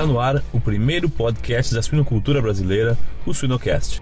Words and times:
Está 0.00 0.10
no 0.10 0.18
ar 0.18 0.42
o 0.50 0.58
primeiro 0.58 1.10
podcast 1.10 1.74
da 1.74 1.82
suinocultura 1.82 2.40
brasileira, 2.40 2.96
o 3.26 3.34
Suinocast. 3.34 4.00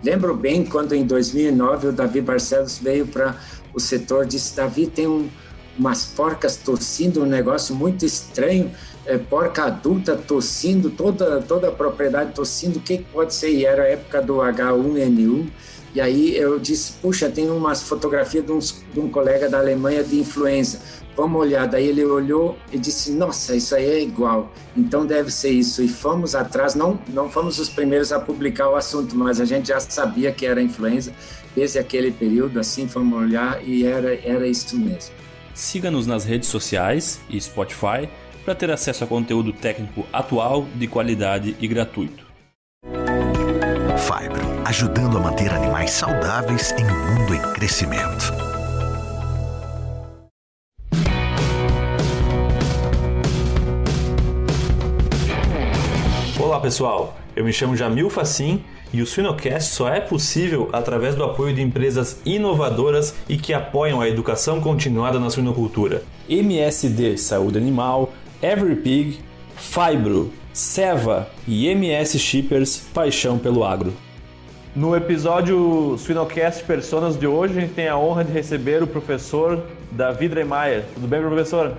Lembro 0.00 0.36
bem 0.36 0.64
quando 0.64 0.94
em 0.94 1.04
2009 1.04 1.88
o 1.88 1.92
Davi 1.92 2.20
Barcelos 2.20 2.78
veio 2.78 3.08
para 3.08 3.34
o 3.74 3.80
setor 3.80 4.24
disse: 4.24 4.54
Davi, 4.54 4.86
tem 4.86 5.08
um, 5.08 5.28
umas 5.76 6.04
porcas 6.04 6.56
tossindo, 6.56 7.24
um 7.24 7.26
negócio 7.26 7.74
muito 7.74 8.06
estranho, 8.06 8.70
é, 9.04 9.18
porca 9.18 9.64
adulta 9.64 10.14
tossindo, 10.14 10.90
toda, 10.90 11.42
toda 11.42 11.70
a 11.70 11.72
propriedade 11.72 12.34
tossindo, 12.34 12.78
o 12.78 12.80
que 12.80 12.98
pode 12.98 13.34
ser? 13.34 13.50
E 13.50 13.66
era 13.66 13.82
a 13.82 13.86
época 13.86 14.22
do 14.22 14.34
H1N1. 14.34 15.48
E 15.94 16.00
aí 16.00 16.36
eu 16.36 16.58
disse, 16.58 16.92
puxa, 17.02 17.28
tem 17.28 17.50
umas 17.50 17.82
fotografias 17.82 18.46
de, 18.46 18.52
uns, 18.52 18.82
de 18.94 19.00
um 19.00 19.10
colega 19.10 19.48
da 19.48 19.58
Alemanha 19.58 20.02
de 20.02 20.20
influenza. 20.20 20.80
Vamos 21.16 21.40
olhar. 21.40 21.66
Daí 21.66 21.88
ele 21.88 22.04
olhou 22.04 22.58
e 22.72 22.78
disse, 22.78 23.12
nossa, 23.12 23.54
isso 23.54 23.74
aí 23.74 23.84
é 23.84 24.02
igual. 24.02 24.52
Então 24.76 25.04
deve 25.06 25.30
ser 25.30 25.50
isso. 25.50 25.82
E 25.82 25.88
fomos 25.88 26.34
atrás, 26.34 26.74
não, 26.74 26.98
não 27.08 27.28
fomos 27.28 27.58
os 27.58 27.68
primeiros 27.68 28.12
a 28.12 28.20
publicar 28.20 28.68
o 28.68 28.76
assunto, 28.76 29.16
mas 29.16 29.40
a 29.40 29.44
gente 29.44 29.68
já 29.68 29.80
sabia 29.80 30.32
que 30.32 30.46
era 30.46 30.62
influenza 30.62 31.12
desde 31.54 31.78
aquele 31.78 32.10
período, 32.10 32.58
assim 32.58 32.88
fomos 32.88 33.18
olhar 33.18 33.62
e 33.66 33.84
era, 33.84 34.14
era 34.14 34.46
isso 34.46 34.76
mesmo. 34.76 35.14
Siga-nos 35.54 36.06
nas 36.06 36.24
redes 36.24 36.48
sociais 36.48 37.20
e 37.28 37.40
Spotify 37.40 38.08
para 38.44 38.54
ter 38.54 38.70
acesso 38.70 39.04
a 39.04 39.06
conteúdo 39.06 39.52
técnico 39.52 40.06
atual, 40.12 40.66
de 40.74 40.86
qualidade 40.86 41.56
e 41.60 41.68
gratuito. 41.68 42.26
Fibro, 43.98 44.42
ajudando 44.64 45.18
a 45.18 45.20
manter 45.20 45.52
animais 45.52 45.90
saudáveis 45.90 46.72
em 46.72 46.84
um 46.84 47.18
mundo 47.18 47.34
em 47.34 47.52
crescimento. 47.52 48.41
Pessoal, 56.62 57.18
eu 57.34 57.44
me 57.44 57.52
chamo 57.52 57.76
Jamil 57.76 58.08
Facim 58.08 58.62
e 58.92 59.02
o 59.02 59.06
Suinocast 59.06 59.74
só 59.74 59.88
é 59.88 60.00
possível 60.00 60.68
através 60.72 61.16
do 61.16 61.24
apoio 61.24 61.52
de 61.52 61.60
empresas 61.60 62.20
inovadoras 62.24 63.16
e 63.28 63.36
que 63.36 63.52
apoiam 63.52 64.00
a 64.00 64.08
educação 64.08 64.60
continuada 64.60 65.18
na 65.18 65.28
suinocultura. 65.28 66.04
MSD 66.28 67.18
Saúde 67.18 67.58
Animal, 67.58 68.12
EveryPig, 68.40 69.18
Fibro, 69.56 70.32
Seva 70.52 71.28
e 71.48 71.66
MS 71.66 72.16
Shippers 72.18 72.84
Paixão 72.94 73.38
pelo 73.38 73.64
Agro. 73.64 73.92
No 74.74 74.94
episódio 74.94 75.96
Suinocast 75.98 76.62
Personas 76.64 77.18
de 77.18 77.26
hoje, 77.26 77.58
a 77.58 77.60
gente 77.60 77.74
tem 77.74 77.88
a 77.88 77.98
honra 77.98 78.24
de 78.24 78.32
receber 78.32 78.82
o 78.82 78.86
professor 78.86 79.66
Davi 79.90 80.28
Dremeyer. 80.28 80.84
Tudo 80.94 81.08
bem, 81.08 81.20
professor? 81.20 81.76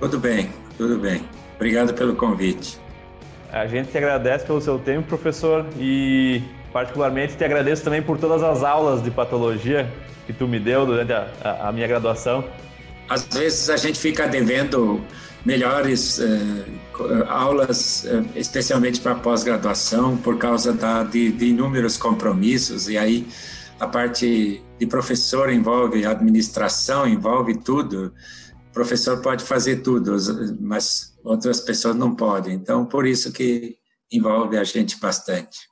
Tudo 0.00 0.18
bem, 0.18 0.48
tudo 0.78 0.98
bem. 0.98 1.20
Obrigado 1.56 1.92
pelo 1.92 2.16
convite. 2.16 2.87
A 3.52 3.66
gente 3.66 3.90
te 3.90 3.98
agradece 3.98 4.44
pelo 4.44 4.60
seu 4.60 4.78
tempo, 4.78 5.08
professor, 5.08 5.64
e 5.78 6.42
particularmente 6.72 7.36
te 7.36 7.44
agradeço 7.44 7.82
também 7.82 8.02
por 8.02 8.18
todas 8.18 8.42
as 8.42 8.62
aulas 8.62 9.02
de 9.02 9.10
patologia 9.10 9.90
que 10.26 10.32
tu 10.32 10.46
me 10.46 10.60
deu 10.60 10.84
durante 10.84 11.12
a, 11.12 11.68
a, 11.68 11.72
minha 11.72 11.86
graduação. 11.86 12.44
Às 13.08 13.24
vezes 13.24 13.70
a 13.70 13.76
gente 13.78 13.98
fica 13.98 14.28
devendo 14.28 15.00
melhores 15.46 16.20
eh, 16.20 16.64
aulas, 17.26 18.04
eh, 18.04 18.22
especialmente 18.36 19.00
para 19.00 19.14
pós-graduação, 19.14 20.18
por 20.18 20.36
causa 20.36 20.74
da, 20.74 21.02
de, 21.02 21.32
de, 21.32 21.46
inúmeros 21.46 21.96
compromissos, 21.96 22.86
e 22.90 22.98
aí 22.98 23.26
a 23.80 23.86
parte 23.86 24.62
de 24.78 24.86
professor 24.86 25.50
envolve 25.50 26.04
administração, 26.04 27.08
envolve 27.08 27.54
tudo. 27.54 28.12
O 28.68 28.72
professor 28.74 29.22
pode 29.22 29.42
fazer 29.42 29.76
tudo, 29.76 30.16
mas 30.60 31.07
outras 31.24 31.60
pessoas 31.60 31.96
não 31.96 32.14
podem. 32.14 32.54
Então, 32.54 32.84
por 32.84 33.06
isso 33.06 33.32
que 33.32 33.76
envolve 34.10 34.56
a 34.56 34.64
gente 34.64 34.98
bastante. 34.98 35.68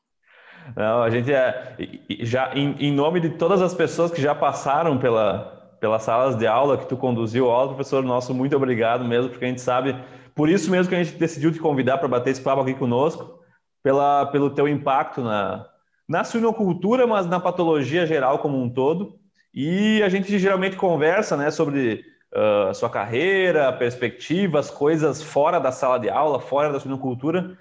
Não, 0.75 1.03
a 1.03 1.11
gente 1.11 1.33
é 1.33 1.77
já 2.21 2.53
em, 2.55 2.75
em, 2.79 2.93
nome 2.93 3.21
de 3.21 3.31
todas 3.31 3.63
as 3.63 3.73
pessoas 3.73 4.11
que 4.11 4.21
já 4.21 4.35
passaram 4.35 4.99
pela 4.99 5.55
pelas 5.79 6.03
salas 6.03 6.37
de 6.37 6.47
aula 6.47 6.79
que 6.79 6.89
tu 6.89 6.97
conduziu 6.97 7.51
aula, 7.51 7.75
professor 7.75 8.03
nosso, 8.03 8.35
muito 8.35 8.57
obrigado 8.57 9.05
mesmo, 9.05 9.29
porque 9.29 9.45
a 9.45 9.49
gente 9.49 9.61
sabe, 9.61 9.95
por 10.35 10.49
isso 10.49 10.71
mesmo 10.71 10.89
que 10.89 10.95
a 10.95 11.05
gente 11.05 11.19
decidiu 11.19 11.53
te 11.53 11.59
convidar 11.59 11.99
para 11.99 12.09
bater 12.09 12.31
esse 12.31 12.41
papo 12.41 12.63
aqui 12.63 12.73
conosco, 12.73 13.41
pela 13.83 14.27
pelo 14.27 14.51
teu 14.51 14.67
impacto 14.67 15.23
na 15.23 15.67
na 16.09 16.25
suinocultura, 16.25 17.07
mas 17.07 17.27
na 17.27 17.41
patologia 17.41 18.07
geral 18.07 18.39
como 18.39 18.61
um 18.61 18.71
todo. 18.71 19.19
E 19.53 20.03
a 20.03 20.09
gente 20.09 20.39
geralmente 20.39 20.77
conversa, 20.77 21.37
né, 21.37 21.51
sobre 21.51 22.05
uh, 22.37 22.75
sua 22.75 22.91
carreira, 22.91 23.73
perspectivas, 23.73 24.71
coisas 24.71 25.23
fora 25.23 25.59
da 25.59 25.73
sala 25.73 25.99
de 25.99 26.11
aula, 26.11 26.39
fora 26.39 26.71
da 26.71 26.79
suinocultura. 26.79 27.59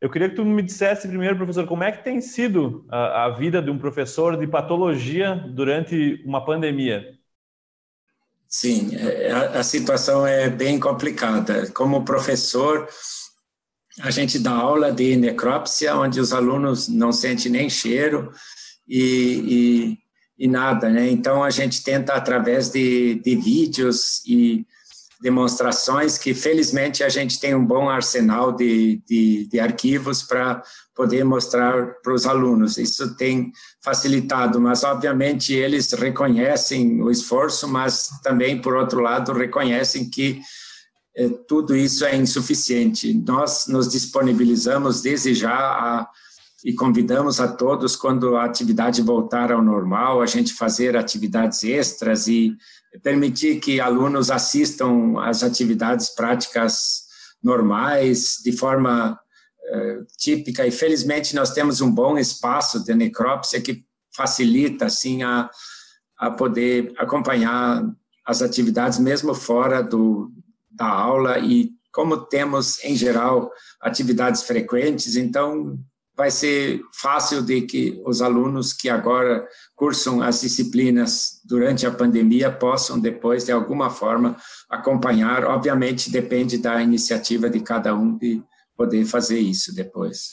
Eu 0.00 0.10
queria 0.10 0.28
que 0.28 0.36
tu 0.36 0.44
me 0.44 0.62
dissesse 0.62 1.08
primeiro, 1.08 1.36
professor, 1.36 1.66
como 1.66 1.82
é 1.82 1.90
que 1.90 2.04
tem 2.04 2.20
sido 2.20 2.86
a, 2.88 3.24
a 3.24 3.30
vida 3.30 3.60
de 3.60 3.70
um 3.70 3.78
professor 3.78 4.36
de 4.36 4.46
patologia 4.46 5.34
durante 5.34 6.22
uma 6.24 6.44
pandemia? 6.44 7.18
Sim, 8.46 8.94
é, 8.96 9.30
a, 9.30 9.58
a 9.58 9.62
situação 9.62 10.26
é 10.26 10.48
bem 10.48 10.78
complicada. 10.78 11.70
Como 11.72 12.04
professor, 12.04 12.88
a 14.00 14.10
gente 14.10 14.38
dá 14.38 14.52
aula 14.52 14.92
de 14.92 15.16
necrópsia, 15.16 15.96
onde 15.96 16.20
os 16.20 16.32
alunos 16.32 16.88
não 16.88 17.12
sentem 17.12 17.50
nem 17.50 17.68
cheiro 17.68 18.32
e, 18.86 19.96
e 19.96 20.07
e 20.38 20.46
nada, 20.46 20.88
né? 20.88 21.10
Então 21.10 21.42
a 21.42 21.50
gente 21.50 21.82
tenta 21.82 22.14
através 22.14 22.70
de, 22.70 23.16
de 23.24 23.36
vídeos 23.36 24.22
e 24.24 24.64
demonstrações 25.20 26.16
que 26.16 26.32
felizmente 26.32 27.02
a 27.02 27.08
gente 27.08 27.40
tem 27.40 27.54
um 27.54 27.64
bom 27.64 27.88
arsenal 27.88 28.52
de, 28.52 29.02
de, 29.04 29.48
de 29.48 29.58
arquivos 29.58 30.22
para 30.22 30.62
poder 30.94 31.24
mostrar 31.24 31.94
para 32.02 32.14
os 32.14 32.24
alunos. 32.24 32.78
Isso 32.78 33.16
tem 33.16 33.52
facilitado, 33.82 34.60
mas 34.60 34.84
obviamente 34.84 35.52
eles 35.52 35.92
reconhecem 35.92 37.02
o 37.02 37.10
esforço, 37.10 37.66
mas 37.66 38.08
também 38.22 38.60
por 38.60 38.76
outro 38.76 39.00
lado 39.00 39.32
reconhecem 39.32 40.08
que 40.08 40.40
eh, 41.16 41.30
tudo 41.48 41.74
isso 41.74 42.04
é 42.04 42.14
insuficiente. 42.14 43.12
Nós 43.26 43.66
nos 43.66 43.88
disponibilizamos 43.88 45.02
desde 45.02 45.34
já 45.34 45.56
a 45.56 46.08
e 46.64 46.74
convidamos 46.74 47.40
a 47.40 47.46
todos, 47.46 47.94
quando 47.94 48.36
a 48.36 48.44
atividade 48.44 49.00
voltar 49.00 49.52
ao 49.52 49.62
normal, 49.62 50.20
a 50.20 50.26
gente 50.26 50.52
fazer 50.52 50.96
atividades 50.96 51.62
extras 51.62 52.26
e 52.26 52.56
permitir 53.02 53.60
que 53.60 53.80
alunos 53.80 54.30
assistam 54.30 55.18
às 55.20 55.42
atividades 55.42 56.08
práticas 56.08 57.04
normais, 57.42 58.38
de 58.42 58.50
forma 58.50 59.12
uh, 59.12 60.06
típica. 60.16 60.66
E 60.66 60.70
felizmente 60.72 61.34
nós 61.34 61.52
temos 61.52 61.80
um 61.80 61.90
bom 61.90 62.18
espaço 62.18 62.84
de 62.84 62.92
necrópsia 62.92 63.60
que 63.60 63.84
facilita 64.12 64.86
assim 64.86 65.22
a, 65.22 65.48
a 66.18 66.30
poder 66.30 66.92
acompanhar 66.98 67.84
as 68.26 68.42
atividades 68.42 68.98
mesmo 68.98 69.32
fora 69.32 69.80
do, 69.80 70.32
da 70.68 70.88
aula 70.88 71.38
e 71.38 71.70
como 71.92 72.16
temos 72.16 72.82
em 72.84 72.96
geral 72.96 73.50
atividades 73.80 74.42
frequentes, 74.42 75.16
então 75.16 75.78
vai 76.18 76.32
ser 76.32 76.80
fácil 76.92 77.44
de 77.44 77.62
que 77.62 78.02
os 78.04 78.20
alunos 78.20 78.72
que 78.72 78.90
agora 78.90 79.46
cursam 79.76 80.20
as 80.20 80.40
disciplinas 80.40 81.40
durante 81.44 81.86
a 81.86 81.92
pandemia 81.92 82.50
possam 82.50 82.98
depois, 82.98 83.44
de 83.44 83.52
alguma 83.52 83.88
forma, 83.88 84.36
acompanhar. 84.68 85.44
Obviamente, 85.44 86.10
depende 86.10 86.58
da 86.58 86.82
iniciativa 86.82 87.48
de 87.48 87.60
cada 87.60 87.94
um 87.94 88.18
de 88.18 88.42
poder 88.76 89.04
fazer 89.04 89.38
isso 89.38 89.72
depois. 89.72 90.32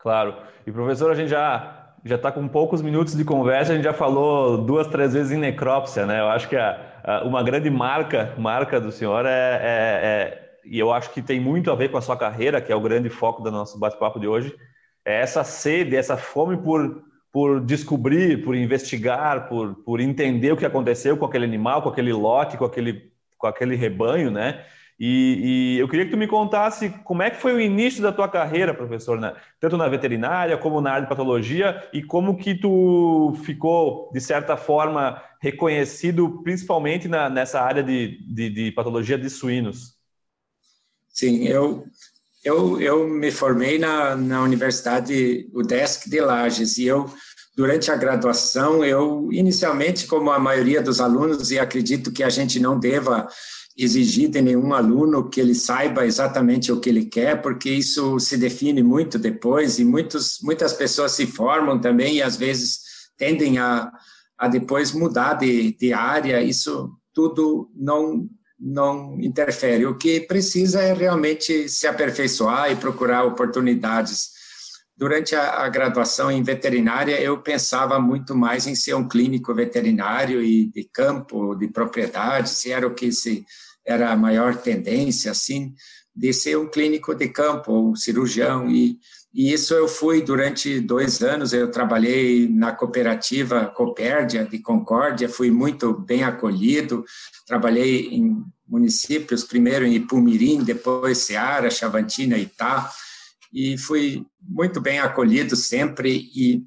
Claro. 0.00 0.34
E, 0.66 0.72
professor, 0.72 1.10
a 1.10 1.14
gente 1.14 1.28
já 1.28 1.82
já 2.02 2.14
está 2.14 2.30
com 2.30 2.46
poucos 2.46 2.80
minutos 2.80 3.16
de 3.16 3.24
conversa, 3.24 3.72
a 3.72 3.74
gente 3.74 3.84
já 3.84 3.92
falou 3.92 4.64
duas, 4.64 4.86
três 4.86 5.12
vezes 5.12 5.32
em 5.32 5.38
necrópsia, 5.38 6.06
né? 6.06 6.20
Eu 6.20 6.28
acho 6.28 6.48
que 6.48 6.54
a, 6.54 7.00
a, 7.02 7.24
uma 7.24 7.42
grande 7.42 7.68
marca, 7.68 8.32
marca 8.38 8.80
do 8.80 8.92
senhor 8.92 9.26
é, 9.26 9.28
é, 9.28 10.00
é 10.04 10.45
e 10.68 10.78
eu 10.78 10.92
acho 10.92 11.12
que 11.12 11.22
tem 11.22 11.40
muito 11.40 11.70
a 11.70 11.74
ver 11.74 11.90
com 11.90 11.98
a 11.98 12.02
sua 12.02 12.16
carreira, 12.16 12.60
que 12.60 12.72
é 12.72 12.76
o 12.76 12.80
grande 12.80 13.08
foco 13.08 13.42
do 13.42 13.50
nosso 13.50 13.78
bate-papo 13.78 14.18
de 14.18 14.26
hoje, 14.26 14.54
é 15.04 15.20
essa 15.20 15.44
sede, 15.44 15.96
essa 15.96 16.16
fome 16.16 16.56
por, 16.56 17.02
por 17.32 17.60
descobrir, 17.60 18.42
por 18.44 18.54
investigar, 18.54 19.48
por, 19.48 19.74
por 19.84 20.00
entender 20.00 20.52
o 20.52 20.56
que 20.56 20.66
aconteceu 20.66 21.16
com 21.16 21.24
aquele 21.24 21.44
animal, 21.44 21.82
com 21.82 21.88
aquele 21.88 22.12
lote, 22.12 22.56
com 22.56 22.64
aquele, 22.64 23.12
com 23.38 23.46
aquele 23.46 23.76
rebanho, 23.76 24.30
né? 24.30 24.64
E, 24.98 25.74
e, 25.76 25.78
eu 25.78 25.88
queria 25.88 26.06
que 26.06 26.10
tu 26.10 26.16
me 26.16 26.26
contasse 26.26 26.88
como 27.04 27.22
é 27.22 27.28
que 27.28 27.36
foi 27.36 27.52
o 27.52 27.60
início 27.60 28.02
da 28.02 28.10
tua 28.10 28.28
carreira, 28.28 28.72
professor, 28.72 29.20
né? 29.20 29.34
tanto 29.60 29.76
na 29.76 29.86
veterinária 29.88 30.56
como 30.56 30.80
na 30.80 30.90
área 30.90 31.02
de 31.02 31.08
patologia, 31.08 31.86
e 31.92 32.02
como 32.02 32.38
que 32.38 32.54
tu 32.54 33.34
ficou, 33.44 34.10
de 34.12 34.20
certa 34.22 34.56
forma, 34.56 35.22
reconhecido 35.38 36.42
principalmente 36.42 37.08
na, 37.08 37.28
nessa 37.28 37.60
área 37.60 37.82
de, 37.82 38.18
de, 38.26 38.48
de 38.48 38.72
patologia 38.72 39.18
de 39.18 39.28
suínos. 39.28 39.95
Sim, 41.16 41.44
eu, 41.44 41.86
eu, 42.44 42.78
eu 42.78 43.08
me 43.08 43.30
formei 43.30 43.78
na, 43.78 44.14
na 44.14 44.42
Universidade 44.42 45.48
UDESC 45.54 46.10
de 46.10 46.20
Lages 46.20 46.76
e 46.76 46.84
eu, 46.84 47.10
durante 47.56 47.90
a 47.90 47.96
graduação, 47.96 48.84
eu 48.84 49.26
inicialmente, 49.32 50.06
como 50.06 50.30
a 50.30 50.38
maioria 50.38 50.82
dos 50.82 51.00
alunos, 51.00 51.50
e 51.50 51.58
acredito 51.58 52.12
que 52.12 52.22
a 52.22 52.28
gente 52.28 52.60
não 52.60 52.78
deva 52.78 53.26
exigir 53.74 54.28
de 54.28 54.42
nenhum 54.42 54.74
aluno 54.74 55.30
que 55.30 55.40
ele 55.40 55.54
saiba 55.54 56.04
exatamente 56.04 56.70
o 56.70 56.80
que 56.80 56.90
ele 56.90 57.06
quer, 57.06 57.40
porque 57.40 57.70
isso 57.70 58.20
se 58.20 58.36
define 58.36 58.82
muito 58.82 59.18
depois 59.18 59.78
e 59.78 59.86
muitos, 59.86 60.38
muitas 60.42 60.74
pessoas 60.74 61.12
se 61.12 61.26
formam 61.26 61.80
também 61.80 62.16
e 62.16 62.22
às 62.22 62.36
vezes 62.36 62.80
tendem 63.16 63.56
a, 63.56 63.90
a 64.36 64.48
depois 64.48 64.92
mudar 64.92 65.32
de, 65.32 65.74
de 65.78 65.94
área. 65.94 66.42
Isso 66.42 66.90
tudo 67.14 67.70
não 67.74 68.28
não 68.58 69.20
interfere. 69.20 69.86
O 69.86 69.96
que 69.96 70.20
precisa 70.20 70.82
é 70.82 70.92
realmente 70.92 71.68
se 71.68 71.86
aperfeiçoar 71.86 72.70
e 72.70 72.76
procurar 72.76 73.24
oportunidades. 73.24 74.30
Durante 74.96 75.34
a, 75.34 75.62
a, 75.62 75.68
graduação 75.68 76.30
em 76.30 76.42
veterinária, 76.42 77.20
eu 77.20 77.38
pensava 77.42 77.98
muito 78.00 78.34
mais 78.34 78.66
em 78.66 78.74
ser 78.74 78.94
um 78.94 79.06
clínico 79.06 79.54
veterinário 79.54 80.42
e 80.42 80.70
de 80.70 80.84
campo, 80.84 81.54
de 81.54 81.68
propriedade, 81.68 82.48
se 82.48 82.72
era 82.72 82.86
o 82.86 82.94
que 82.94 83.12
se 83.12 83.44
era 83.84 84.10
a 84.10 84.16
maior 84.16 84.56
tendência, 84.56 85.30
assim, 85.30 85.74
de 86.14 86.32
ser 86.32 86.56
um 86.56 86.68
clínico 86.68 87.14
de 87.14 87.28
campo, 87.28 87.90
um 87.90 87.94
cirurgião, 87.94 88.70
e, 88.70 88.98
e 89.36 89.52
isso 89.52 89.74
eu 89.74 89.86
fui 89.86 90.22
durante 90.22 90.80
dois 90.80 91.20
anos, 91.20 91.52
eu 91.52 91.70
trabalhei 91.70 92.48
na 92.48 92.72
cooperativa 92.72 93.66
Copérdia 93.66 94.46
de 94.46 94.58
Concórdia, 94.60 95.28
fui 95.28 95.50
muito 95.50 95.92
bem 95.92 96.24
acolhido, 96.24 97.04
trabalhei 97.46 98.08
em 98.08 98.42
municípios, 98.66 99.44
primeiro 99.44 99.84
em 99.84 99.96
Ipumirim, 99.96 100.64
depois 100.64 101.18
Ceará, 101.18 101.68
Chavantina, 101.68 102.38
Itá, 102.38 102.90
e 103.52 103.76
fui 103.76 104.24
muito 104.40 104.80
bem 104.80 105.00
acolhido 105.00 105.54
sempre 105.54 106.30
e 106.34 106.64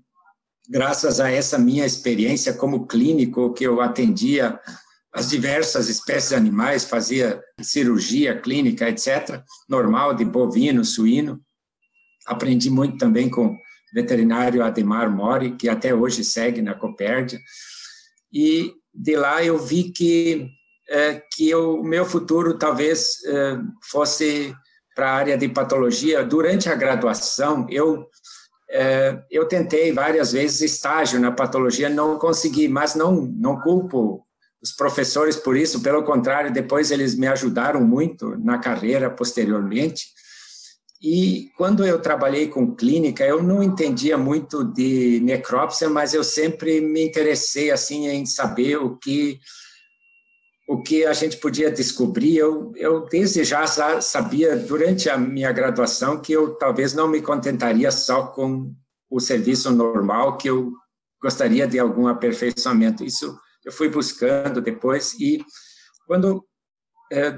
graças 0.69 1.19
a 1.19 1.31
essa 1.31 1.57
minha 1.57 1.87
experiência 1.87 2.53
como 2.53 2.85
clínico 2.85 3.51
que 3.51 3.63
eu 3.63 3.81
atendia 3.81 4.59
as 5.11 5.27
diversas 5.27 5.89
espécies 5.89 6.33
animais, 6.33 6.85
fazia 6.85 7.41
cirurgia 7.59 8.39
clínica, 8.39 8.87
etc., 8.87 9.41
normal, 9.67 10.13
de 10.13 10.23
bovino, 10.23 10.85
suíno. 10.85 11.41
Aprendi 12.25 12.69
muito 12.69 12.97
também 12.97 13.29
com 13.29 13.47
o 13.47 13.57
veterinário 13.93 14.63
Ademar 14.63 15.09
Mori, 15.09 15.55
que 15.55 15.67
até 15.67 15.93
hoje 15.93 16.23
segue 16.23 16.61
na 16.61 16.73
Copérdia. 16.73 17.39
E 18.31 18.73
de 18.93 19.15
lá 19.15 19.43
eu 19.43 19.57
vi 19.57 19.91
que, 19.91 20.47
é, 20.89 21.21
que 21.33 21.53
o 21.55 21.83
meu 21.83 22.05
futuro 22.05 22.57
talvez 22.57 23.23
é, 23.25 23.57
fosse 23.89 24.53
para 24.95 25.11
a 25.11 25.15
área 25.15 25.37
de 25.37 25.47
patologia. 25.47 26.23
Durante 26.23 26.69
a 26.69 26.75
graduação, 26.75 27.65
eu 27.69 28.07
é, 28.71 29.19
eu 29.31 29.47
tentei 29.47 29.91
várias 29.91 30.31
vezes 30.31 30.61
estágio 30.61 31.19
na 31.19 31.31
patologia, 31.31 31.89
não 31.89 32.19
consegui, 32.19 32.67
mas 32.67 32.93
não, 32.93 33.13
não 33.21 33.59
culpo 33.59 34.23
os 34.61 34.71
professores 34.73 35.35
por 35.35 35.57
isso, 35.57 35.81
pelo 35.81 36.03
contrário, 36.03 36.51
depois 36.51 36.91
eles 36.91 37.15
me 37.15 37.27
ajudaram 37.27 37.81
muito 37.81 38.37
na 38.37 38.57
carreira 38.59 39.09
posteriormente. 39.09 40.07
E 41.01 41.49
quando 41.55 41.85
eu 41.85 42.01
trabalhei 42.01 42.49
com 42.49 42.75
clínica, 42.75 43.25
eu 43.25 43.41
não 43.41 43.63
entendia 43.63 44.17
muito 44.17 44.65
de 44.65 45.21
necrópsia, 45.21 45.89
mas 45.89 46.13
eu 46.13 46.23
sempre 46.23 46.81
me 46.81 47.01
interessei 47.01 47.71
assim 47.71 48.07
em 48.07 48.25
saber 48.25 48.77
o 48.77 48.97
que 48.97 49.39
o 50.67 50.83
que 50.83 51.03
a 51.03 51.13
gente 51.13 51.37
podia 51.37 51.71
descobrir. 51.71 52.37
Eu, 52.37 52.71
eu 52.75 53.05
desde 53.05 53.43
já 53.43 53.65
sabia 54.01 54.55
durante 54.55 55.09
a 55.09 55.17
minha 55.17 55.51
graduação 55.51 56.21
que 56.21 56.31
eu 56.31 56.53
talvez 56.55 56.93
não 56.93 57.07
me 57.07 57.21
contentaria 57.21 57.89
só 57.89 58.27
com 58.27 58.71
o 59.09 59.19
serviço 59.19 59.71
normal, 59.71 60.37
que 60.37 60.47
eu 60.47 60.71
gostaria 61.19 61.67
de 61.67 61.79
algum 61.79 62.07
aperfeiçoamento. 62.07 63.03
Isso 63.03 63.35
eu 63.65 63.71
fui 63.71 63.89
buscando 63.89 64.61
depois 64.61 65.13
e 65.13 65.43
quando 66.05 66.45
é, 67.11 67.33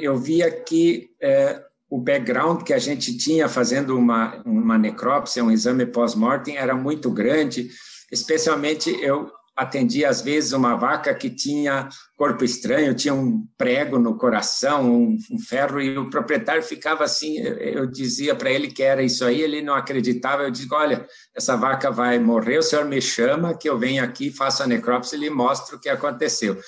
eu 0.00 0.16
via 0.16 0.50
que 0.50 1.10
é, 1.20 1.62
o 1.90 1.98
background 1.98 2.62
que 2.62 2.72
a 2.72 2.78
gente 2.78 3.16
tinha 3.16 3.48
fazendo 3.48 3.98
uma, 3.98 4.40
uma 4.46 4.78
necrópsia, 4.78 5.42
um 5.42 5.50
exame 5.50 5.84
pós-mortem, 5.84 6.56
era 6.56 6.74
muito 6.74 7.10
grande, 7.10 7.68
especialmente 8.12 8.90
eu 9.02 9.28
atendia 9.56 10.08
às 10.08 10.22
vezes 10.22 10.52
uma 10.52 10.74
vaca 10.74 11.12
que 11.12 11.28
tinha 11.28 11.88
corpo 12.16 12.44
estranho, 12.44 12.94
tinha 12.94 13.12
um 13.12 13.44
prego 13.58 13.98
no 13.98 14.16
coração, 14.16 14.90
um, 14.90 15.18
um 15.30 15.38
ferro, 15.38 15.80
e 15.80 15.98
o 15.98 16.08
proprietário 16.08 16.62
ficava 16.62 17.04
assim, 17.04 17.38
eu 17.38 17.86
dizia 17.86 18.34
para 18.34 18.50
ele 18.50 18.68
que 18.68 18.82
era 18.82 19.02
isso 19.02 19.24
aí, 19.24 19.42
ele 19.42 19.60
não 19.60 19.74
acreditava, 19.74 20.44
eu 20.44 20.50
digo, 20.50 20.74
olha, 20.74 21.06
essa 21.36 21.56
vaca 21.56 21.90
vai 21.90 22.18
morrer, 22.18 22.58
o 22.58 22.62
senhor 22.62 22.86
me 22.86 23.02
chama, 23.02 23.52
que 23.52 23.68
eu 23.68 23.78
venho 23.78 24.02
aqui, 24.02 24.30
faço 24.30 24.62
a 24.62 24.66
necrópsia 24.66 25.16
e 25.16 25.20
lhe 25.20 25.30
mostro 25.30 25.76
o 25.76 25.80
que 25.80 25.88
aconteceu. 25.88 26.58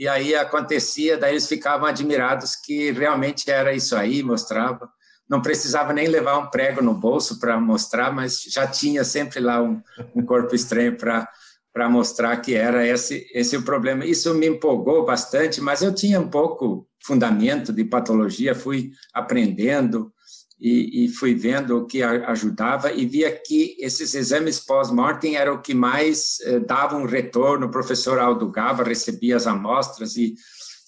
E 0.00 0.08
aí 0.08 0.34
acontecia, 0.34 1.18
daí 1.18 1.34
eles 1.34 1.46
ficavam 1.46 1.86
admirados 1.86 2.56
que 2.56 2.90
realmente 2.90 3.50
era 3.50 3.74
isso 3.74 3.94
aí, 3.94 4.22
mostrava. 4.22 4.88
Não 5.28 5.42
precisava 5.42 5.92
nem 5.92 6.08
levar 6.08 6.38
um 6.38 6.48
prego 6.48 6.80
no 6.80 6.94
bolso 6.94 7.38
para 7.38 7.60
mostrar, 7.60 8.10
mas 8.10 8.40
já 8.48 8.66
tinha 8.66 9.04
sempre 9.04 9.40
lá 9.40 9.62
um, 9.62 9.78
um 10.16 10.24
corpo 10.24 10.54
estranho 10.54 10.96
para 10.96 11.28
para 11.72 11.88
mostrar 11.88 12.36
que 12.38 12.54
era 12.54 12.84
esse, 12.84 13.30
esse 13.32 13.56
o 13.56 13.62
problema. 13.62 14.04
Isso 14.04 14.34
me 14.34 14.48
empolgou 14.48 15.04
bastante, 15.04 15.60
mas 15.60 15.82
eu 15.82 15.94
tinha 15.94 16.18
um 16.18 16.28
pouco 16.28 16.88
fundamento 17.04 17.72
de 17.72 17.84
patologia, 17.84 18.56
fui 18.56 18.90
aprendendo 19.14 20.12
e, 20.60 21.04
e 21.04 21.08
fui 21.08 21.34
vendo 21.34 21.78
o 21.78 21.86
que 21.86 22.02
ajudava 22.02 22.92
e 22.92 23.06
via 23.06 23.32
que 23.32 23.76
esses 23.78 24.14
exames 24.14 24.60
pós-mortem 24.60 25.36
eram 25.36 25.54
o 25.54 25.62
que 25.62 25.72
mais 25.72 26.38
eh, 26.42 26.60
davam 26.60 27.02
um 27.02 27.06
retorno. 27.06 27.66
O 27.66 27.70
professor 27.70 28.18
Aldo 28.18 28.50
Gava 28.50 28.84
recebia 28.84 29.36
as 29.36 29.46
amostras 29.46 30.16
e, 30.16 30.34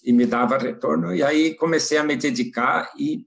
e 0.05 0.13
me 0.13 0.27
dava 0.27 0.59
retorno. 0.59 1.15
E 1.15 1.23
aí 1.23 1.55
comecei 1.55 1.97
a 1.97 2.05
me 2.05 2.17
dedicar 2.17 2.93
e 2.99 3.25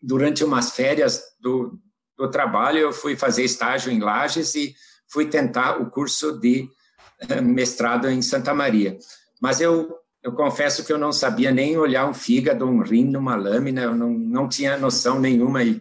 durante 0.00 0.44
umas 0.44 0.70
férias 0.70 1.20
do, 1.40 1.76
do 2.16 2.30
trabalho 2.30 2.78
eu 2.78 2.92
fui 2.92 3.16
fazer 3.16 3.42
estágio 3.42 3.90
em 3.90 3.98
Lages 3.98 4.54
e 4.54 4.72
fui 5.08 5.26
tentar 5.26 5.82
o 5.82 5.90
curso 5.90 6.38
de 6.38 6.68
eh, 7.28 7.40
mestrado 7.40 8.08
em 8.08 8.22
Santa 8.22 8.54
Maria. 8.54 8.96
Mas 9.42 9.60
eu, 9.60 9.96
eu 10.26 10.32
confesso 10.32 10.84
que 10.84 10.92
eu 10.92 10.98
não 10.98 11.12
sabia 11.12 11.52
nem 11.52 11.78
olhar 11.78 12.04
um 12.04 12.12
fígado, 12.12 12.66
um 12.66 12.82
rim 12.82 13.04
numa 13.04 13.36
lâmina, 13.36 13.82
eu 13.82 13.94
não, 13.94 14.10
não 14.10 14.48
tinha 14.48 14.76
noção 14.76 15.20
nenhuma. 15.20 15.62
E, 15.62 15.80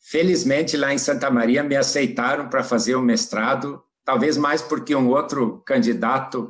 felizmente, 0.00 0.76
lá 0.76 0.94
em 0.94 0.98
Santa 0.98 1.28
Maria, 1.32 1.64
me 1.64 1.74
aceitaram 1.74 2.48
para 2.48 2.62
fazer 2.62 2.94
o 2.94 3.02
mestrado, 3.02 3.82
talvez 4.04 4.36
mais 4.36 4.62
porque 4.62 4.94
um 4.94 5.08
outro 5.08 5.64
candidato 5.66 6.48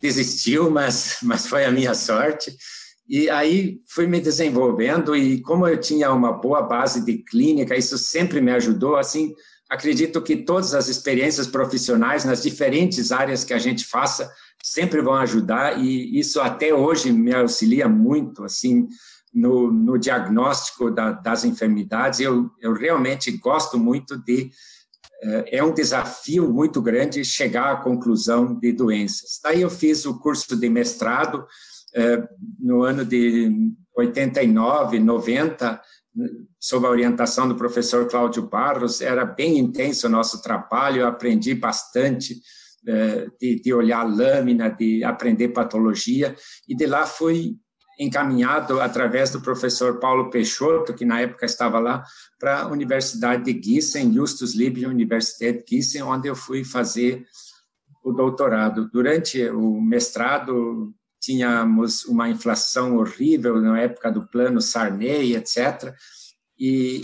desistiu, 0.00 0.70
mas, 0.70 1.18
mas 1.22 1.46
foi 1.46 1.66
a 1.66 1.70
minha 1.70 1.92
sorte. 1.92 2.56
E 3.06 3.28
aí 3.28 3.80
fui 3.86 4.06
me 4.06 4.18
desenvolvendo 4.18 5.14
e 5.14 5.42
como 5.42 5.68
eu 5.68 5.78
tinha 5.78 6.10
uma 6.10 6.32
boa 6.32 6.62
base 6.62 7.04
de 7.04 7.18
clínica, 7.18 7.76
isso 7.76 7.98
sempre 7.98 8.40
me 8.40 8.52
ajudou, 8.52 8.96
assim, 8.96 9.34
Acredito 9.68 10.20
que 10.22 10.36
todas 10.36 10.74
as 10.74 10.88
experiências 10.88 11.46
profissionais 11.46 12.24
nas 12.24 12.42
diferentes 12.42 13.10
áreas 13.10 13.44
que 13.44 13.54
a 13.54 13.58
gente 13.58 13.84
faça 13.84 14.30
sempre 14.64 15.02
vão 15.02 15.12
ajudar 15.16 15.78
e 15.78 16.18
isso 16.18 16.40
até 16.40 16.72
hoje 16.72 17.12
me 17.12 17.34
auxilia 17.34 17.86
muito 17.86 18.42
assim 18.44 18.88
no, 19.32 19.70
no 19.70 19.98
diagnóstico 19.98 20.90
da, 20.90 21.12
das 21.12 21.44
enfermidades. 21.44 22.20
Eu, 22.20 22.50
eu 22.58 22.72
realmente 22.72 23.30
gosto 23.32 23.78
muito 23.78 24.16
de 24.16 24.50
eh, 25.22 25.58
é 25.58 25.62
um 25.62 25.74
desafio 25.74 26.50
muito 26.50 26.80
grande 26.80 27.22
chegar 27.26 27.72
à 27.72 27.76
conclusão 27.76 28.58
de 28.58 28.72
doenças. 28.72 29.38
Daí 29.42 29.60
eu 29.60 29.68
fiz 29.68 30.06
o 30.06 30.18
curso 30.18 30.56
de 30.56 30.70
mestrado 30.70 31.46
eh, 31.94 32.26
no 32.58 32.84
ano 32.84 33.04
de 33.04 33.52
89, 33.94 34.98
90 34.98 35.78
sob 36.58 36.86
a 36.86 36.90
orientação 36.90 37.46
do 37.46 37.56
professor 37.56 38.08
Cláudio 38.08 38.48
Barros, 38.48 39.02
era 39.02 39.26
bem 39.26 39.58
intenso 39.58 40.06
o 40.06 40.10
nosso 40.10 40.40
trabalho, 40.40 41.02
eu 41.02 41.08
aprendi 41.08 41.54
bastante 41.54 42.40
de, 43.40 43.60
de 43.60 43.72
olhar 43.72 44.04
lâmina, 44.04 44.68
de 44.68 45.02
aprender 45.02 45.48
patologia, 45.48 46.36
e 46.68 46.76
de 46.76 46.86
lá 46.86 47.06
fui 47.06 47.56
encaminhado 47.98 48.80
através 48.80 49.30
do 49.30 49.40
professor 49.40 50.00
Paulo 50.00 50.30
Peixoto, 50.30 50.94
que 50.94 51.04
na 51.04 51.20
época 51.20 51.46
estava 51.46 51.78
lá, 51.78 52.04
para 52.38 52.62
a 52.62 52.68
Universidade 52.68 53.44
de 53.44 53.60
Gießen, 53.62 54.12
Justus 54.12 54.54
Liebig 54.54 54.86
Universität 54.86 55.64
Gießen, 55.68 56.02
onde 56.02 56.28
eu 56.28 56.34
fui 56.34 56.64
fazer 56.64 57.24
o 58.02 58.12
doutorado. 58.12 58.90
Durante 58.92 59.48
o 59.48 59.80
mestrado, 59.80 60.92
tínhamos 61.20 62.04
uma 62.04 62.28
inflação 62.28 62.96
horrível 62.96 63.60
na 63.60 63.80
época 63.80 64.10
do 64.10 64.26
plano 64.26 64.60
Sarney, 64.60 65.34
etc. 65.34 65.94
E, 66.58 67.00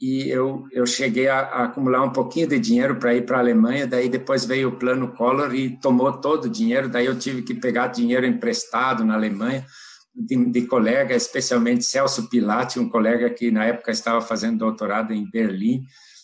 e 0.00 0.28
eu, 0.28 0.64
eu 0.70 0.86
cheguei 0.86 1.28
a, 1.28 1.40
a 1.40 1.64
acumular 1.64 2.02
um 2.02 2.12
pouquinho 2.12 2.46
de 2.46 2.58
dinheiro 2.58 2.96
para 2.96 3.14
ir 3.14 3.26
para 3.26 3.38
a 3.38 3.40
Alemanha, 3.40 3.86
daí 3.86 4.08
depois 4.08 4.44
veio 4.44 4.68
o 4.68 4.78
plano 4.78 5.12
Collor 5.12 5.54
e 5.54 5.78
tomou 5.80 6.12
todo 6.12 6.44
o 6.44 6.50
dinheiro, 6.50 6.88
daí 6.88 7.06
eu 7.06 7.18
tive 7.18 7.42
que 7.42 7.54
pegar 7.54 7.88
dinheiro 7.88 8.24
emprestado 8.24 9.04
na 9.04 9.14
Alemanha, 9.14 9.66
de, 10.14 10.36
de 10.46 10.62
colega, 10.66 11.14
especialmente 11.14 11.84
Celso 11.84 12.28
Pilati, 12.28 12.78
um 12.78 12.88
colega 12.88 13.30
que 13.30 13.50
na 13.50 13.64
época 13.64 13.90
estava 13.90 14.20
fazendo 14.20 14.58
doutorado 14.58 15.12
em 15.12 15.28
Berlim, 15.30 15.82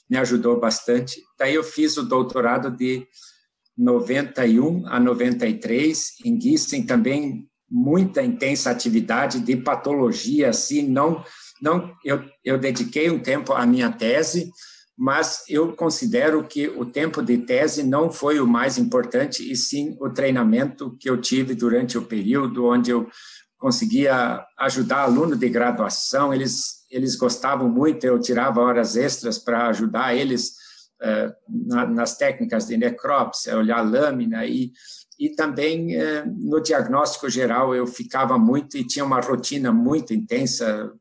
me 0.09 0.19
ajudou 0.19 0.61
bastante. 0.61 1.21
Daí 1.39 1.55
eu 1.55 1.65
fiz 1.65 1.97
o 1.97 2.03
doutorado 2.03 2.71
de 2.71 3.07
91 3.77 4.87
a 4.87 5.01
93 5.01 6.15
em 6.25 6.41
Gießen, 6.41 6.87
também 6.87 7.49
muita 7.71 8.23
intensa 8.23 8.71
atividade 8.71 9.41
de 9.41 9.57
patologia, 9.57 10.51
assim, 10.51 10.87
não, 10.87 11.25
não, 11.61 11.93
eu, 12.05 12.23
eu 12.45 12.59
dediquei 12.59 13.11
um 13.11 13.19
tempo 13.19 13.53
à 13.53 13.65
minha 13.65 13.91
tese, 13.91 14.51
mas 14.97 15.43
eu 15.49 15.75
considero 15.75 16.45
que 16.45 16.69
o 16.69 16.85
tempo 16.85 17.21
de 17.23 17.39
tese 17.39 17.83
não 17.83 18.13
foi 18.13 18.39
o 18.39 18.47
mais 18.47 18.79
importante, 18.79 19.51
e 19.51 19.57
sim 19.57 19.97
o 20.01 20.11
treinamento 20.11 20.97
que 21.01 21.11
eu 21.11 21.21
tive 21.21 21.55
durante 21.55 21.99
o 21.99 22.03
período, 22.03 22.67
onde 22.67 22.91
eu 22.91 23.09
conseguia 23.59 24.45
ajudar 24.59 25.03
aluno 25.03 25.35
de 25.35 25.49
graduação, 25.49 26.35
eles, 26.35 26.85
eles 26.91 27.17
gostavam 27.17 27.69
muito, 27.69 28.05
eu 28.05 28.21
tirava 28.21 28.61
horas 28.61 28.95
extras 28.95 29.39
para 29.39 29.69
ajudar 29.69 30.15
eles 30.15 30.51
uh, 31.03 31.33
na, 31.67 31.87
nas 31.87 32.17
técnicas 32.17 32.67
de 32.67 32.77
necrópsia, 32.77 33.57
olhar 33.57 33.81
lâmina, 33.81 34.45
e, 34.45 34.71
e 35.19 35.31
também 35.31 35.97
uh, 35.97 36.27
no 36.39 36.61
diagnóstico 36.61 37.29
geral 37.29 37.75
eu 37.75 37.87
ficava 37.87 38.39
muito 38.39 38.77
e 38.77 38.87
tinha 38.87 39.05
uma 39.05 39.21
rotina 39.21 39.73
muito 39.73 40.13
intensa. 40.13 40.93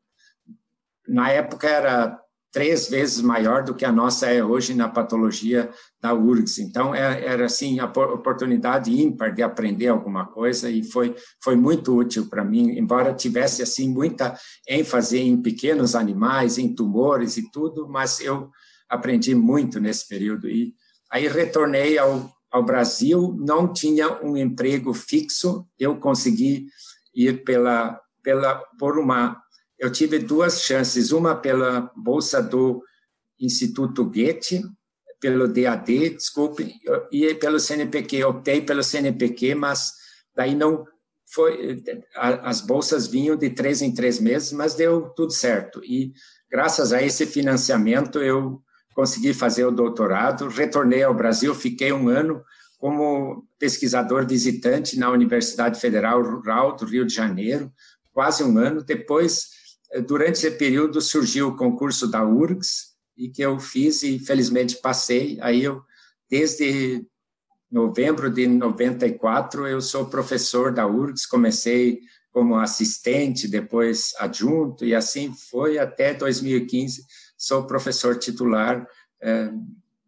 Na 1.06 1.30
época 1.30 1.68
era 1.68 2.18
três 2.54 2.88
vezes 2.88 3.20
maior 3.20 3.64
do 3.64 3.74
que 3.74 3.84
a 3.84 3.90
nossa 3.90 4.26
é 4.26 4.42
hoje 4.42 4.74
na 4.74 4.88
patologia 4.88 5.68
da 6.00 6.14
URGS. 6.14 6.60
Então, 6.60 6.94
é, 6.94 7.26
era 7.26 7.46
assim 7.46 7.80
a 7.80 7.86
oportunidade 7.86 8.92
ímpar 8.92 9.34
de 9.34 9.42
aprender 9.42 9.88
alguma 9.88 10.24
coisa 10.24 10.70
e 10.70 10.84
foi, 10.84 11.16
foi 11.42 11.56
muito 11.56 11.92
útil 11.92 12.28
para 12.30 12.44
mim, 12.44 12.78
embora 12.78 13.12
tivesse 13.12 13.60
assim 13.60 13.88
muita 13.88 14.38
ênfase 14.68 15.18
em 15.18 15.42
pequenos 15.42 15.96
animais, 15.96 16.56
em 16.56 16.72
tumores 16.72 17.36
e 17.36 17.50
tudo, 17.50 17.88
mas 17.88 18.20
eu 18.20 18.48
aprendi 18.88 19.34
muito 19.34 19.80
nesse 19.80 20.06
período. 20.06 20.48
E 20.48 20.74
aí 21.10 21.26
retornei 21.26 21.98
ao, 21.98 22.30
ao 22.52 22.62
Brasil, 22.62 23.36
não 23.36 23.72
tinha 23.72 24.22
um 24.22 24.36
emprego 24.36 24.94
fixo, 24.94 25.66
eu 25.76 25.96
consegui 25.96 26.68
ir 27.12 27.42
pela, 27.42 28.00
pela, 28.22 28.62
por 28.78 28.96
uma 28.96 29.43
eu 29.78 29.90
tive 29.90 30.18
duas 30.18 30.62
chances, 30.62 31.12
uma 31.12 31.34
pela 31.34 31.90
bolsa 31.96 32.42
do 32.42 32.82
Instituto 33.38 34.04
Goethe, 34.04 34.62
pelo 35.20 35.48
DAD, 35.48 36.10
desculpe, 36.10 36.74
e 37.10 37.34
pelo 37.34 37.58
CNPq. 37.58 38.16
Eu 38.16 38.28
optei 38.28 38.60
pelo 38.60 38.82
CNPq, 38.82 39.54
mas 39.54 39.92
daí 40.34 40.54
não 40.54 40.84
foi. 41.26 41.82
As 42.14 42.60
bolsas 42.60 43.06
vinham 43.06 43.36
de 43.36 43.50
três 43.50 43.82
em 43.82 43.92
três 43.92 44.20
meses, 44.20 44.52
mas 44.52 44.74
deu 44.74 45.08
tudo 45.16 45.32
certo. 45.32 45.82
E 45.84 46.12
graças 46.50 46.92
a 46.92 47.02
esse 47.02 47.26
financiamento 47.26 48.18
eu 48.20 48.62
consegui 48.94 49.34
fazer 49.34 49.64
o 49.64 49.72
doutorado, 49.72 50.48
retornei 50.48 51.02
ao 51.02 51.14
Brasil, 51.14 51.54
fiquei 51.54 51.92
um 51.92 52.08
ano 52.08 52.42
como 52.78 53.48
pesquisador 53.58 54.26
visitante 54.26 54.98
na 54.98 55.10
Universidade 55.10 55.80
Federal 55.80 56.22
Rural 56.22 56.76
do 56.76 56.84
Rio 56.84 57.06
de 57.06 57.14
Janeiro, 57.14 57.72
quase 58.12 58.44
um 58.44 58.58
ano. 58.58 58.84
Depois 58.84 59.48
durante 60.02 60.36
esse 60.36 60.50
período 60.52 61.00
surgiu 61.00 61.48
o 61.48 61.56
concurso 61.56 62.08
da 62.08 62.24
URGS, 62.24 62.94
e 63.16 63.28
que 63.28 63.42
eu 63.42 63.58
fiz 63.58 64.02
e 64.02 64.18
felizmente 64.18 64.76
passei. 64.76 65.38
Aí 65.40 65.62
eu, 65.62 65.82
desde 66.28 67.06
novembro 67.70 68.30
de 68.30 68.46
94, 68.46 69.66
eu 69.66 69.80
sou 69.80 70.06
professor 70.06 70.72
da 70.72 70.86
URGS, 70.86 71.26
comecei 71.26 72.00
como 72.30 72.56
assistente, 72.56 73.46
depois 73.46 74.12
adjunto, 74.18 74.84
e 74.84 74.94
assim 74.94 75.32
foi 75.32 75.78
até 75.78 76.12
2015, 76.12 77.04
sou 77.38 77.66
professor 77.66 78.18
titular 78.18 78.84
é, 79.22 79.52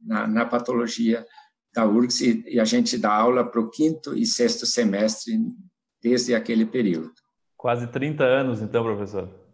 na, 0.03 0.27
na, 0.27 0.45
patologia 0.45 1.25
da 1.73 1.87
URGS, 1.87 2.21
e, 2.21 2.45
e 2.49 2.61
a 2.61 2.65
gente 2.65 2.99
dá 2.99 3.13
aula 3.13 3.49
para 3.49 3.61
o 3.61 3.71
quinto 3.71 4.17
e 4.17 4.27
sexto 4.27 4.67
semestre 4.67 5.39
desde 6.03 6.35
aquele 6.35 6.67
período. 6.67 7.13
Quase 7.57 7.87
30 7.87 8.25
anos, 8.25 8.61
então, 8.61 8.83
professor. 8.83 9.46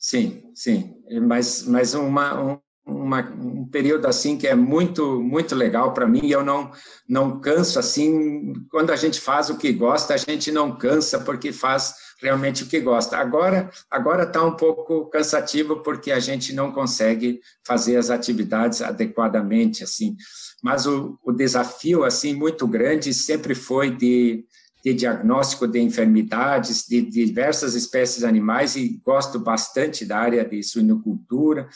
Sim, 0.00 0.42
sim, 0.54 0.94
mas, 1.28 1.62
mas 1.66 1.92
uma, 1.92 2.42
um, 2.42 2.58
uma, 2.86 3.20
um 3.20 3.66
período 3.66 4.06
assim 4.06 4.38
que 4.38 4.46
é 4.48 4.54
muito 4.54 5.20
muito 5.20 5.54
legal 5.54 5.92
para 5.92 6.06
mim. 6.06 6.26
Eu 6.26 6.42
não 6.42 6.70
não 7.06 7.38
canso 7.38 7.78
assim. 7.78 8.54
Quando 8.70 8.90
a 8.92 8.96
gente 8.96 9.20
faz 9.20 9.50
o 9.50 9.58
que 9.58 9.70
gosta, 9.72 10.14
a 10.14 10.16
gente 10.16 10.50
não 10.50 10.74
cansa 10.76 11.20
porque 11.20 11.52
faz 11.52 11.94
realmente 12.20 12.64
o 12.64 12.66
que 12.66 12.80
gosta. 12.80 13.18
Agora 13.18 13.70
agora 13.90 14.22
está 14.22 14.42
um 14.42 14.56
pouco 14.56 15.10
cansativo 15.10 15.82
porque 15.82 16.10
a 16.10 16.18
gente 16.18 16.54
não 16.54 16.72
consegue 16.72 17.40
fazer 17.66 17.96
as 17.96 18.08
atividades 18.08 18.80
adequadamente 18.80 19.84
assim. 19.84 20.16
Mas 20.62 20.86
o, 20.86 21.18
o 21.22 21.30
desafio 21.30 22.04
assim 22.04 22.34
muito 22.34 22.66
grande 22.66 23.12
sempre 23.12 23.54
foi 23.54 23.90
de 23.94 24.44
de 24.84 24.94
diagnóstico 24.94 25.66
de 25.66 25.80
enfermidades 25.80 26.86
de 26.86 27.02
diversas 27.02 27.74
espécies 27.74 28.24
animais 28.24 28.76
e 28.76 29.00
gosto 29.04 29.38
bastante 29.38 30.04
da 30.04 30.18
área 30.18 30.44
de 30.44 30.62
suinocultura. 30.62 31.68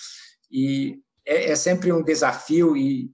E 0.50 1.00
é, 1.26 1.50
é, 1.50 1.56
sempre 1.56 1.92
um 1.92 2.02
desafio 2.02 2.76
e 2.76 3.11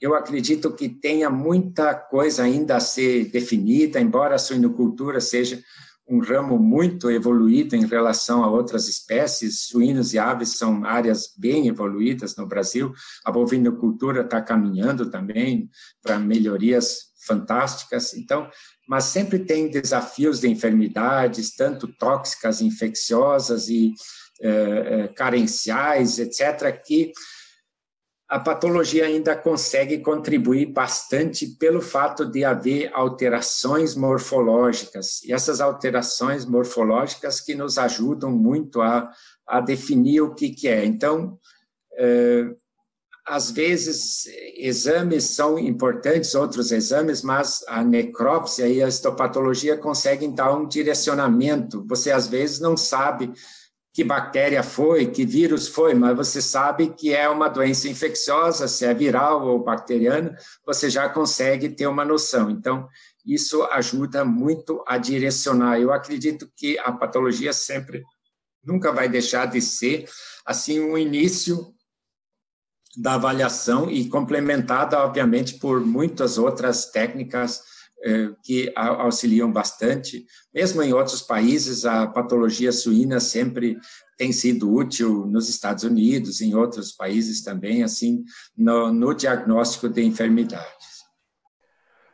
eu 0.00 0.14
acredito 0.14 0.72
que 0.72 0.88
tenha 0.88 1.30
muita 1.30 1.94
coisa 1.94 2.42
ainda 2.42 2.76
a 2.76 2.80
ser 2.80 3.30
definida, 3.30 4.00
embora 4.00 4.34
a 4.34 4.38
suinocultura 4.38 5.20
seja 5.20 5.62
um 6.08 6.20
ramo 6.20 6.58
muito 6.58 7.10
evoluído 7.10 7.74
em 7.74 7.86
relação 7.86 8.44
a 8.44 8.50
outras 8.50 8.88
espécies, 8.88 9.66
suínos 9.66 10.12
e 10.12 10.18
aves 10.18 10.56
são 10.56 10.84
áreas 10.84 11.34
bem 11.36 11.66
evoluídas 11.66 12.36
no 12.36 12.46
Brasil, 12.46 12.92
a 13.24 13.32
bovinocultura 13.32 14.22
está 14.22 14.40
caminhando 14.42 15.10
também 15.10 15.70
para 16.02 16.18
melhorias 16.18 17.12
fantásticas, 17.26 18.12
então 18.14 18.48
mas 18.86 19.04
sempre 19.04 19.38
tem 19.38 19.70
desafios 19.70 20.40
de 20.40 20.48
enfermidades, 20.48 21.56
tanto 21.56 21.88
tóxicas, 21.88 22.60
infecciosas 22.60 23.68
e 23.68 23.94
é, 24.42 25.08
carenciais, 25.08 26.18
etc., 26.18 26.70
que 26.84 27.12
a 28.28 28.38
patologia 28.38 29.04
ainda 29.04 29.36
consegue 29.36 29.98
contribuir 29.98 30.66
bastante 30.66 31.46
pelo 31.46 31.80
fato 31.80 32.24
de 32.24 32.44
haver 32.44 32.90
alterações 32.94 33.94
morfológicas, 33.94 35.22
e 35.22 35.32
essas 35.32 35.60
alterações 35.60 36.46
morfológicas 36.46 37.40
que 37.40 37.54
nos 37.54 37.76
ajudam 37.76 38.30
muito 38.30 38.80
a, 38.80 39.10
a 39.46 39.60
definir 39.60 40.22
o 40.22 40.34
que, 40.34 40.50
que 40.50 40.68
é. 40.68 40.84
Então, 40.84 41.38
é, 41.98 42.46
às 43.26 43.50
vezes, 43.50 44.26
exames 44.56 45.24
são 45.24 45.58
importantes, 45.58 46.34
outros 46.34 46.72
exames, 46.72 47.22
mas 47.22 47.64
a 47.68 47.82
necrópsia 47.82 48.68
e 48.68 48.82
a 48.82 48.88
histopatologia 48.88 49.78
conseguem 49.78 50.34
dar 50.34 50.54
um 50.54 50.68
direcionamento. 50.68 51.84
Você, 51.88 52.10
às 52.10 52.26
vezes, 52.26 52.60
não 52.60 52.76
sabe 52.76 53.32
que 53.94 54.02
bactéria 54.02 54.60
foi, 54.64 55.06
que 55.06 55.24
vírus 55.24 55.68
foi, 55.68 55.94
mas 55.94 56.16
você 56.16 56.42
sabe 56.42 56.90
que 56.90 57.14
é 57.14 57.28
uma 57.28 57.46
doença 57.46 57.88
infecciosa, 57.88 58.66
se 58.66 58.84
é 58.84 58.92
viral 58.92 59.46
ou 59.46 59.62
bacteriana, 59.62 60.36
você 60.66 60.90
já 60.90 61.08
consegue 61.08 61.68
ter 61.68 61.86
uma 61.86 62.04
noção. 62.04 62.50
Então, 62.50 62.88
isso 63.24 63.62
ajuda 63.70 64.24
muito 64.24 64.82
a 64.84 64.98
direcionar. 64.98 65.78
Eu 65.78 65.92
acredito 65.92 66.50
que 66.56 66.76
a 66.80 66.90
patologia 66.90 67.52
sempre 67.52 68.02
nunca 68.64 68.90
vai 68.90 69.08
deixar 69.08 69.46
de 69.46 69.62
ser 69.62 70.10
assim 70.44 70.80
um 70.80 70.98
início 70.98 71.72
da 72.96 73.14
avaliação 73.14 73.88
e 73.88 74.08
complementada, 74.08 74.98
obviamente, 75.04 75.54
por 75.54 75.80
muitas 75.80 76.36
outras 76.36 76.86
técnicas 76.86 77.62
que 78.42 78.72
auxiliam 78.76 79.50
bastante. 79.50 80.26
Mesmo 80.52 80.82
em 80.82 80.92
outros 80.92 81.22
países, 81.22 81.84
a 81.84 82.06
patologia 82.06 82.72
suína 82.72 83.18
sempre 83.20 83.78
tem 84.16 84.32
sido 84.32 84.72
útil 84.72 85.26
nos 85.26 85.48
Estados 85.48 85.84
Unidos, 85.84 86.40
em 86.40 86.54
outros 86.54 86.92
países 86.92 87.42
também, 87.42 87.82
assim, 87.82 88.24
no, 88.56 88.92
no 88.92 89.14
diagnóstico 89.14 89.88
de 89.88 90.02
enfermidades. 90.02 90.94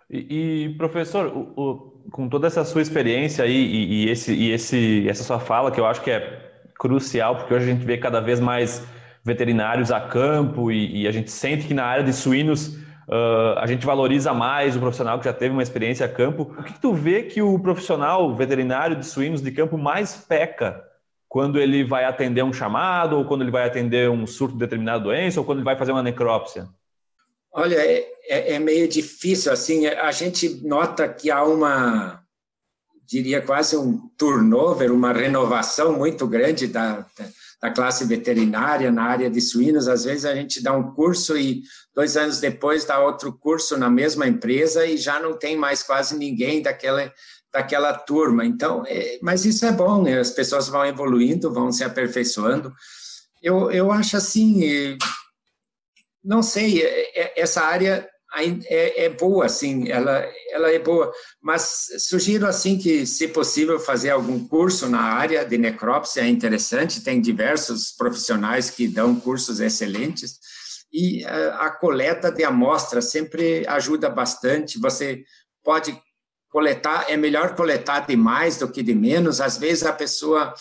E, 0.09 0.66
e 0.66 0.75
professor, 0.76 1.26
o, 1.26 1.52
o, 1.56 1.75
com 2.11 2.28
toda 2.28 2.47
essa 2.47 2.64
sua 2.64 2.82
experiência 2.82 3.44
aí 3.44 3.52
e, 3.52 4.04
e, 4.04 4.11
esse, 4.11 4.32
e 4.32 4.50
esse, 4.50 5.09
essa 5.09 5.23
sua 5.23 5.38
fala, 5.38 5.70
que 5.70 5.78
eu 5.78 5.87
acho 5.87 6.02
que 6.02 6.11
é 6.11 6.50
crucial, 6.78 7.37
porque 7.37 7.54
hoje 7.54 7.70
a 7.70 7.75
gente 7.75 7.85
vê 7.85 7.99
cada 7.99 8.20
vez 8.20 8.40
mais 8.40 8.82
veterinários 9.25 9.92
a 9.92 10.00
campo 10.00 10.73
e, 10.73 11.02
e 11.02 11.09
a 11.09 11.12
gente 11.12 11.30
sente 11.30 11.66
que 11.66 11.75
na 11.75 11.85
área 11.85 12.02
de 12.02 12.12
suínos 12.12 12.78
uh, 13.10 13.58
a 13.58 13.66
gente 13.66 13.84
valoriza 13.84 14.32
mais 14.32 14.76
o 14.76 14.80
profissional 14.80 15.18
que 15.18 15.24
já 15.24 15.32
teve 15.32 15.52
uma 15.52 15.62
experiência 15.62 16.06
a 16.06 16.08
campo. 16.08 16.54
O 16.56 16.62
que, 16.62 16.80
tu 16.80 16.94
vê 16.94 17.24
que 17.24 17.42
o 17.42 17.58
profissional 17.58 18.34
veterinário 18.34 18.96
de 18.96 19.04
suínos 19.04 19.42
de 19.42 19.50
campo 19.50 19.76
mais 19.76 20.16
peca 20.16 20.82
quando 21.28 21.60
ele 21.60 21.84
vai 21.84 22.04
atender 22.04 22.42
um 22.42 22.52
chamado, 22.52 23.16
ou 23.16 23.24
quando 23.24 23.42
ele 23.42 23.50
vai 23.50 23.66
atender 23.66 24.10
um 24.10 24.26
surto 24.26 24.54
de 24.54 24.60
determinada 24.60 25.04
doença, 25.04 25.38
ou 25.38 25.46
quando 25.46 25.58
ele 25.58 25.64
vai 25.64 25.76
fazer 25.76 25.92
uma 25.92 26.02
necrópsia? 26.02 26.68
Olha, 27.52 27.76
é, 27.76 28.04
é, 28.28 28.54
é 28.54 28.58
meio 28.58 28.88
difícil, 28.88 29.52
assim, 29.52 29.86
a 29.86 30.10
gente 30.12 30.66
nota 30.66 31.08
que 31.08 31.30
há 31.30 31.44
uma, 31.44 32.20
diria 33.06 33.42
quase 33.42 33.76
um 33.76 34.08
turnover, 34.16 34.92
uma 34.92 35.12
renovação 35.12 35.92
muito 35.92 36.26
grande 36.28 36.68
da, 36.68 37.06
da 37.16 37.24
da 37.60 37.70
classe 37.70 38.04
veterinária 38.06 38.90
na 38.90 39.02
área 39.02 39.28
de 39.28 39.40
suínos, 39.40 39.86
às 39.86 40.04
vezes 40.04 40.24
a 40.24 40.34
gente 40.34 40.62
dá 40.62 40.72
um 40.72 40.94
curso 40.94 41.36
e 41.36 41.62
dois 41.94 42.16
anos 42.16 42.40
depois 42.40 42.84
dá 42.84 42.98
outro 42.98 43.32
curso 43.32 43.76
na 43.76 43.90
mesma 43.90 44.26
empresa 44.26 44.86
e 44.86 44.96
já 44.96 45.20
não 45.20 45.38
tem 45.38 45.56
mais 45.56 45.82
quase 45.82 46.16
ninguém 46.16 46.62
daquela 46.62 47.12
daquela 47.52 47.92
turma. 47.92 48.44
Então, 48.44 48.84
é, 48.86 49.18
mas 49.20 49.44
isso 49.44 49.66
é 49.66 49.72
bom, 49.72 50.02
né? 50.02 50.18
as 50.18 50.30
pessoas 50.30 50.68
vão 50.68 50.86
evoluindo, 50.86 51.52
vão 51.52 51.72
se 51.72 51.82
aperfeiçoando. 51.82 52.72
Eu, 53.42 53.70
eu 53.70 53.90
acho 53.90 54.16
assim, 54.16 54.64
é, 54.64 54.96
não 56.22 56.42
sei, 56.42 56.82
é, 56.82 57.20
é, 57.20 57.40
essa 57.40 57.62
área 57.62 58.08
é, 58.66 59.04
é, 59.04 59.08
boa, 59.08 59.46
assim, 59.46 59.88
ela, 59.88 60.25
ela 60.50 60.70
é 60.70 60.78
boa, 60.78 61.12
mas 61.42 61.88
sugiro, 61.99 62.46
assim, 62.46 62.78
que, 62.78 63.04
se 63.04 63.28
possível, 63.28 63.78
fazer 63.80 64.10
algum 64.10 64.46
curso 64.46 64.88
na 64.88 65.00
área 65.00 65.44
de 65.44 65.58
necrópsia, 65.58 66.22
é 66.22 66.28
interessante, 66.28 67.02
tem 67.02 67.20
diversos 67.20 67.90
profissionais 67.90 68.70
que 68.70 68.87
dão 68.87 69.18
cursos 69.18 69.58
excelentes, 69.58 70.38
e 70.92 71.25
a, 71.25 71.66
a 71.66 71.70
coleta 71.70 72.30
de 72.30 72.44
amostra 72.44 73.02
sempre 73.02 73.66
ajuda 73.66 74.08
bastante, 74.08 74.78
você 74.78 75.25
pode 75.64 76.00
coletar, 76.49 77.06
é 77.08 77.16
melhor 77.16 77.54
coletar 77.54 78.06
de 78.06 78.16
mais 78.16 78.58
do 78.58 78.68
que 78.70 78.82
de 78.82 78.94
menos, 78.94 79.40
às 79.40 79.56
vezes 79.56 79.84
a 79.84 79.92
pessoa 79.92 80.54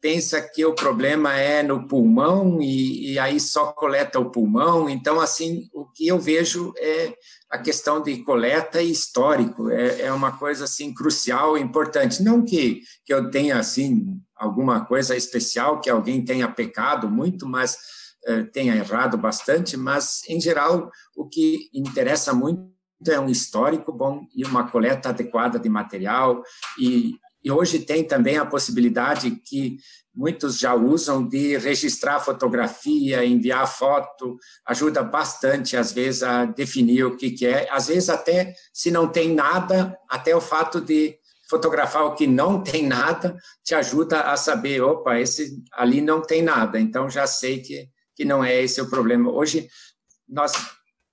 pensa 0.00 0.40
que 0.40 0.64
o 0.64 0.74
problema 0.74 1.38
é 1.38 1.62
no 1.62 1.86
pulmão 1.86 2.60
e, 2.60 3.12
e, 3.12 3.18
aí 3.18 3.38
só 3.38 3.72
coleta 3.72 4.18
o 4.18 4.30
pulmão. 4.30 4.88
Então, 4.88 5.20
assim, 5.20 5.68
o 5.74 5.86
que 5.86 6.08
eu 6.08 6.18
vejo 6.18 6.72
é 6.78 7.14
a 7.50 7.58
questão 7.58 8.02
de 8.02 8.22
coleta 8.24 8.80
e 8.80 8.90
histórico. 8.90 9.70
É, 9.70 10.02
é 10.02 10.12
uma 10.12 10.38
coisa, 10.38 10.64
assim, 10.64 10.94
crucial, 10.94 11.58
importante. 11.58 12.22
Não 12.22 12.44
que, 12.44 12.82
que 13.04 13.12
eu 13.12 13.30
tenha, 13.30 13.58
assim, 13.58 14.18
alguma 14.34 14.84
coisa 14.86 15.14
especial, 15.14 15.80
que 15.80 15.90
alguém 15.90 16.24
tenha 16.24 16.48
pecado 16.48 17.08
muito, 17.08 17.46
mas 17.46 17.76
é, 18.24 18.42
tenha 18.44 18.76
errado 18.76 19.18
bastante, 19.18 19.76
mas, 19.76 20.22
em 20.28 20.40
geral, 20.40 20.90
o 21.16 21.28
que 21.28 21.68
interessa 21.74 22.32
muito 22.32 22.70
é 23.08 23.18
um 23.18 23.30
histórico 23.30 23.92
bom 23.92 24.26
e 24.34 24.44
uma 24.44 24.68
coleta 24.70 25.08
adequada 25.08 25.58
de 25.58 25.68
material 25.68 26.42
e 26.78 27.14
e 27.42 27.50
hoje 27.50 27.78
tem 27.78 28.04
também 28.04 28.36
a 28.36 28.44
possibilidade 28.44 29.30
que 29.30 29.78
muitos 30.14 30.58
já 30.58 30.74
usam 30.74 31.26
de 31.26 31.56
registrar 31.56 32.20
fotografia, 32.20 33.24
enviar 33.24 33.66
foto, 33.66 34.38
ajuda 34.66 35.02
bastante, 35.02 35.76
às 35.76 35.92
vezes, 35.92 36.22
a 36.22 36.44
definir 36.44 37.04
o 37.04 37.16
que, 37.16 37.30
que 37.30 37.46
é. 37.46 37.68
Às 37.70 37.86
vezes, 37.86 38.10
até 38.10 38.54
se 38.72 38.90
não 38.90 39.08
tem 39.08 39.34
nada, 39.34 39.96
até 40.08 40.34
o 40.34 40.40
fato 40.40 40.80
de 40.80 41.16
fotografar 41.48 42.04
o 42.04 42.14
que 42.14 42.26
não 42.26 42.62
tem 42.62 42.86
nada 42.86 43.36
te 43.64 43.74
ajuda 43.74 44.20
a 44.22 44.36
saber, 44.36 44.82
opa, 44.82 45.18
esse 45.18 45.62
ali 45.72 46.00
não 46.00 46.22
tem 46.22 46.42
nada, 46.42 46.78
então 46.78 47.08
já 47.08 47.26
sei 47.26 47.60
que, 47.60 47.88
que 48.14 48.24
não 48.24 48.44
é 48.44 48.62
esse 48.62 48.80
o 48.80 48.90
problema. 48.90 49.30
Hoje, 49.30 49.68
nós, 50.28 50.52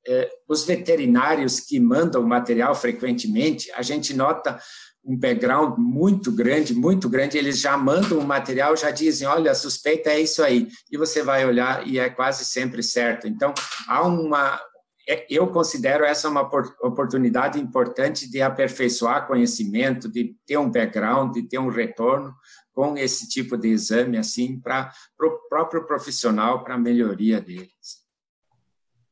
eh, 0.08 0.30
os 0.48 0.64
veterinários 0.64 1.60
que 1.60 1.80
mandam 1.80 2.22
material 2.24 2.76
frequentemente, 2.76 3.72
a 3.72 3.82
gente 3.82 4.14
nota 4.14 4.60
um 5.08 5.18
background 5.18 5.78
muito 5.78 6.32
grande, 6.32 6.76
muito 6.76 7.10
grande, 7.10 7.38
eles 7.38 7.60
já 7.62 7.78
mandam 7.78 8.20
o 8.20 8.28
material, 8.28 8.76
já 8.76 8.92
dizem, 8.92 9.26
olha, 9.26 9.56
suspeita 9.56 10.10
é 10.10 10.20
isso 10.20 10.44
aí, 10.44 10.68
e 10.92 10.98
você 10.98 11.24
vai 11.24 11.46
olhar 11.46 11.88
e 11.88 11.98
é 11.98 12.10
quase 12.10 12.44
sempre 12.44 12.84
certo. 12.84 13.26
Então, 13.26 13.54
há 13.88 14.06
uma, 14.06 14.60
é, 15.08 15.26
eu 15.30 15.48
considero 15.48 16.04
essa 16.04 16.28
uma 16.28 16.42
oportunidade 16.42 17.58
importante 17.58 18.30
de 18.30 18.42
aperfeiçoar 18.42 19.26
conhecimento, 19.26 20.12
de 20.12 20.36
ter 20.46 20.58
um 20.58 20.70
background, 20.70 21.34
de 21.34 21.44
ter 21.44 21.58
um 21.58 21.70
retorno 21.70 22.36
com 22.74 22.98
esse 22.98 23.30
tipo 23.30 23.58
de 23.58 23.70
exame, 23.70 24.18
assim, 24.18 24.60
para 24.60 24.92
o 25.22 25.48
próprio 25.50 25.86
profissional, 25.86 26.64
para 26.64 26.76
a 26.76 26.78
melhoria 26.78 27.40
deles. 27.40 28.06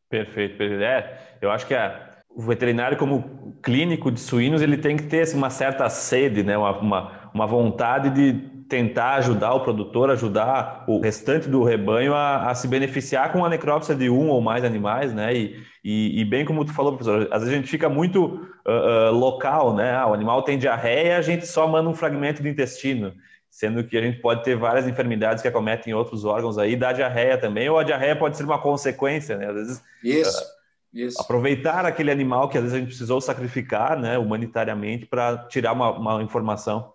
Perfeito, 0.09 0.57
perfeito. 0.57 0.83
É, 0.83 1.37
eu 1.41 1.49
acho 1.49 1.65
que 1.65 1.73
a 1.73 2.14
o 2.35 2.41
veterinário 2.41 2.97
como 2.97 3.55
clínico 3.63 4.11
de 4.11 4.19
suínos 4.19 4.61
ele 4.61 4.77
tem 4.77 4.97
que 4.97 5.03
ter 5.03 5.21
assim, 5.21 5.37
uma 5.37 5.49
certa 5.49 5.89
sede, 5.89 6.43
né? 6.43 6.57
uma, 6.57 6.77
uma, 6.77 7.31
uma, 7.33 7.47
vontade 7.47 8.09
de 8.09 8.33
tentar 8.67 9.15
ajudar 9.15 9.53
o 9.53 9.61
produtor, 9.61 10.09
ajudar 10.11 10.83
o 10.87 10.99
restante 10.99 11.47
do 11.47 11.63
rebanho 11.63 12.13
a, 12.13 12.49
a 12.49 12.55
se 12.55 12.67
beneficiar 12.67 13.31
com 13.31 13.45
a 13.45 13.49
necrópsia 13.49 13.95
de 13.95 14.09
um 14.09 14.27
ou 14.29 14.41
mais 14.41 14.63
animais, 14.63 15.13
né? 15.13 15.33
E, 15.35 15.63
e, 15.83 16.21
e 16.21 16.25
bem 16.25 16.43
como 16.43 16.65
tu 16.65 16.73
falou, 16.73 16.93
professor, 16.93 17.27
às 17.31 17.41
vezes 17.41 17.53
a 17.53 17.57
gente 17.57 17.69
fica 17.69 17.87
muito 17.87 18.25
uh, 18.25 19.11
uh, 19.11 19.11
local, 19.11 19.75
né? 19.75 19.95
Ah, 19.95 20.07
o 20.07 20.13
animal 20.13 20.41
tem 20.41 20.57
diarreia, 20.57 21.17
a 21.17 21.21
gente 21.21 21.45
só 21.45 21.67
manda 21.67 21.87
um 21.87 21.93
fragmento 21.93 22.41
de 22.41 22.49
intestino, 22.49 23.13
sendo 23.51 23.83
que 23.83 23.95
a 23.95 24.01
gente 24.01 24.19
pode 24.19 24.43
ter 24.43 24.55
várias 24.55 24.87
enfermidades 24.87 25.43
que 25.43 25.47
acometem 25.47 25.93
outros 25.93 26.25
órgãos 26.25 26.57
aí, 26.57 26.75
da 26.75 26.91
diarreia 26.91 27.37
também, 27.37 27.69
ou 27.69 27.77
a 27.77 27.83
diarreia 27.83 28.15
pode 28.15 28.35
ser 28.35 28.43
uma 28.43 28.59
consequência, 28.59 29.37
né? 29.37 29.47
Às 29.47 29.55
vezes, 29.55 29.83
Isso. 30.03 30.41
Uh, 30.41 30.54
isso. 30.95 31.21
Aproveitar 31.21 31.85
aquele 31.85 32.09
animal 32.09 32.47
que 32.47 32.57
às 32.57 32.63
vezes 32.63 32.75
a 32.75 32.79
gente 32.79 32.87
precisou 32.87 33.19
sacrificar, 33.19 33.99
né, 33.99 34.17
humanitariamente, 34.17 35.05
para 35.05 35.37
tirar 35.49 35.73
uma, 35.73 35.91
uma, 35.91 36.23
informação. 36.23 36.93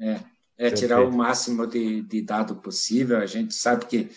É, 0.00 0.18
é 0.58 0.70
tirar 0.72 1.00
o 1.02 1.12
máximo 1.12 1.64
de, 1.66 2.02
de, 2.02 2.20
dado 2.20 2.56
possível. 2.56 3.18
A 3.18 3.26
gente 3.26 3.54
sabe 3.54 3.86
que 3.86 4.10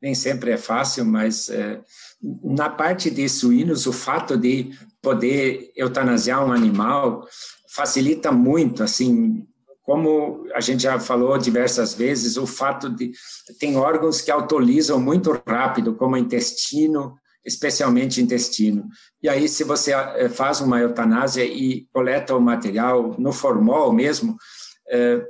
nem 0.00 0.14
sempre 0.14 0.50
é 0.50 0.56
fácil, 0.56 1.04
mas 1.04 1.50
é, 1.50 1.80
na 2.42 2.70
parte 2.70 3.10
de 3.10 3.28
suínos, 3.28 3.86
o 3.86 3.92
fato 3.92 4.36
de 4.38 4.72
poder 5.02 5.70
eutanasiar 5.76 6.42
um 6.42 6.50
animal 6.50 7.28
facilita 7.68 8.32
muito, 8.32 8.82
assim, 8.82 9.46
como 9.82 10.46
a 10.54 10.60
gente 10.60 10.82
já 10.82 10.98
falou 10.98 11.36
diversas 11.36 11.94
vezes, 11.94 12.36
o 12.36 12.46
fato 12.46 12.88
de 12.88 13.12
tem 13.58 13.76
órgãos 13.76 14.20
que 14.20 14.30
autolizam 14.30 14.98
muito 15.00 15.32
rápido, 15.46 15.94
como 15.94 16.14
o 16.14 16.18
intestino, 16.18 17.18
especialmente 17.48 18.20
intestino. 18.20 18.86
E 19.22 19.28
aí, 19.28 19.48
se 19.48 19.64
você 19.64 19.92
eh, 19.92 20.28
faz 20.28 20.60
uma 20.60 20.78
eutanásia 20.78 21.44
e 21.44 21.86
coleta 21.92 22.36
o 22.36 22.40
material 22.40 23.16
no 23.18 23.32
formol 23.32 23.92
mesmo, 23.92 24.36
é, 24.90 25.24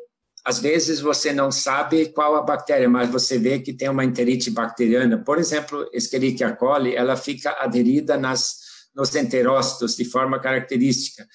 às 0.44 0.58
vezes 0.58 1.00
você 1.00 1.32
não 1.32 1.50
sabe 1.50 2.06
qual 2.12 2.34
a 2.36 2.42
bactéria, 2.42 2.88
mas 2.88 3.08
você 3.10 3.38
vê 3.38 3.60
que 3.60 3.72
tem 3.72 3.88
uma 3.88 4.04
enterite 4.04 4.50
bacteriana. 4.50 5.22
Por 5.22 5.38
exemplo, 5.38 5.88
Escherichia 5.92 6.52
coli, 6.52 6.94
ela 6.94 7.16
fica 7.16 7.56
aderida 7.60 8.16
nas, 8.16 8.56
nos 8.94 9.14
enterócitos 9.14 9.96
de 9.96 10.04
forma 10.04 10.40
característica 10.40 11.26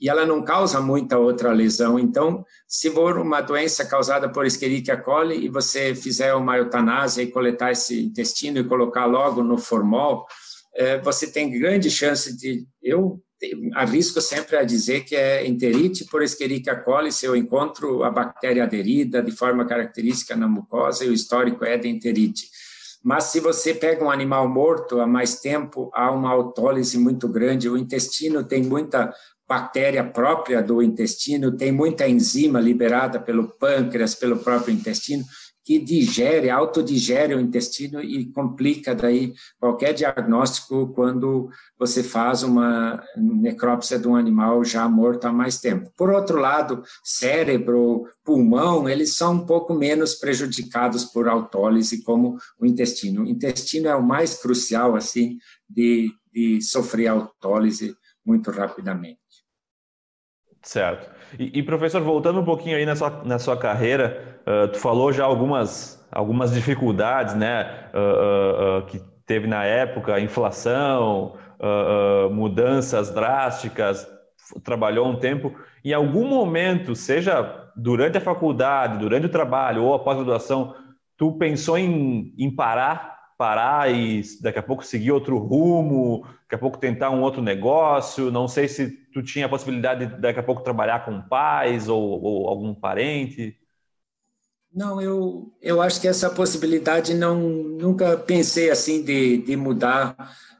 e 0.00 0.08
ela 0.08 0.26
não 0.26 0.42
causa 0.42 0.80
muita 0.80 1.18
outra 1.18 1.52
lesão. 1.52 1.98
Então, 1.98 2.44
se 2.68 2.90
for 2.90 3.18
uma 3.18 3.40
doença 3.40 3.84
causada 3.84 4.28
por 4.28 4.44
Escherichia 4.44 4.96
coli 4.96 5.44
e 5.44 5.48
você 5.48 5.94
fizer 5.94 6.34
uma 6.34 6.58
eutanásia 6.58 7.22
e 7.22 7.30
coletar 7.30 7.72
esse 7.72 8.04
intestino 8.04 8.58
e 8.58 8.64
colocar 8.64 9.06
logo 9.06 9.42
no 9.42 9.56
formol, 9.56 10.26
é, 10.74 10.98
você 11.00 11.30
tem 11.30 11.58
grande 11.58 11.90
chance 11.90 12.36
de. 12.36 12.66
Eu 12.82 13.20
arrisco 13.74 14.18
sempre 14.20 14.56
a 14.56 14.64
dizer 14.64 15.04
que 15.04 15.14
é 15.14 15.46
enterite 15.46 16.06
por 16.06 16.22
Escherichia 16.22 16.74
coli 16.74 17.12
se 17.12 17.26
eu 17.26 17.36
encontro 17.36 18.02
a 18.02 18.10
bactéria 18.10 18.64
aderida 18.64 19.22
de 19.22 19.30
forma 19.30 19.66
característica 19.66 20.34
na 20.34 20.48
mucosa 20.48 21.04
e 21.04 21.08
o 21.08 21.12
histórico 21.12 21.64
é 21.64 21.76
de 21.76 21.88
enterite. 21.88 22.46
Mas 23.04 23.24
se 23.24 23.38
você 23.38 23.72
pega 23.72 24.04
um 24.04 24.10
animal 24.10 24.48
morto 24.48 25.00
há 25.00 25.06
mais 25.06 25.38
tempo, 25.38 25.90
há 25.94 26.10
uma 26.10 26.30
autólise 26.30 26.98
muito 26.98 27.28
grande, 27.28 27.68
o 27.68 27.76
intestino 27.76 28.42
tem 28.42 28.62
muita 28.64 29.14
bactéria 29.48 30.04
própria 30.04 30.62
do 30.62 30.82
intestino, 30.82 31.56
tem 31.56 31.70
muita 31.70 32.08
enzima 32.08 32.60
liberada 32.60 33.20
pelo 33.20 33.48
pâncreas, 33.58 34.14
pelo 34.14 34.38
próprio 34.38 34.74
intestino, 34.74 35.24
que 35.66 35.80
digere, 35.80 36.48
autodigere 36.48 37.34
o 37.34 37.40
intestino 37.40 38.00
e 38.00 38.30
complica 38.30 38.94
daí 38.94 39.34
qualquer 39.58 39.92
diagnóstico 39.94 40.92
quando 40.94 41.50
você 41.76 42.04
faz 42.04 42.44
uma 42.44 43.02
necrópsia 43.16 43.98
de 43.98 44.06
um 44.06 44.14
animal 44.14 44.64
já 44.64 44.88
morto 44.88 45.24
há 45.24 45.32
mais 45.32 45.58
tempo. 45.58 45.90
Por 45.96 46.08
outro 46.08 46.38
lado, 46.38 46.84
cérebro, 47.02 48.04
pulmão, 48.24 48.88
eles 48.88 49.16
são 49.16 49.34
um 49.34 49.44
pouco 49.44 49.74
menos 49.74 50.14
prejudicados 50.14 51.04
por 51.04 51.26
autólise 51.26 52.00
como 52.04 52.38
o 52.60 52.64
intestino. 52.64 53.24
O 53.24 53.26
intestino 53.26 53.88
é 53.88 53.96
o 53.96 54.06
mais 54.06 54.40
crucial, 54.40 54.94
assim, 54.94 55.36
de, 55.68 56.08
de 56.32 56.60
sofrer 56.62 57.08
autólise 57.08 57.92
muito 58.24 58.52
rapidamente. 58.52 59.25
Certo. 60.66 61.08
E, 61.38 61.60
e, 61.60 61.62
professor, 61.62 62.02
voltando 62.02 62.40
um 62.40 62.44
pouquinho 62.44 62.76
aí 62.76 62.84
na 62.84 62.96
sua, 62.96 63.22
na 63.24 63.38
sua 63.38 63.56
carreira, 63.56 64.40
uh, 64.44 64.66
tu 64.66 64.78
falou 64.80 65.12
já 65.12 65.24
algumas, 65.24 66.04
algumas 66.10 66.52
dificuldades, 66.52 67.36
né, 67.36 67.88
uh, 67.94 68.80
uh, 68.80 68.86
que 68.86 69.00
teve 69.24 69.46
na 69.46 69.64
época, 69.64 70.20
inflação, 70.20 71.34
mudanças 72.30 73.10
drásticas, 73.10 74.06
trabalhou 74.62 75.08
um 75.08 75.16
tempo. 75.16 75.52
Em 75.84 75.92
algum 75.92 76.28
momento, 76.28 76.94
seja 76.94 77.70
durante 77.74 78.18
a 78.18 78.20
faculdade, 78.20 78.98
durante 78.98 79.26
o 79.26 79.30
trabalho 79.30 79.82
ou 79.82 79.94
a 79.94 79.98
pós-graduação, 79.98 80.74
tu 81.16 81.32
pensou 81.38 81.76
em, 81.76 82.32
em 82.38 82.54
parar 82.54 83.15
parar 83.36 83.92
e 83.92 84.22
daqui 84.40 84.58
a 84.58 84.62
pouco 84.62 84.84
seguir 84.84 85.12
outro 85.12 85.38
rumo, 85.38 86.26
daqui 86.42 86.54
a 86.54 86.58
pouco 86.58 86.78
tentar 86.78 87.10
um 87.10 87.22
outro 87.22 87.42
negócio. 87.42 88.30
Não 88.30 88.48
sei 88.48 88.68
se 88.68 88.90
tu 89.12 89.22
tinha 89.22 89.46
a 89.46 89.48
possibilidade 89.48 90.06
de 90.06 90.20
daqui 90.20 90.40
a 90.40 90.42
pouco 90.42 90.62
trabalhar 90.62 91.04
com 91.04 91.20
pais 91.22 91.88
ou, 91.88 92.22
ou 92.22 92.48
algum 92.48 92.74
parente. 92.74 93.56
Não, 94.72 95.00
eu, 95.00 95.52
eu 95.62 95.80
acho 95.80 96.00
que 96.00 96.08
essa 96.08 96.28
possibilidade 96.28 97.14
não 97.14 97.40
nunca 97.40 98.16
pensei 98.16 98.70
assim 98.70 99.02
de, 99.02 99.38
de 99.38 99.56
mudar 99.56 100.14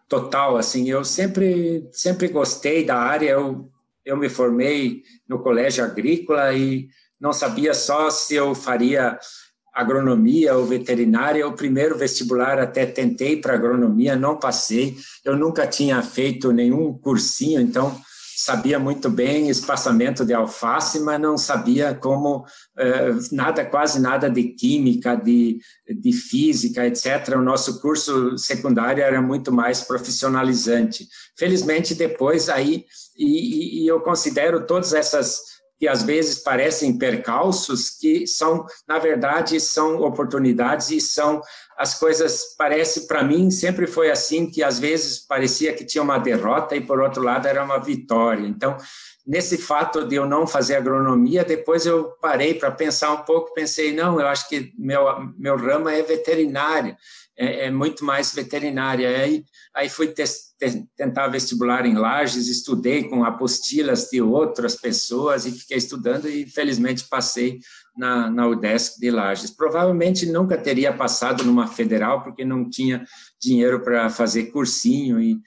total 0.08 0.56
assim. 0.56 0.88
Eu 0.88 1.04
sempre 1.04 1.88
sempre 1.92 2.28
gostei 2.28 2.84
da 2.84 2.96
área. 2.96 3.30
Eu 3.30 3.70
eu 4.06 4.16
me 4.16 4.28
formei 4.28 5.02
no 5.28 5.42
colégio 5.42 5.84
agrícola 5.84 6.54
e 6.54 6.88
não 7.20 7.32
sabia 7.32 7.74
só 7.74 8.08
se 8.08 8.36
eu 8.36 8.54
faria 8.54 9.18
agronomia 9.76 10.56
ou 10.56 10.64
veterinária. 10.64 11.46
O 11.46 11.52
primeiro 11.52 11.98
vestibular 11.98 12.58
até 12.58 12.86
tentei 12.86 13.36
para 13.36 13.54
agronomia, 13.54 14.16
não 14.16 14.38
passei. 14.38 14.96
Eu 15.22 15.36
nunca 15.36 15.66
tinha 15.66 16.02
feito 16.02 16.50
nenhum 16.50 16.94
cursinho, 16.94 17.60
então 17.60 17.94
sabia 18.38 18.78
muito 18.78 19.08
bem 19.10 19.48
espaçamento 19.48 20.24
de 20.24 20.34
alface, 20.34 21.00
mas 21.00 21.20
não 21.20 21.38
sabia 21.38 21.94
como 21.94 22.44
eh, 22.78 23.14
nada, 23.32 23.64
quase 23.64 23.98
nada 23.98 24.28
de 24.28 24.44
química, 24.44 25.14
de, 25.14 25.58
de 25.88 26.12
física, 26.12 26.86
etc. 26.86 27.34
O 27.36 27.42
nosso 27.42 27.80
curso 27.80 28.36
secundário 28.36 29.02
era 29.02 29.22
muito 29.22 29.50
mais 29.50 29.80
profissionalizante. 29.80 31.08
Felizmente 31.36 31.94
depois 31.94 32.48
aí 32.50 32.84
e, 33.16 33.82
e 33.82 33.86
eu 33.86 34.00
considero 34.00 34.66
todas 34.66 34.92
essas 34.92 35.55
que 35.78 35.86
às 35.86 36.02
vezes 36.02 36.38
parecem 36.38 36.96
percalços, 36.96 37.90
que 37.90 38.26
são, 38.26 38.64
na 38.88 38.98
verdade, 38.98 39.60
são 39.60 40.00
oportunidades 40.02 40.90
e 40.90 41.00
são 41.00 41.42
as 41.76 41.94
coisas, 41.94 42.54
parece 42.56 43.06
para 43.06 43.22
mim, 43.22 43.50
sempre 43.50 43.86
foi 43.86 44.10
assim, 44.10 44.50
que 44.50 44.62
às 44.62 44.78
vezes 44.78 45.18
parecia 45.18 45.74
que 45.74 45.84
tinha 45.84 46.02
uma 46.02 46.18
derrota 46.18 46.74
e, 46.74 46.80
por 46.80 47.00
outro 47.00 47.22
lado, 47.22 47.46
era 47.46 47.62
uma 47.62 47.78
vitória. 47.78 48.46
Então, 48.46 48.76
nesse 49.26 49.58
fato 49.58 50.06
de 50.06 50.14
eu 50.14 50.26
não 50.26 50.46
fazer 50.46 50.76
agronomia, 50.76 51.44
depois 51.44 51.84
eu 51.84 52.12
parei 52.20 52.54
para 52.54 52.70
pensar 52.70 53.12
um 53.12 53.24
pouco, 53.24 53.52
pensei, 53.52 53.92
não, 53.92 54.20
eu 54.20 54.26
acho 54.26 54.48
que 54.48 54.72
meu, 54.78 55.04
meu 55.36 55.56
ramo 55.56 55.88
é 55.88 56.00
veterinário, 56.02 56.96
é, 57.36 57.66
é 57.66 57.70
muito 57.70 58.04
mais 58.04 58.32
veterinária. 58.32 59.08
Aí, 59.08 59.44
aí 59.74 59.88
fui 59.88 60.14
tentar 60.96 61.28
vestibular 61.28 61.84
em 61.84 61.94
Lages, 61.94 62.48
estudei 62.48 63.04
com 63.04 63.24
apostilas 63.24 64.08
de 64.10 64.22
outras 64.22 64.76
pessoas 64.76 65.44
e 65.44 65.50
fiquei 65.50 65.76
estudando 65.76 66.28
e 66.28 66.46
felizmente 66.46 67.04
passei 67.08 67.58
na, 67.96 68.30
na 68.30 68.46
UDESC 68.46 69.00
de 69.00 69.10
Lages. 69.10 69.50
Provavelmente 69.50 70.24
nunca 70.24 70.56
teria 70.56 70.92
passado 70.92 71.44
numa 71.44 71.66
federal 71.66 72.22
porque 72.22 72.44
não 72.44 72.68
tinha 72.70 73.04
dinheiro 73.40 73.80
para 73.80 74.08
fazer 74.08 74.44
cursinho 74.44 75.20
e, 75.20 75.38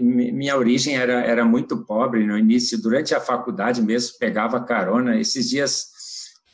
minha 0.00 0.56
origem 0.56 0.96
era, 0.96 1.24
era 1.24 1.44
muito 1.44 1.84
pobre 1.84 2.26
no 2.26 2.36
início, 2.36 2.80
durante 2.80 3.14
a 3.14 3.20
faculdade 3.20 3.80
mesmo 3.80 4.18
pegava 4.18 4.64
carona. 4.64 5.20
Esses 5.20 5.48
dias 5.48 5.92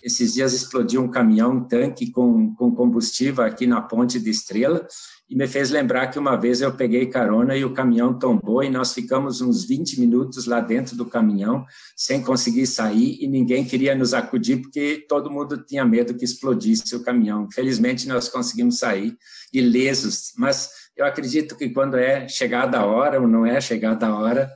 esses 0.05 0.35
dias 0.35 0.53
explodiu 0.53 1.03
um 1.03 1.09
caminhão, 1.09 1.53
um 1.53 1.65
tanque 1.65 2.11
com, 2.11 2.55
com 2.55 2.75
combustível 2.75 3.43
aqui 3.43 3.67
na 3.67 3.81
ponte 3.81 4.21
de 4.21 4.29
Estrela 4.29 4.87
e 5.31 5.35
me 5.35 5.49
fez 5.49 5.71
lembrar 5.71 6.09
que 6.09 6.19
uma 6.19 6.37
vez 6.37 6.61
eu 6.61 6.77
peguei 6.77 7.07
carona 7.07 7.57
e 7.57 7.65
o 7.65 7.73
caminhão 7.73 8.19
tombou 8.19 8.63
e 8.63 8.69
nós 8.69 8.93
ficamos 8.93 9.41
uns 9.41 9.65
20 9.65 9.99
minutos 9.99 10.45
lá 10.45 10.61
dentro 10.61 10.95
do 10.95 11.07
caminhão 11.07 11.65
sem 11.97 12.23
conseguir 12.23 12.67
sair 12.67 13.17
e 13.19 13.27
ninguém 13.27 13.65
queria 13.65 13.95
nos 13.95 14.13
acudir 14.13 14.61
porque 14.61 15.07
todo 15.09 15.31
mundo 15.31 15.57
tinha 15.57 15.87
medo 15.87 16.15
que 16.15 16.25
explodisse 16.27 16.95
o 16.95 17.03
caminhão. 17.03 17.49
Felizmente 17.51 18.07
nós 18.07 18.29
conseguimos 18.29 18.79
sair 18.79 19.17
ilesos, 19.55 20.35
mas 20.37 20.69
eu 20.95 21.07
acredito 21.07 21.57
que 21.57 21.71
quando 21.71 21.97
é 21.97 22.29
chegada 22.29 22.79
a 22.79 22.85
hora 22.85 23.19
ou 23.19 23.27
não 23.27 23.47
é 23.47 23.59
chegada 23.59 24.07
a 24.07 24.15
hora, 24.15 24.51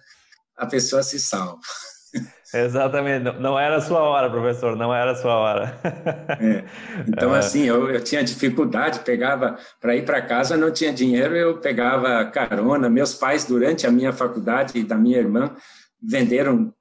a 0.55 0.67
pessoa 0.67 1.03
se 1.03 1.19
salva. 1.19 1.59
Exatamente, 2.55 3.39
não 3.41 3.59
era 3.59 3.77
a 3.77 3.81
sua 3.81 4.01
hora, 4.01 4.31
professor, 4.31 4.75
não 4.75 4.95
era 4.95 5.13
a 5.13 5.15
sua 5.15 5.37
hora. 5.37 5.79
É. 6.41 6.65
Então, 7.09 7.35
é. 7.35 7.39
assim, 7.39 7.65
eu, 7.65 7.91
eu, 7.91 8.03
tinha 8.03 8.23
dificuldade, 8.23 9.01
pegava 9.01 9.59
para 9.81 9.97
ir 9.97 10.05
para 10.05 10.23
casa, 10.23 10.57
não 10.57 10.71
tinha 10.71 10.93
dinheiro, 10.93 11.35
eu 11.35 11.59
pegava 11.59 12.25
carona. 12.27 12.89
Meus 12.89 13.15
pais, 13.15 13.45
durante 13.45 13.87
a 13.87 13.91
minha 13.91 14.13
faculdade 14.13 14.79
e 14.79 14.85
da 14.85 14.97
minha 14.97 15.19
irmã, 15.19 15.55
venderam 16.01 16.55
um 16.55 16.73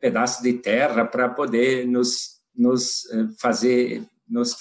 pedaço 0.00 0.42
de 0.42 0.54
terra 0.54 1.04
para 1.04 1.28
poder 1.28 1.86
nos, 1.86 2.40
nos 2.56 3.08
eh, 3.12 3.26
fazer, 3.38 4.02
nos 4.28 4.56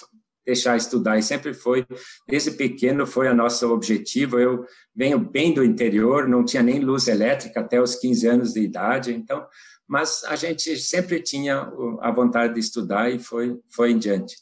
deixar 0.46 0.78
estudar. 0.78 1.18
E 1.18 1.24
sempre 1.24 1.54
foi, 1.54 1.86
desde 2.28 2.52
pequeno, 2.52 3.08
foi 3.08 3.28
o 3.28 3.36
nosso 3.36 3.72
objetivo. 3.74 4.40
Eu 4.40 4.66
venho 4.96 5.20
bem 5.20 5.54
do 5.54 5.64
interior, 5.64 6.28
não 6.28 6.46
tinha 6.46 6.62
nem 6.62 6.80
luz 6.80 7.08
elétrica 7.08 7.62
até 7.62 7.82
os 7.82 7.96
15 7.96 8.28
anos 8.28 8.54
de 8.54 8.62
idade, 8.62 9.14
então 9.14 9.46
mas 9.88 10.24
a 10.26 10.36
gente 10.36 10.78
sempre 10.78 11.22
tinha 11.22 11.72
a 12.02 12.12
vontade 12.12 12.54
de 12.54 12.60
estudar 12.60 13.10
e 13.10 13.20
foi, 13.20 13.60
foi 13.70 13.92
em 13.92 13.98
diante. 13.98 14.36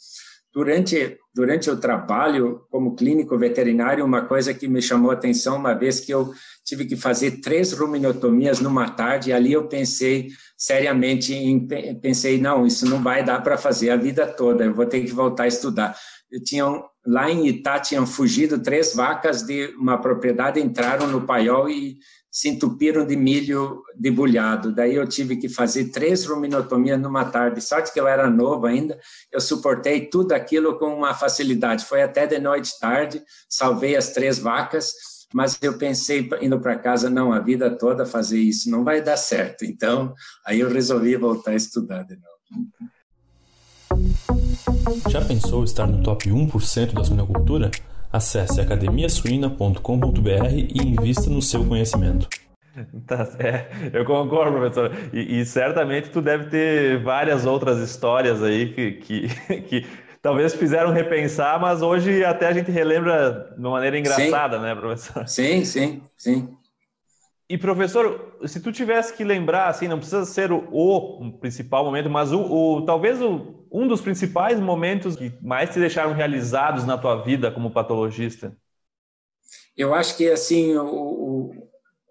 Durante, 0.54 1.18
durante 1.34 1.70
o 1.70 1.78
trabalho 1.78 2.66
como 2.70 2.94
clínico 2.94 3.38
veterinário, 3.38 4.04
uma 4.04 4.26
coisa 4.26 4.54
que 4.54 4.68
me 4.68 4.82
chamou 4.82 5.10
a 5.10 5.14
atenção, 5.14 5.56
uma 5.56 5.74
vez 5.74 6.02
que 6.02 6.14
eu 6.14 6.34
tive 6.66 6.86
que 6.86 6.98
fazer 6.98 7.40
três 7.40 7.72
ruminotomias 7.72 8.60
numa 8.60 8.90
tarde, 8.90 9.32
ali 9.32 9.54
eu 9.54 9.68
pensei 9.70 10.28
seriamente, 10.58 11.34
em, 11.34 11.66
pensei, 12.02 12.40
não, 12.40 12.68
isso 12.68 12.86
não 12.86 13.02
vai 13.02 13.24
dar 13.24 13.42
para 13.42 13.58
fazer 13.58 13.92
a 13.92 13.96
vida 13.96 14.28
toda, 14.28 14.66
eu 14.66 14.74
vou 14.74 14.86
ter 14.86 15.02
que 15.02 15.12
voltar 15.14 15.44
a 15.44 15.48
estudar. 15.48 15.98
Eu 16.30 16.44
tinha, 16.44 16.66
lá 17.06 17.30
em 17.30 17.48
Itá 17.48 17.80
tinham 17.80 18.06
fugido 18.06 18.60
três 18.60 18.94
vacas 18.94 19.44
de 19.44 19.68
uma 19.78 20.00
propriedade, 20.00 20.60
entraram 20.60 21.08
no 21.08 21.26
paiol 21.26 21.70
e 21.70 21.98
se 22.32 22.48
entupiram 22.48 23.06
de 23.06 23.16
milho 23.18 23.84
debulhado. 23.94 24.74
Daí 24.74 24.96
eu 24.96 25.06
tive 25.08 25.36
que 25.36 25.50
fazer 25.50 25.90
três 25.90 26.26
ruminotomias 26.26 27.00
numa 27.00 27.26
tarde. 27.26 27.60
Sorte 27.60 27.92
que 27.92 28.00
eu 28.00 28.08
era 28.08 28.30
novo 28.30 28.66
ainda, 28.66 28.98
eu 29.32 29.42
suportei 29.42 30.08
tudo 30.08 30.32
aquilo 30.32 30.80
com 30.80 30.96
uma 30.96 31.14
facilidade. 31.14 31.84
Foi 31.84 32.02
até 32.02 32.26
de 32.26 32.40
noite 32.40 32.80
tarde, 32.80 33.22
salvei 33.50 33.98
as 33.98 34.12
três 34.14 34.40
vacas, 34.40 34.94
mas 35.34 35.58
eu 35.62 35.78
pensei 35.78 36.30
indo 36.42 36.60
para 36.60 36.80
casa, 36.80 37.10
não, 37.10 37.34
a 37.34 37.40
vida 37.40 37.70
toda 37.70 38.06
fazer 38.06 38.40
isso 38.40 38.70
não 38.70 38.84
vai 38.84 39.02
dar 39.02 39.18
certo. 39.18 39.66
Então, 39.66 40.14
aí 40.46 40.62
eu 40.62 40.70
resolvi 40.70 41.18
voltar 41.18 41.52
a 41.52 41.56
estudar 41.56 42.04
de 42.04 42.16
novo. 42.16 42.32
Já 45.10 45.22
pensou 45.22 45.64
estar 45.64 45.88
no 45.88 46.02
top 46.04 46.30
1% 46.30 46.94
da 46.94 47.04
suinocultura? 47.04 47.72
Acesse 48.12 48.60
academiasuina.com.br 48.62 50.48
e 50.54 50.82
invista 50.82 51.30
no 51.30 51.42
seu 51.42 51.66
conhecimento. 51.66 52.28
Tá, 53.06 53.28
é, 53.38 53.68
eu 53.92 54.06
concordo, 54.06 54.58
professor. 54.58 54.92
E, 55.12 55.42
e, 55.42 55.46
certamente 55.46 56.10
tu 56.10 56.22
deve 56.22 56.46
ter 56.46 57.04
várias 57.04 57.46
outras 57.46 57.80
histórias 57.80 58.42
aí 58.42 58.72
que, 58.74 58.92
que, 58.94 59.28
que, 59.68 59.86
talvez 60.22 60.56
fizeram 60.56 60.94
repensar, 60.94 61.60
mas 61.60 61.82
hoje 61.82 62.24
até 62.24 62.48
a 62.48 62.54
gente 62.54 62.72
relembra 62.72 63.54
de 63.58 63.60
uma 63.60 63.72
maneira 63.72 64.00
engraçada, 64.00 64.56
sim. 64.56 64.64
né, 64.64 64.74
professor? 64.74 65.28
Sim, 65.28 65.66
sim, 65.66 66.02
sim. 66.16 66.58
E 67.50 67.58
professor, 67.58 68.31
se 68.48 68.60
tu 68.62 68.72
tivesse 68.72 69.16
que 69.16 69.24
lembrar, 69.24 69.68
assim, 69.68 69.88
não 69.88 69.98
precisa 69.98 70.26
ser 70.26 70.52
o, 70.52 70.58
o 70.72 71.32
principal 71.40 71.84
momento, 71.86 72.10
mas 72.10 72.32
o, 72.32 72.42
o 72.42 72.86
talvez 72.86 73.22
o, 73.22 73.66
um 73.72 73.88
dos 73.88 74.02
principais 74.02 74.60
momentos 74.60 75.16
que 75.16 75.32
mais 75.42 75.70
te 75.70 75.80
deixaram 75.80 76.14
realizados 76.14 76.86
na 76.86 76.98
tua 76.98 77.24
vida 77.24 77.52
como 77.52 77.72
patologista. 77.72 78.56
Eu 79.76 79.94
acho 79.94 80.18
que 80.18 80.30
assim 80.30 80.76
o, 80.76 81.61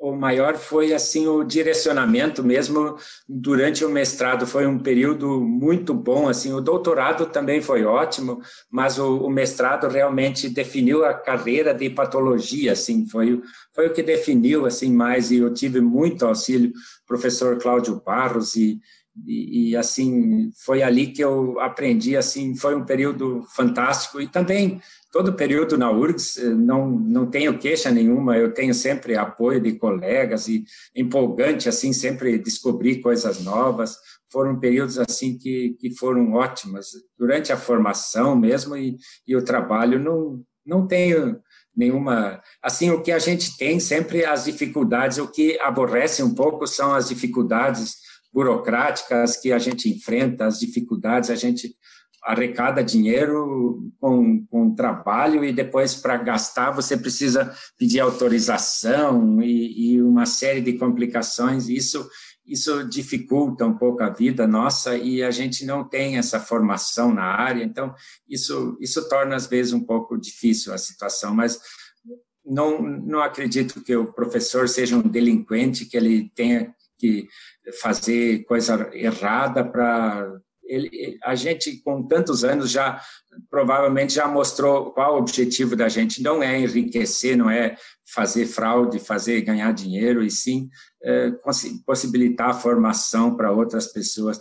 o 0.01 0.17
maior 0.17 0.57
foi 0.57 0.95
assim 0.95 1.29
o 1.29 1.45
direcionamento 1.45 2.43
mesmo 2.43 2.97
durante 3.29 3.85
o 3.85 3.91
mestrado. 3.91 4.47
Foi 4.47 4.67
um 4.67 4.79
período 4.79 5.43
muito 5.43 5.93
bom 5.93 6.27
assim. 6.27 6.55
O 6.55 6.61
doutorado 6.61 7.27
também 7.27 7.61
foi 7.61 7.85
ótimo 7.85 8.41
mas 8.71 8.99
o, 8.99 9.19
o 9.19 9.31
mestrado 9.31 9.89
realmente 9.89 10.49
definiu 10.49 11.05
a 11.05 11.13
carreira 11.13 11.75
de 11.75 11.91
patologia 11.91 12.73
assim. 12.73 13.07
Foi 13.07 13.43
foi 13.75 13.89
o 13.89 13.93
que 13.93 14.03
definiu 14.03 14.65
assim 14.65 14.91
mais 14.91 15.31
e 15.31 15.37
eu 15.37 15.53
tive 15.53 15.83
muito 15.83 16.25
auxílio. 16.25 16.73
Professor 17.07 17.59
Cláudio 17.59 18.01
Barros 18.05 18.57
e, 18.57 18.81
e, 19.27 19.71
e 19.71 19.77
assim 19.77 20.51
foi 20.65 20.83
ali 20.83 21.09
que 21.09 21.23
eu 21.23 21.59
aprendi 21.61 22.17
assim 22.17 22.55
foi 22.55 22.75
um 22.75 22.85
período 22.85 23.43
fantástico 23.55 24.21
e 24.21 24.29
também 24.29 24.81
todo 25.11 25.35
período 25.35 25.77
na 25.77 25.91
URGS, 25.91 26.39
eh, 26.39 26.49
não, 26.51 26.89
não 26.89 27.27
tenho 27.27 27.59
queixa 27.59 27.91
nenhuma, 27.91 28.37
eu 28.37 28.53
tenho 28.55 28.73
sempre 28.73 29.17
apoio 29.17 29.61
de 29.61 29.73
colegas 29.73 30.49
e 30.49 30.65
empolgante, 30.95 31.69
assim, 31.69 31.93
sempre 31.93 32.39
descobrir 32.39 33.01
coisas 33.01 33.43
novas. 33.43 33.97
Foram 34.31 34.59
períodos, 34.59 34.99
assim, 34.99 35.37
que, 35.37 35.77
que 35.81 35.91
foram 35.97 36.33
ótimas. 36.33 36.91
Durante 37.19 37.53
a 37.53 37.57
formação 37.57 38.37
mesmo 38.37 38.77
e, 38.77 38.97
e 39.27 39.35
o 39.35 39.45
trabalho, 39.45 39.99
não, 39.99 40.43
não 40.65 40.87
tenho 40.87 41.41
nenhuma... 41.77 42.41
Assim, 42.63 42.91
o 42.91 43.03
que 43.03 43.11
a 43.11 43.19
gente 43.19 43.57
tem 43.57 43.81
sempre 43.81 44.25
as 44.25 44.45
dificuldades, 44.45 45.19
o 45.19 45.27
que 45.27 45.59
aborrece 45.61 46.23
um 46.23 46.35
pouco 46.35 46.67
são 46.67 46.95
as 46.95 47.09
dificuldades 47.09 47.97
burocráticas 48.33 49.37
que 49.37 49.53
a 49.53 49.59
gente 49.59 49.89
enfrenta, 49.89 50.47
as 50.47 50.59
dificuldades, 50.59 51.31
a 51.31 51.35
gente 51.35 51.75
arrecada 52.23 52.85
dinheiro 52.85 53.91
com, 53.99 54.45
com 54.47 54.75
trabalho 54.75 55.45
e 55.45 55.53
depois 55.53 55.95
para 55.95 56.19
gastar 56.19 56.71
você 56.71 56.97
precisa 56.97 57.55
pedir 57.79 58.01
autorização 58.01 59.41
e, 59.43 59.95
e, 59.95 60.03
uma 60.03 60.27
série 60.27 60.61
de 60.61 60.75
complicações. 60.75 61.69
Isso 61.69 62.09
isso 62.47 62.83
dificulta 62.83 63.65
um 63.65 63.79
pouco 63.79 64.03
a 64.03 64.11
vida 64.11 64.45
nossa 64.45 64.97
e 64.97 65.23
a 65.23 65.31
gente 65.31 65.65
não 65.65 65.89
tem 65.89 66.19
essa 66.19 66.41
formação 66.41 67.15
na 67.15 67.25
área, 67.25 67.63
então 67.63 67.95
isso 68.29 68.77
isso 68.81 69.09
torna 69.09 69.37
às 69.37 69.47
vezes 69.47 69.73
um 69.73 69.85
pouco 69.85 70.19
difícil 70.19 70.75
a 70.75 70.79
situação, 70.79 71.33
mas 71.35 71.61
não 72.45 72.83
não 72.83 73.23
acredito 73.23 73.81
que 73.83 73.95
o 73.95 74.13
professor 74.13 74.69
seja 74.69 74.97
um 74.97 75.03
delinquente 75.03 75.87
que 75.87 75.97
ele 75.97 76.31
tenha 76.35 76.75
que 77.01 77.27
fazer 77.81 78.45
coisa 78.45 78.91
errada 78.93 79.65
para 79.65 80.31
ele, 80.65 81.19
a 81.25 81.35
gente 81.35 81.83
com 81.83 82.07
tantos 82.07 82.45
anos 82.45 82.71
já 82.71 83.01
provavelmente 83.51 84.15
já 84.15 84.29
mostrou 84.29 84.93
qual 84.93 85.15
o 85.15 85.19
objetivo 85.19 85.75
da 85.75 85.89
gente 85.89 86.23
não 86.23 86.43
é 86.43 86.61
enriquecer, 86.61 87.37
não 87.37 87.51
é 87.51 87.77
fazer 88.15 88.47
fraude, 88.47 89.01
fazer 89.01 89.41
ganhar 89.41 89.73
dinheiro 89.73 90.23
e 90.23 90.31
sim 90.31 90.69
é, 91.03 91.33
possibilitar 91.85 92.51
a 92.51 92.55
formação 92.55 93.37
para 93.37 93.51
outras 93.51 93.93
pessoas. 93.93 94.39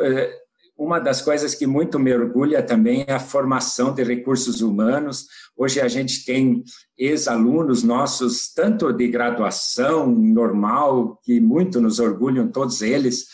É, 0.00 0.45
uma 0.76 0.98
das 0.98 1.22
coisas 1.22 1.54
que 1.54 1.66
muito 1.66 1.98
me 1.98 2.12
orgulha 2.12 2.62
também 2.62 3.04
é 3.06 3.14
a 3.14 3.20
formação 3.20 3.94
de 3.94 4.04
recursos 4.04 4.60
humanos. 4.60 5.26
Hoje 5.56 5.80
a 5.80 5.88
gente 5.88 6.24
tem 6.24 6.62
ex-alunos 6.98 7.82
nossos, 7.82 8.52
tanto 8.52 8.92
de 8.92 9.08
graduação 9.08 10.06
normal, 10.06 11.18
que 11.24 11.40
muito 11.40 11.80
nos 11.80 11.98
orgulham, 11.98 12.48
todos 12.48 12.82
eles, 12.82 13.26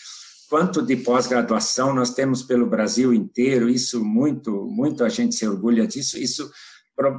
quanto 0.49 0.83
de 0.83 0.97
pós-graduação, 0.97 1.93
nós 1.93 2.15
temos 2.15 2.43
pelo 2.43 2.67
Brasil 2.67 3.13
inteiro, 3.13 3.69
isso 3.69 4.05
muito, 4.05 4.67
muito 4.67 5.03
a 5.03 5.09
gente 5.09 5.35
se 5.35 5.47
orgulha 5.47 5.87
disso. 5.87 6.19
Isso, 6.19 6.49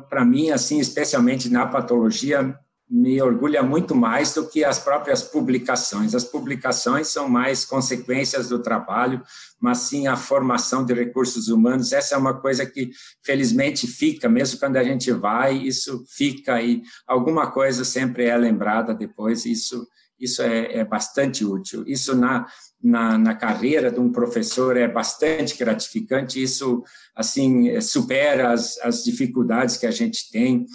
para 0.10 0.24
mim, 0.24 0.52
assim, 0.52 0.80
especialmente 0.80 1.50
na 1.50 1.66
patologia, 1.66 2.58
me 2.90 3.22
orgulha 3.22 3.64
muito 3.64 3.96
mais 3.96 4.34
do 4.34 4.48
que 4.48 4.64
as 4.64 4.78
próprias 4.78 5.24
publicações. 5.24 6.14
As 6.14 6.24
publicações 6.24 7.08
são 7.08 7.28
mais 7.30 7.66
consequências 7.66 8.50
do 8.50 8.62
trabalho, 8.62 9.22
mas 9.60 9.80
sim 9.80 10.08
a 10.08 10.16
formação 10.16 10.86
de 10.86 10.94
recursos 10.94 11.48
humanos. 11.48 11.92
Essa 11.92 12.16
é 12.16 12.18
uma 12.18 12.40
coisa 12.40 12.66
que, 12.66 12.92
felizmente, 13.24 13.88
fica, 13.88 14.28
mesmo 14.30 14.60
quando 14.60 14.78
a 14.78 14.84
gente 14.84 15.12
vai, 15.12 15.58
isso 15.58 16.04
fica 16.08 16.62
e 16.62 16.84
alguma 17.08 17.52
coisa 17.52 17.84
sempre 17.84 18.26
é 18.26 18.38
lembrada 18.38 18.94
depois. 18.94 19.46
Isso, 19.46 19.88
isso 20.20 20.42
é, 20.42 20.80
é 20.80 20.86
bastante 20.86 21.46
útil. 21.46 21.84
Isso 21.88 22.16
na, 22.16 22.46
na, 22.82 23.18
na, 23.18 23.34
carreira 23.34 23.92
de 23.92 24.00
um 24.00 24.12
professor 24.12 24.78
é 24.78 24.88
bastante 24.88 25.58
gratificante. 25.58 26.44
Isso, 26.44 26.84
assim, 27.16 27.80
supera 27.82 28.52
as, 28.52 28.78
as 28.80 29.04
dificuldades 29.04 29.78
que 29.78 29.88
a 29.88 29.92
gente 29.92 30.30
tem 30.30 30.66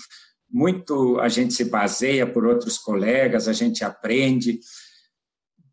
muito 0.50 1.18
a 1.20 1.28
gente 1.28 1.54
se 1.54 1.64
baseia 1.64 2.26
por 2.26 2.46
outros 2.46 2.78
colegas, 2.78 3.48
a 3.48 3.52
gente 3.52 3.84
aprende. 3.84 4.60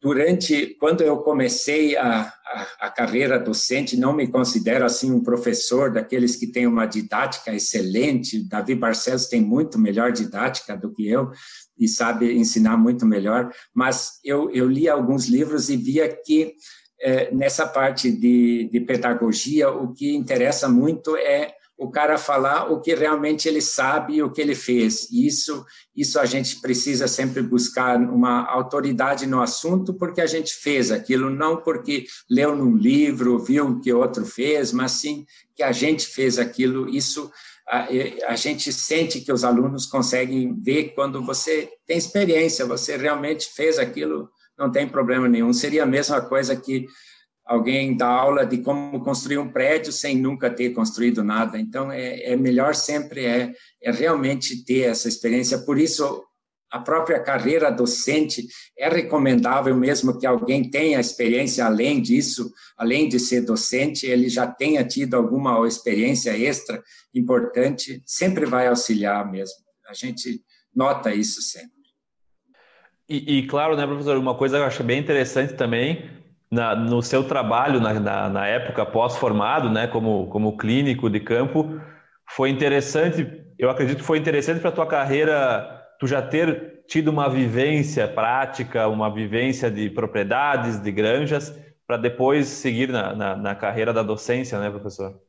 Durante, 0.01 0.75
quando 0.79 1.01
eu 1.01 1.17
comecei 1.19 1.97
a, 1.97 2.21
a, 2.21 2.67
a, 2.81 2.91
carreira 2.91 3.39
docente, 3.39 3.97
não 3.97 4.13
me 4.13 4.27
considero 4.27 4.85
assim 4.85 5.11
um 5.11 5.23
professor 5.23 5.91
daqueles 5.91 6.35
que 6.35 6.45
tem 6.45 6.67
uma 6.67 6.85
didática 6.85 7.51
excelente. 7.53 8.47
Davi 8.47 8.75
Barcelos 8.75 9.27
tem 9.27 9.41
muito 9.41 9.79
melhor 9.79 10.11
didática 10.11 10.77
do 10.77 10.93
que 10.93 11.07
eu 11.07 11.31
e 11.79 11.87
sabe 11.87 12.33
ensinar 12.33 12.77
muito 12.77 13.03
melhor. 13.03 13.51
Mas 13.73 14.19
eu, 14.23 14.51
eu 14.51 14.69
li 14.69 14.87
alguns 14.87 15.27
livros 15.27 15.69
e 15.69 15.77
via 15.77 16.07
que 16.07 16.53
é, 17.01 17.33
nessa 17.33 17.65
parte 17.65 18.11
de, 18.11 18.69
de 18.71 18.79
pedagogia, 18.81 19.69
o 19.69 19.91
que 19.93 20.15
interessa 20.15 20.69
muito 20.69 21.15
é 21.17 21.54
o 21.77 21.89
cara 21.89 22.17
falar 22.17 22.71
o 22.71 22.79
que 22.79 22.95
realmente 22.95 23.47
ele 23.47 23.61
sabe, 23.61 24.23
o 24.23 24.31
que 24.31 24.41
ele 24.41 24.55
fez. 24.55 25.09
Isso, 25.11 25.65
isso 25.95 26.19
a 26.19 26.25
gente 26.25 26.61
precisa 26.61 27.07
sempre 27.07 27.41
buscar 27.41 27.97
uma 27.99 28.45
autoridade 28.49 29.27
no 29.27 29.41
assunto, 29.41 29.93
porque 29.93 30.21
a 30.21 30.25
gente 30.25 30.53
fez 30.53 30.89
aquilo, 30.89 31.29
não 31.29 31.57
porque 31.57 32.05
leu 32.29 32.55
num 32.55 32.75
livro, 32.75 33.39
viu 33.39 33.67
o 33.67 33.81
que 33.81 33.91
outro 33.91 34.25
fez, 34.25 34.71
mas 34.71 34.93
sim 34.93 35.25
que 35.53 35.63
a 35.63 35.71
gente 35.71 36.07
fez 36.07 36.39
aquilo. 36.39 36.89
Isso 36.89 37.29
a, 37.67 37.87
a 38.27 38.35
gente 38.35 38.71
sente 38.71 39.19
que 39.19 39.31
os 39.31 39.43
alunos 39.43 39.85
conseguem 39.85 40.55
ver 40.61 40.93
quando 40.93 41.23
você 41.23 41.69
tem 41.85 41.97
experiência, 41.97 42.65
você 42.65 42.95
realmente 42.95 43.49
fez 43.53 43.79
aquilo, 43.79 44.29
não 44.57 44.71
tem 44.71 44.87
problema 44.87 45.27
nenhum. 45.27 45.51
Seria 45.51 45.83
a 45.83 45.87
mesma 45.87 46.21
coisa 46.21 46.55
que 46.55 46.85
alguém 47.45 47.95
dá 47.95 48.07
aula 48.07 48.45
de 48.45 48.57
como 48.57 48.99
construir 49.01 49.37
um 49.37 49.51
prédio 49.51 49.93
sem 49.93 50.17
nunca 50.17 50.49
ter 50.49 50.71
construído 50.71 51.23
nada. 51.23 51.59
Então, 51.59 51.91
é, 51.91 52.31
é 52.31 52.35
melhor 52.35 52.73
sempre 52.73 53.25
é, 53.25 53.53
é 53.81 53.91
realmente 53.91 54.65
ter 54.65 54.89
essa 54.89 55.07
experiência. 55.07 55.59
Por 55.59 55.77
isso, 55.77 56.23
a 56.71 56.79
própria 56.79 57.21
carreira 57.21 57.71
docente 57.71 58.47
é 58.77 58.89
recomendável 58.89 59.75
mesmo 59.75 60.17
que 60.17 60.25
alguém 60.25 60.69
tenha 60.69 60.99
experiência 60.99 61.65
além 61.65 62.01
disso, 62.01 62.51
além 62.75 63.07
de 63.07 63.19
ser 63.19 63.41
docente, 63.41 64.07
ele 64.07 64.27
já 64.27 64.47
tenha 64.47 64.83
tido 64.83 65.15
alguma 65.15 65.65
experiência 65.67 66.35
extra 66.35 66.83
importante, 67.13 68.01
sempre 68.05 68.45
vai 68.45 68.67
auxiliar 68.67 69.31
mesmo. 69.31 69.63
A 69.87 69.93
gente 69.93 70.41
nota 70.75 71.13
isso 71.13 71.41
sempre. 71.43 71.69
E, 73.07 73.37
e 73.37 73.47
claro, 73.47 73.77
né, 73.77 73.85
professor, 73.85 74.17
uma 74.17 74.35
coisa 74.35 74.57
que 74.57 74.63
eu 74.63 74.67
acho 74.67 74.83
bem 74.83 74.99
interessante 74.99 75.53
também 75.53 76.24
na, 76.55 76.73
no 76.73 77.01
seu 77.01 77.23
trabalho 77.23 77.81
na, 77.81 77.93
na, 77.99 78.29
na 78.29 78.47
época 78.47 78.85
pós-formado, 78.85 79.69
né, 79.69 79.87
como, 79.87 80.27
como 80.27 80.57
clínico 80.57 81.09
de 81.09 81.19
campo, 81.19 81.79
foi 82.29 82.49
interessante, 82.49 83.45
eu 83.59 83.69
acredito 83.69 83.97
que 83.97 84.03
foi 84.03 84.17
interessante 84.17 84.61
para 84.61 84.69
a 84.69 84.73
tua 84.73 84.87
carreira, 84.87 85.85
tu 85.99 86.07
já 86.07 86.21
ter 86.21 86.83
tido 86.87 87.09
uma 87.09 87.29
vivência 87.29 88.07
prática, 88.07 88.87
uma 88.87 89.13
vivência 89.13 89.69
de 89.69 89.89
propriedades, 89.89 90.79
de 90.81 90.91
granjas, 90.91 91.53
para 91.85 91.97
depois 91.97 92.47
seguir 92.47 92.89
na, 92.89 93.13
na, 93.13 93.35
na, 93.35 93.55
carreira 93.55 93.93
da 93.93 94.01
docência, 94.01 94.59
né, 94.59 94.69
professor? 94.69 95.19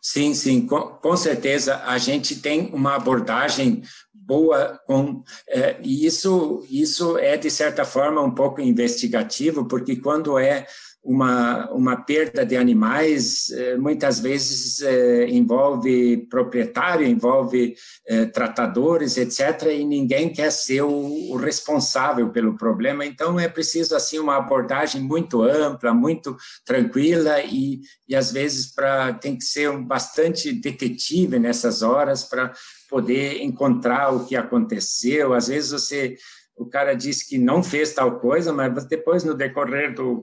Sim, 0.00 0.32
sim, 0.32 0.66
com, 0.66 0.80
com 0.80 1.16
certeza 1.16 1.82
a 1.84 1.98
gente 1.98 2.36
tem 2.40 2.70
uma 2.72 2.94
abordagem 2.94 3.82
boa 4.14 4.78
com 4.86 5.22
é, 5.48 5.76
e 5.82 6.04
isso 6.06 6.64
isso 6.70 7.16
é 7.16 7.36
de 7.36 7.50
certa 7.50 7.84
forma 7.84 8.20
um 8.20 8.34
pouco 8.34 8.60
investigativo 8.60 9.66
porque 9.66 9.96
quando 9.96 10.38
é 10.38 10.66
uma, 11.08 11.70
uma 11.70 11.96
perda 11.96 12.44
de 12.44 12.54
animais 12.54 13.50
é, 13.50 13.78
muitas 13.78 14.20
vezes 14.20 14.82
é, 14.82 15.26
envolve 15.30 16.18
proprietário, 16.28 17.06
envolve 17.06 17.74
é, 18.06 18.26
tratadores, 18.26 19.16
etc. 19.16 19.68
E 19.72 19.86
ninguém 19.86 20.30
quer 20.30 20.52
ser 20.52 20.82
o, 20.82 21.34
responsável 21.36 22.28
pelo 22.28 22.58
problema. 22.58 23.06
Então 23.06 23.40
é 23.40 23.48
preciso 23.48 23.96
assim 23.96 24.18
uma 24.18 24.36
abordagem 24.36 25.00
muito 25.00 25.42
ampla, 25.42 25.94
muito 25.94 26.36
tranquila 26.62 27.40
e, 27.40 27.80
e 28.06 28.14
às 28.14 28.30
vezes 28.30 28.74
para 28.74 29.14
tem 29.14 29.34
que 29.34 29.44
ser 29.44 29.74
bastante 29.78 30.52
detetive 30.52 31.38
nessas 31.38 31.80
horas 31.80 32.22
para 32.22 32.52
poder 32.90 33.42
encontrar 33.42 34.14
o 34.14 34.26
que 34.26 34.36
aconteceu. 34.36 35.32
Às 35.32 35.48
vezes 35.48 35.70
você, 35.70 36.16
o 36.54 36.66
cara 36.66 36.92
disse 36.92 37.26
que 37.26 37.38
não 37.38 37.62
fez 37.62 37.94
tal 37.94 38.20
coisa, 38.20 38.52
mas 38.52 38.84
depois 38.84 39.24
no 39.24 39.32
decorrer 39.32 39.94
do, 39.94 40.22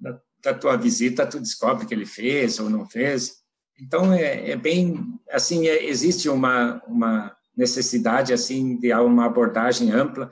da, 0.00 0.20
da 0.42 0.54
tua 0.54 0.76
visita 0.76 1.26
tu 1.26 1.38
descobre 1.38 1.86
que 1.86 1.94
ele 1.94 2.06
fez 2.06 2.58
ou 2.58 2.70
não 2.70 2.88
fez. 2.88 3.40
Então 3.80 4.12
é, 4.12 4.50
é 4.50 4.56
bem 4.56 4.96
assim, 5.30 5.68
é, 5.68 5.84
existe 5.84 6.28
uma 6.28 6.82
uma 6.86 7.36
necessidade 7.56 8.32
assim 8.32 8.78
de 8.78 8.92
uma 8.94 9.26
abordagem 9.26 9.90
ampla 9.90 10.30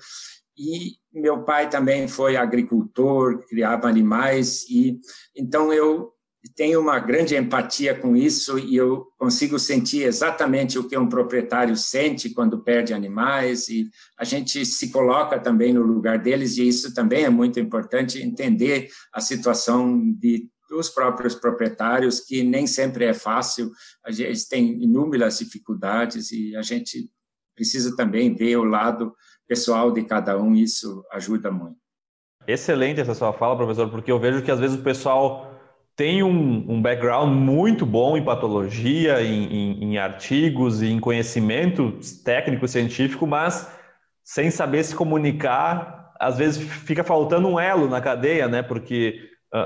e 0.57 0.97
meu 1.13 1.45
pai 1.45 1.69
também 1.69 2.09
foi 2.09 2.37
agricultor, 2.37 3.45
criava 3.47 3.89
animais 3.89 4.65
e 4.69 4.99
então 5.37 5.73
eu 5.73 6.13
tenho 6.55 6.81
uma 6.81 6.99
grande 6.99 7.37
empatia 7.37 7.95
com 7.95 8.17
isso 8.17 8.59
e 8.59 8.77
eu 8.77 9.07
consigo 9.17 9.59
sentir 9.59 10.03
exatamente 10.03 10.79
o 10.79 10.89
que 10.89 10.97
um 10.97 11.09
proprietário 11.09 11.77
sente 11.77 12.31
quando 12.31 12.63
perde 12.63 12.93
animais 12.93 13.69
e 13.69 13.89
a 14.19 14.25
gente 14.25 14.65
se 14.65 14.91
coloca 14.91 15.39
também 15.39 15.73
no 15.73 15.83
lugar 15.83 16.19
deles 16.19 16.57
e 16.57 16.69
isso 16.69 16.95
também 16.95 17.25
é 17.25 17.31
muito 17.31 17.59
importante 17.59 18.23
entender 18.23 18.89
a 19.13 19.21
situação 19.21 20.13
de 20.13 20.49
dos 20.69 20.91
próprios 20.91 21.35
proprietários 21.35 22.21
que 22.21 22.43
nem 22.43 22.67
sempre 22.67 23.07
é 23.07 23.15
fácil, 23.15 23.73
a 24.05 24.11
gente 24.11 24.49
tem 24.49 24.83
inúmeras 24.83 25.39
dificuldades 25.39 26.31
e 26.31 26.55
a 26.55 26.63
gente 26.63 27.11
precisa 27.55 27.97
também 27.97 28.35
ver 28.35 28.57
o 28.57 28.65
lado 28.65 29.15
pessoal 29.49 29.91
de 29.91 30.05
cada 30.05 30.39
um, 30.39 30.55
isso 30.55 31.03
ajuda 31.11 31.51
muito. 31.51 31.79
Excelente 32.47 33.01
essa 33.01 33.15
sua 33.15 33.33
fala, 33.33 33.57
professor, 33.57 33.91
porque 33.91 34.13
eu 34.13 34.19
vejo 34.19 34.43
que 34.43 34.51
às 34.51 34.61
vezes 34.61 34.79
o 34.79 34.83
pessoal 34.83 35.48
tem 35.99 36.23
um, 36.23 36.65
um, 36.69 36.81
background 36.81 37.29
muito 37.29 37.85
bom 37.85 38.17
em 38.17 38.25
patologia, 38.25 39.21
em, 39.21 39.53
em, 39.53 39.85
em 39.85 39.99
artigos 39.99 40.81
e 40.81 40.87
em 40.87 41.01
conhecimento 41.01 41.99
técnico 42.25 42.69
científico, 42.69 43.27
mas 43.27 43.69
sem 44.23 44.49
saber 44.49 44.85
se 44.85 44.95
comunicar, 44.95 46.13
às 46.21 46.39
vezes 46.39 46.63
fica 46.63 47.03
faltando 47.03 47.49
um 47.49 47.59
elo 47.59 47.89
na 47.89 48.01
cadeia, 48.01 48.47
né? 48.47 48.63
Porque 48.63 49.29
uh, 49.53 49.59
uh, 49.59 49.61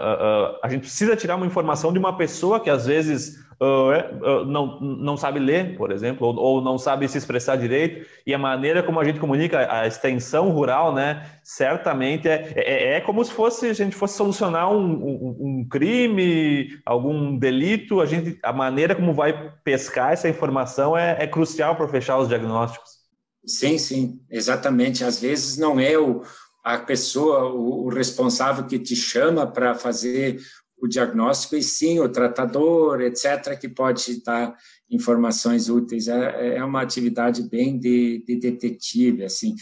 uh, 0.55 0.59
a 0.63 0.71
gente 0.71 0.81
precisa 0.81 1.15
tirar 1.15 1.37
uma 1.37 1.45
informação 1.45 1.93
de 1.93 1.99
uma 1.99 2.17
pessoa 2.17 2.59
que 2.59 2.71
às 2.71 2.87
vezes 2.87 3.37
uh, 3.61 4.45
não, 4.45 4.81
não 4.81 5.17
sabe 5.17 5.39
ler, 5.39 5.77
por 5.77 5.91
exemplo, 5.91 6.27
ou, 6.27 6.37
ou, 6.37 6.61
não 6.61 6.79
sabe 6.79 7.09
se 7.09 7.19
expressar 7.19 7.57
direito, 7.57 8.07
e 8.27 8.35
a 8.35 8.39
maneira 8.39 8.83
como 8.83 9.01
a 9.01 9.05
gente 9.05 9.21
comunica 9.21 9.73
a 9.73 9.87
extensão 9.87 10.51
rural, 10.51 10.95
né, 10.95 11.27
certamente 11.43 12.29
é, 12.29 12.53
é, 12.57 12.97
é 12.97 13.01
como 13.01 13.25
se 13.25 13.33
fosse 13.33 13.67
a 13.67 13.73
gente 13.73 13.97
fosse 13.97 14.17
solucionar 14.17 14.71
um, 14.73 14.93
um, 14.93 15.37
um, 15.41 15.69
crime, 15.69 16.81
algum 16.85 17.39
delito, 17.39 18.01
a, 18.01 18.07
gente, 18.07 18.39
a 18.43 18.53
maneira 18.53 18.95
como 18.95 19.13
vai 19.13 19.53
pescar 19.65 20.13
essa 20.13 20.29
informação 20.29 20.97
é, 20.97 21.17
é 21.21 21.27
crucial 21.27 21.77
para 21.77 21.89
fechar 21.89 22.19
os 22.19 22.29
diagnósticos. 22.29 23.03
Sim, 23.45 23.77
sim, 23.77 24.21
exatamente. 24.31 25.05
Às 25.05 25.21
vezes 25.21 25.57
não 25.59 25.81
é 25.81 25.99
o, 25.99 26.23
a 26.63 26.79
pessoa, 26.79 27.53
o 27.53 27.89
responsável 27.89 28.65
que 28.65 28.79
te 28.79 28.95
chama 28.95 29.47
para 29.47 29.75
fazer 29.75 30.41
o 30.83 30.89
diagnóstico, 30.89 31.55
e 31.55 31.63
sim 31.63 32.01
o 32.01 32.09
tratador, 32.09 33.01
etc., 33.01 33.57
que 33.57 33.69
pode 33.69 34.21
dar 34.25 34.53
informações 34.91 35.69
úteis. 35.69 36.09
É, 36.09 36.57
é 36.57 36.65
uma 36.65 36.83
atividade 36.83 37.49
bem 37.49 37.79
de, 37.79 38.25
de 38.27 38.35
detetive, 38.37 39.25
assim. 39.25 39.55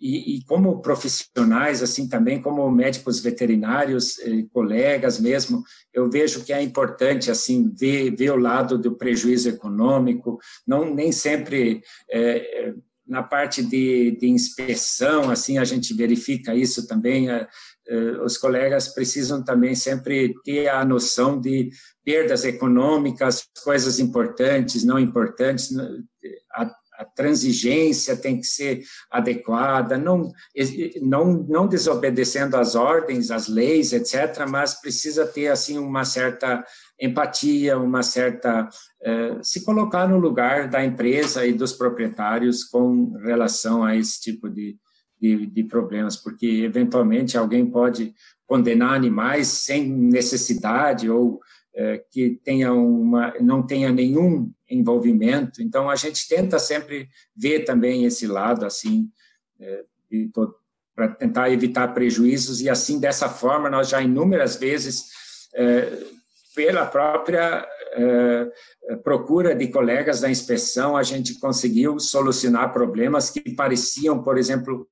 E, 0.00 0.36
e, 0.36 0.44
como 0.44 0.80
profissionais, 0.80 1.82
assim, 1.82 2.08
também 2.08 2.40
como 2.40 2.70
médicos 2.70 3.18
veterinários, 3.18 4.20
eh, 4.20 4.44
colegas 4.52 5.18
mesmo, 5.18 5.64
eu 5.92 6.08
vejo 6.08 6.44
que 6.44 6.52
é 6.52 6.62
importante, 6.62 7.28
assim, 7.28 7.68
ver, 7.76 8.14
ver 8.14 8.30
o 8.30 8.36
lado 8.36 8.78
do 8.78 8.96
prejuízo 8.96 9.48
econômico, 9.48 10.38
não 10.64 10.94
nem 10.94 11.10
sempre... 11.10 11.82
É, 12.08 12.72
na 13.08 13.22
parte 13.22 13.62
de, 13.62 14.18
de, 14.20 14.28
inspeção, 14.28 15.30
assim, 15.30 15.56
a 15.56 15.64
gente 15.64 15.94
verifica 15.94 16.54
isso 16.54 16.86
também. 16.86 17.26
É, 17.88 17.94
os 18.22 18.36
colegas 18.36 18.88
precisam 18.88 19.42
também 19.42 19.74
sempre 19.74 20.34
ter 20.44 20.68
a 20.68 20.84
noção 20.84 21.40
de 21.40 21.70
perdas 22.04 22.44
econômicas, 22.44 23.44
coisas 23.64 23.98
importantes, 23.98 24.84
não 24.84 24.98
importantes. 24.98 25.70
A, 26.52 26.70
a 26.98 27.04
transigência 27.04 28.16
tem 28.16 28.40
que 28.40 28.46
ser 28.46 28.82
adequada, 29.08 29.96
não, 29.96 30.32
não, 31.00 31.46
não 31.48 31.68
desobedecendo 31.68 32.56
às 32.56 32.74
ordens, 32.74 33.30
às 33.30 33.46
leis, 33.46 33.92
etc., 33.92 34.44
mas 34.48 34.80
precisa 34.80 35.24
ter 35.24 35.46
assim 35.46 35.78
uma 35.78 36.04
certa 36.04 36.64
empatia, 37.00 37.78
uma 37.78 38.02
certa 38.02 38.68
eh, 39.00 39.38
se 39.42 39.64
colocar 39.64 40.08
no 40.08 40.18
lugar 40.18 40.68
da 40.68 40.84
empresa 40.84 41.46
e 41.46 41.52
dos 41.52 41.72
proprietários 41.72 42.64
com 42.64 43.12
relação 43.18 43.84
a 43.84 43.94
esse 43.94 44.20
tipo 44.20 44.50
de, 44.50 44.76
de, 45.20 45.46
de 45.46 45.64
problemas, 45.64 46.16
porque 46.16 46.46
eventualmente 46.46 47.36
alguém 47.36 47.66
pode 47.66 48.14
condenar 48.46 48.94
animais 48.94 49.48
sem 49.48 49.88
necessidade 49.88 51.10
ou 51.10 51.40
eh, 51.74 52.02
que 52.10 52.40
tenha 52.42 52.72
uma, 52.72 53.34
não 53.40 53.66
tenha 53.66 53.92
nenhum 53.92 54.50
envolvimento. 54.68 55.62
Então 55.62 55.88
a 55.88 55.96
gente 55.96 56.26
tenta 56.28 56.58
sempre 56.58 57.08
ver 57.36 57.64
também 57.64 58.04
esse 58.04 58.26
lado 58.26 58.64
assim 58.64 59.10
eh, 59.60 59.84
para 60.94 61.08
tentar 61.08 61.50
evitar 61.50 61.88
prejuízos 61.88 62.60
e 62.60 62.68
assim 62.68 62.98
dessa 62.98 63.28
forma 63.28 63.70
nós 63.70 63.88
já 63.88 64.00
inúmeras 64.02 64.56
vezes 64.56 65.04
pela 66.54 66.86
própria 66.86 67.64
eh, 67.92 68.52
procura 68.96 69.54
de 69.54 69.68
colegas 69.68 70.20
da 70.20 70.30
inspeção, 70.30 70.96
a 70.96 71.02
gente 71.02 71.38
conseguiu 71.38 71.98
solucionar 71.98 72.72
problemas 72.72 73.30
que 73.30 73.54
pareciam, 73.54 74.22
por 74.22 74.38
exemplo, 74.38 74.88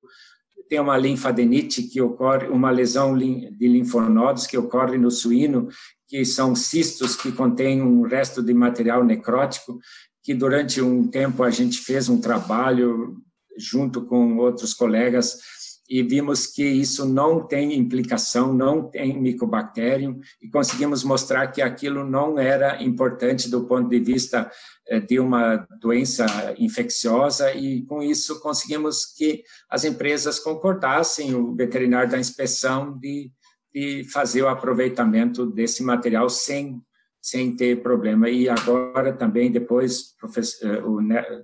tem 0.68 0.80
uma 0.80 0.98
linfadenite 0.98 1.82
que 1.82 2.00
ocorre, 2.00 2.48
uma 2.48 2.70
lesão 2.70 3.16
de 3.16 3.68
linfonodos 3.68 4.46
que 4.46 4.58
ocorre 4.58 4.98
no 4.98 5.10
suíno, 5.10 5.68
que 6.08 6.24
são 6.24 6.54
cistos 6.54 7.16
que 7.16 7.32
contêm 7.32 7.82
um 7.82 8.02
resto 8.02 8.42
de 8.42 8.52
material 8.52 9.04
necrótico, 9.04 9.78
que 10.22 10.34
durante 10.34 10.80
um 10.80 11.06
tempo 11.08 11.42
a 11.42 11.50
gente 11.50 11.78
fez 11.78 12.08
um 12.08 12.20
trabalho 12.20 13.16
junto 13.56 14.04
com 14.04 14.36
outros 14.36 14.74
colegas 14.74 15.38
e 15.88 16.02
vimos 16.02 16.46
que 16.46 16.64
isso 16.64 17.06
não 17.06 17.46
tem 17.46 17.74
implicação, 17.74 18.52
não 18.52 18.88
tem 18.88 19.20
micobacterium, 19.20 20.20
e 20.42 20.48
conseguimos 20.48 21.04
mostrar 21.04 21.46
que 21.48 21.62
aquilo 21.62 22.04
não 22.04 22.38
era 22.38 22.82
importante 22.82 23.50
do 23.50 23.64
ponto 23.64 23.88
de 23.88 24.00
vista 24.00 24.50
eh, 24.88 25.00
de 25.00 25.20
uma 25.20 25.66
doença 25.80 26.26
infecciosa, 26.58 27.52
e 27.54 27.82
com 27.82 28.02
isso 28.02 28.40
conseguimos 28.40 29.04
que 29.04 29.42
as 29.70 29.84
empresas 29.84 30.38
concordassem, 30.38 31.34
o 31.34 31.54
veterinário 31.54 32.10
da 32.10 32.18
inspeção, 32.18 32.98
de, 32.98 33.30
de 33.74 34.04
fazer 34.12 34.42
o 34.42 34.48
aproveitamento 34.48 35.46
desse 35.46 35.82
material 35.82 36.28
sem 36.28 36.80
sem 37.26 37.56
ter 37.56 37.82
problema. 37.82 38.30
E 38.30 38.48
agora 38.48 39.12
também, 39.12 39.50
depois, 39.50 40.14
eh, 40.62 40.78
o 40.78 41.00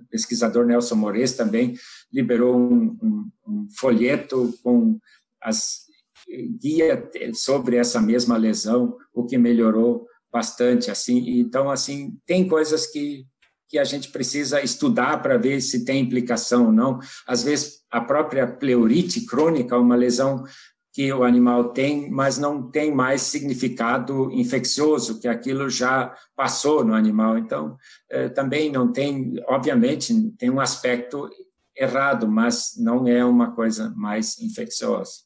pesquisador 0.09 0.65
Nelson 0.65 0.95
Mores 0.95 1.33
também 1.33 1.75
liberou 2.09 2.57
um, 2.57 2.97
um, 3.03 3.31
um 3.45 3.67
folheto 3.77 4.57
com 4.63 4.97
as 5.41 5.83
guia 6.57 7.11
sobre 7.33 7.75
essa 7.75 7.99
mesma 7.99 8.37
lesão, 8.37 8.95
o 9.13 9.25
que 9.25 9.37
melhorou 9.37 10.07
bastante, 10.31 10.89
assim. 10.89 11.37
Então, 11.37 11.69
assim, 11.69 12.17
tem 12.25 12.47
coisas 12.47 12.87
que 12.87 13.25
que 13.67 13.79
a 13.79 13.83
gente 13.83 14.09
precisa 14.09 14.61
estudar 14.61 15.19
para 15.23 15.35
ver 15.35 15.59
se 15.59 15.83
tem 15.83 15.99
implicação 15.99 16.67
ou 16.67 16.71
não. 16.71 16.99
Às 17.25 17.41
vezes, 17.41 17.79
a 17.89 17.99
própria 17.99 18.45
pleurite 18.45 19.25
crônica, 19.25 19.75
uma 19.75 19.95
lesão 19.95 20.43
que 20.93 21.11
o 21.11 21.23
animal 21.23 21.69
tem, 21.69 22.09
mas 22.11 22.37
não 22.37 22.69
tem 22.69 22.93
mais 22.93 23.23
significado 23.23 24.31
infeccioso, 24.31 25.19
que 25.19 25.27
aquilo 25.27 25.67
já 25.67 26.15
passou 26.35 26.85
no 26.85 26.93
animal. 26.93 27.35
Então, 27.35 27.75
eh, 28.11 28.29
também 28.29 28.71
não 28.71 28.91
tem, 28.91 29.43
obviamente, 29.47 30.13
tem 30.37 30.51
um 30.51 30.59
aspecto 30.59 31.27
errado, 31.75 32.27
mas 32.27 32.75
não 32.77 33.07
é 33.07 33.25
uma 33.25 33.55
coisa 33.55 33.91
mais 33.97 34.39
infecciosa. 34.39 35.23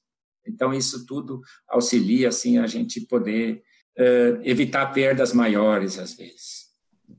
Então, 0.47 0.73
isso 0.73 1.05
tudo 1.05 1.41
auxilia, 1.67 2.29
assim, 2.29 2.57
a 2.57 2.65
gente 2.65 3.01
poder 3.01 3.61
eh, 3.97 4.39
evitar 4.43 4.85
perdas 4.93 5.33
maiores, 5.33 5.99
às 5.99 6.15
vezes. 6.15 6.67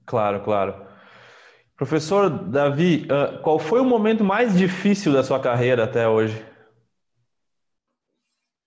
Claro, 0.06 0.42
claro. 0.42 0.86
Professor 1.76 2.30
Davi, 2.30 3.06
qual 3.42 3.58
foi 3.58 3.80
o 3.80 3.84
momento 3.84 4.24
mais 4.24 4.56
difícil 4.56 5.12
da 5.12 5.22
sua 5.22 5.38
carreira 5.38 5.84
até 5.84 6.08
hoje? 6.08 6.47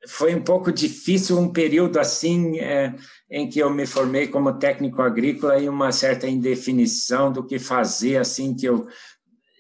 Foi 0.08 0.34
um 0.34 0.42
pouco 0.42 0.72
difícil 0.72 1.38
um 1.38 1.52
período 1.52 2.00
assim 2.00 2.60
é, 2.60 2.96
em 3.30 3.48
que 3.48 3.60
eu 3.60 3.70
me 3.70 3.86
formei 3.86 4.28
como 4.28 4.54
técnico 4.54 5.02
agrícola 5.02 5.60
e 5.60 5.70
uma 5.70 5.92
certa 5.92 6.28
indefinição 6.28 7.32
do 7.32 7.46
que 7.46 7.60
fazer 7.60 8.18
assim 8.18 8.56
que 8.56 8.66
eu 8.66 8.88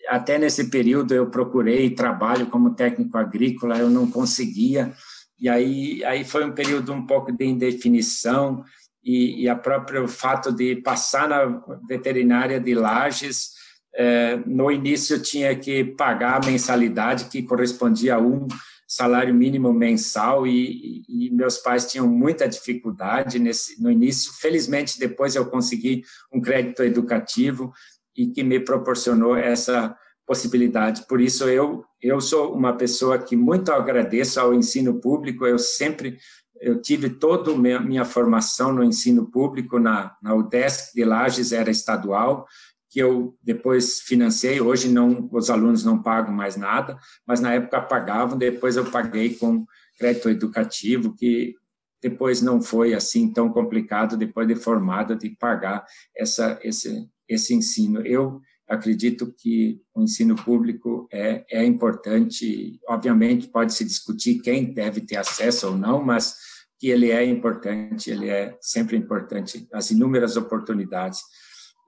até 0.07 0.37
nesse 0.37 0.69
período 0.69 1.13
eu 1.13 1.29
procurei 1.29 1.91
trabalho 1.91 2.47
como 2.47 2.73
técnico 2.73 3.17
agrícola 3.17 3.77
eu 3.77 3.89
não 3.89 4.09
conseguia. 4.09 4.93
E 5.39 5.47
aí 5.47 6.03
aí 6.03 6.23
foi 6.23 6.43
um 6.43 6.51
período 6.51 6.91
um 6.91 7.05
pouco 7.05 7.31
de 7.31 7.45
indefinição 7.45 8.63
e, 9.03 9.43
e 9.43 9.49
a 9.49 9.55
próprio 9.55 10.07
fato 10.07 10.51
de 10.51 10.75
passar 10.77 11.29
na 11.29 11.61
veterinária 11.87 12.59
de 12.59 12.73
Lages 12.73 13.51
é, 13.93 14.37
no 14.45 14.71
início 14.71 15.17
eu 15.17 15.21
tinha 15.21 15.55
que 15.55 15.83
pagar 15.83 16.41
a 16.41 16.45
mensalidade 16.45 17.25
que 17.25 17.43
correspondia 17.43 18.15
a 18.15 18.19
um 18.19 18.47
salário 18.93 19.33
mínimo 19.33 19.71
mensal 19.71 20.45
e, 20.45 21.01
e, 21.07 21.29
meus 21.29 21.57
pais 21.57 21.89
tinham 21.89 22.05
muita 22.05 22.45
dificuldade 22.45 23.39
nesse, 23.39 23.81
no 23.81 23.89
início. 23.89 24.33
Felizmente, 24.33 24.99
depois 24.99 25.33
eu 25.33 25.45
consegui 25.45 26.03
um 26.29 26.41
crédito 26.41 26.83
educativo 26.83 27.71
e 28.13 28.27
que 28.27 28.43
me 28.43 28.59
proporcionou 28.59 29.37
essa 29.37 29.95
possibilidade. 30.27 31.07
Por 31.07 31.21
isso, 31.21 31.45
eu, 31.45 31.85
eu 32.01 32.19
sou 32.19 32.53
uma 32.53 32.75
pessoa 32.75 33.17
que 33.17 33.33
muito 33.33 33.71
agradeço 33.71 34.41
ao 34.41 34.53
ensino 34.53 34.99
público. 34.99 35.45
Eu 35.45 35.57
sempre 35.57 36.17
eu 36.59 36.79
tive 36.81 37.09
toda 37.09 37.51
a 37.51 37.57
minha, 37.57 37.79
minha 37.79 38.05
formação 38.05 38.73
no 38.73 38.83
ensino 38.83 39.25
público 39.31 39.79
na, 39.79 40.15
na 40.21 40.35
UDESC 40.35 40.93
de 40.93 41.03
Lages, 41.03 41.53
era 41.53 41.71
estadual, 41.71 42.45
que 42.91 42.99
eu 42.99 43.37
depois 43.41 44.01
financei. 44.01 44.59
Hoje 44.59 44.89
não, 44.89 45.29
os 45.31 45.49
alunos 45.49 45.85
não 45.85 46.03
pagam 46.03 46.33
mais 46.33 46.57
nada, 46.57 46.99
mas 47.25 47.39
na 47.39 47.53
época 47.53 47.81
pagavam. 47.81 48.37
Depois 48.37 48.75
eu 48.75 48.91
paguei 48.91 49.33
com 49.35 49.65
crédito 49.97 50.29
educativo, 50.29 51.15
que 51.15 51.55
depois 52.03 52.41
não 52.41 52.61
foi 52.61 52.93
assim 52.93 53.31
tão 53.31 53.49
complicado 53.49 54.17
depois 54.17 54.45
de 54.45 54.55
formada 54.55 55.15
de 55.15 55.29
pagar 55.29 55.85
essa 56.15 56.59
esse 56.61 57.07
esse 57.29 57.53
ensino. 57.53 58.05
Eu 58.05 58.41
acredito 58.67 59.33
que 59.37 59.79
o 59.95 60.03
ensino 60.03 60.35
público 60.35 61.07
é 61.09 61.45
é 61.49 61.63
importante. 61.63 62.77
Obviamente 62.89 63.47
pode 63.47 63.73
se 63.73 63.85
discutir 63.85 64.41
quem 64.41 64.73
deve 64.73 64.99
ter 64.99 65.15
acesso 65.15 65.69
ou 65.69 65.77
não, 65.77 66.03
mas 66.03 66.35
que 66.77 66.89
ele 66.89 67.09
é 67.09 67.23
importante, 67.23 68.09
ele 68.11 68.27
é 68.27 68.57
sempre 68.59 68.97
importante. 68.97 69.65
As 69.71 69.91
inúmeras 69.91 70.35
oportunidades 70.35 71.21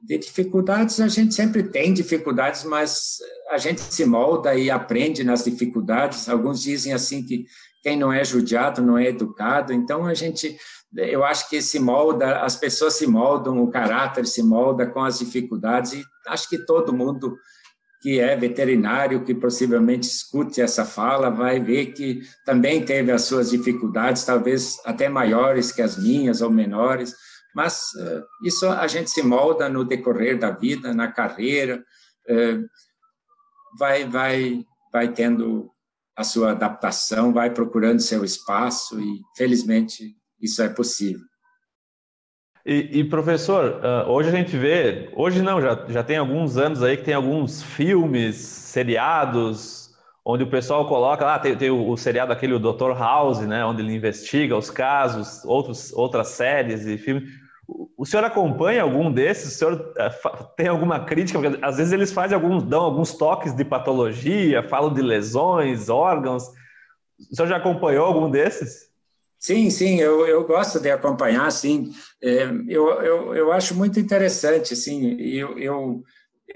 de 0.03 0.17
dificuldades, 0.17 0.99
a 0.99 1.07
gente 1.07 1.33
sempre 1.33 1.63
tem 1.63 1.93
dificuldades, 1.93 2.65
mas 2.65 3.19
a 3.49 3.57
gente 3.57 3.79
se 3.79 4.05
molda 4.05 4.53
e 4.53 4.69
aprende 4.69 5.23
nas 5.23 5.45
dificuldades. 5.45 6.27
Alguns 6.27 6.61
dizem 6.61 6.91
assim 6.91 7.23
que 7.23 7.45
quem 7.81 7.97
não 7.97 8.11
é 8.11 8.23
judiado 8.23 8.81
não 8.81 8.97
é 8.97 9.07
educado. 9.07 9.71
Então 9.71 10.05
a 10.05 10.13
gente, 10.13 10.57
eu 10.93 11.23
acho 11.23 11.49
que 11.49 11.61
se 11.61 11.79
molda, 11.79 12.41
as 12.41 12.55
pessoas 12.57 12.95
se 12.95 13.07
moldam, 13.07 13.63
o 13.63 13.71
caráter 13.71 14.27
se 14.27 14.43
molda 14.43 14.85
com 14.85 15.01
as 15.01 15.19
dificuldades 15.19 15.93
e 15.93 16.03
acho 16.27 16.49
que 16.49 16.57
todo 16.57 16.93
mundo 16.93 17.37
que 18.01 18.19
é 18.19 18.35
veterinário, 18.35 19.23
que 19.23 19.33
possivelmente 19.33 20.05
escute 20.05 20.59
essa 20.59 20.83
fala, 20.83 21.29
vai 21.29 21.61
ver 21.61 21.93
que 21.93 22.21
também 22.45 22.83
teve 22.83 23.13
as 23.13 23.21
suas 23.21 23.51
dificuldades, 23.51 24.25
talvez 24.25 24.77
até 24.83 25.07
maiores 25.07 25.71
que 25.71 25.81
as 25.81 25.97
minhas 25.97 26.41
ou 26.41 26.49
menores 26.49 27.15
mas 27.55 27.89
uh, 27.95 28.23
isso 28.43 28.67
a 28.67 28.87
gente 28.87 29.09
se 29.09 29.21
molda 29.21 29.69
no 29.69 29.83
decorrer 29.83 30.37
da 30.37 30.51
vida, 30.51 30.93
na 30.93 31.11
carreira, 31.11 31.83
uh, 32.29 32.67
vai, 33.77 34.05
vai, 34.05 34.65
vai 34.91 35.07
tendo 35.11 35.71
a 36.15 36.23
sua 36.23 36.51
adaptação, 36.51 37.33
vai 37.33 37.49
procurando 37.49 37.99
seu 37.99 38.23
espaço 38.23 38.99
e, 38.99 39.21
felizmente, 39.35 40.15
isso 40.39 40.61
é 40.61 40.69
possível. 40.69 41.25
E, 42.65 42.99
e, 42.99 43.03
professor, 43.03 43.81
ah, 43.83 44.05
hoje 44.07 44.29
a 44.29 44.31
gente 44.31 44.55
vê, 44.55 45.09
hoje 45.15 45.41
não, 45.41 45.59
já, 45.59 45.85
já 45.89 46.03
tem 46.03 46.15
alguns 46.15 46.55
anos 46.55 46.81
aí 46.81 46.95
que 46.95 47.03
tem 47.03 47.13
alguns 47.13 47.61
filmes, 47.61 48.37
seriados, 48.37 49.91
onde 50.23 50.43
o 50.43 50.49
pessoal 50.49 50.87
coloca 50.87 51.25
lá, 51.25 51.37
tem, 51.39 51.57
tem 51.57 51.69
o, 51.69 51.89
o, 51.89 51.97
seriado 51.97 52.31
aquele, 52.31 52.53
o 52.53 52.59
Dr. 52.59 52.97
House, 52.97 53.41
né, 53.41 53.65
onde 53.65 53.81
ele 53.81 53.93
investiga 53.93 54.55
os 54.55 54.69
casos, 54.69 55.43
outros, 55.43 55.91
outras 55.93 56.29
séries 56.29 56.85
e 56.85 56.97
filmes. 56.97 57.29
O 57.67 58.05
senhor 58.05 58.25
acompanha 58.25 58.83
algum 58.83 59.11
desses? 59.11 59.55
O 59.55 59.57
senhor 59.57 59.93
eh, 59.97 60.09
tem 60.57 60.67
alguma 60.67 61.05
crítica? 61.05 61.39
Porque 61.39 61.57
às 61.63 61.77
vezes 61.77 61.93
eles 61.93 62.11
fazem 62.11 62.35
alguns, 62.35 62.63
dão 62.63 62.81
alguns 62.81 63.13
toques 63.13 63.55
de 63.55 63.63
patologia, 63.63 64.67
falam 64.67 64.93
de 64.93 65.01
lesões, 65.01 65.87
órgãos. 65.89 66.43
O 67.31 67.35
senhor 67.35 67.47
já 67.47 67.57
acompanhou 67.57 68.05
algum 68.05 68.29
desses? 68.29 68.91
Sim, 69.39 69.69
sim, 69.69 69.99
eu, 69.99 70.25
eu 70.25 70.45
gosto 70.45 70.79
de 70.79 70.89
acompanhar, 70.89 71.51
sim. 71.51 71.91
É, 72.21 72.43
eu, 72.67 72.89
eu, 73.01 73.35
eu 73.35 73.51
acho 73.51 73.75
muito 73.75 73.99
interessante, 73.99 74.73
assim, 74.73 75.19
eu, 75.19 75.59
eu, 75.59 76.03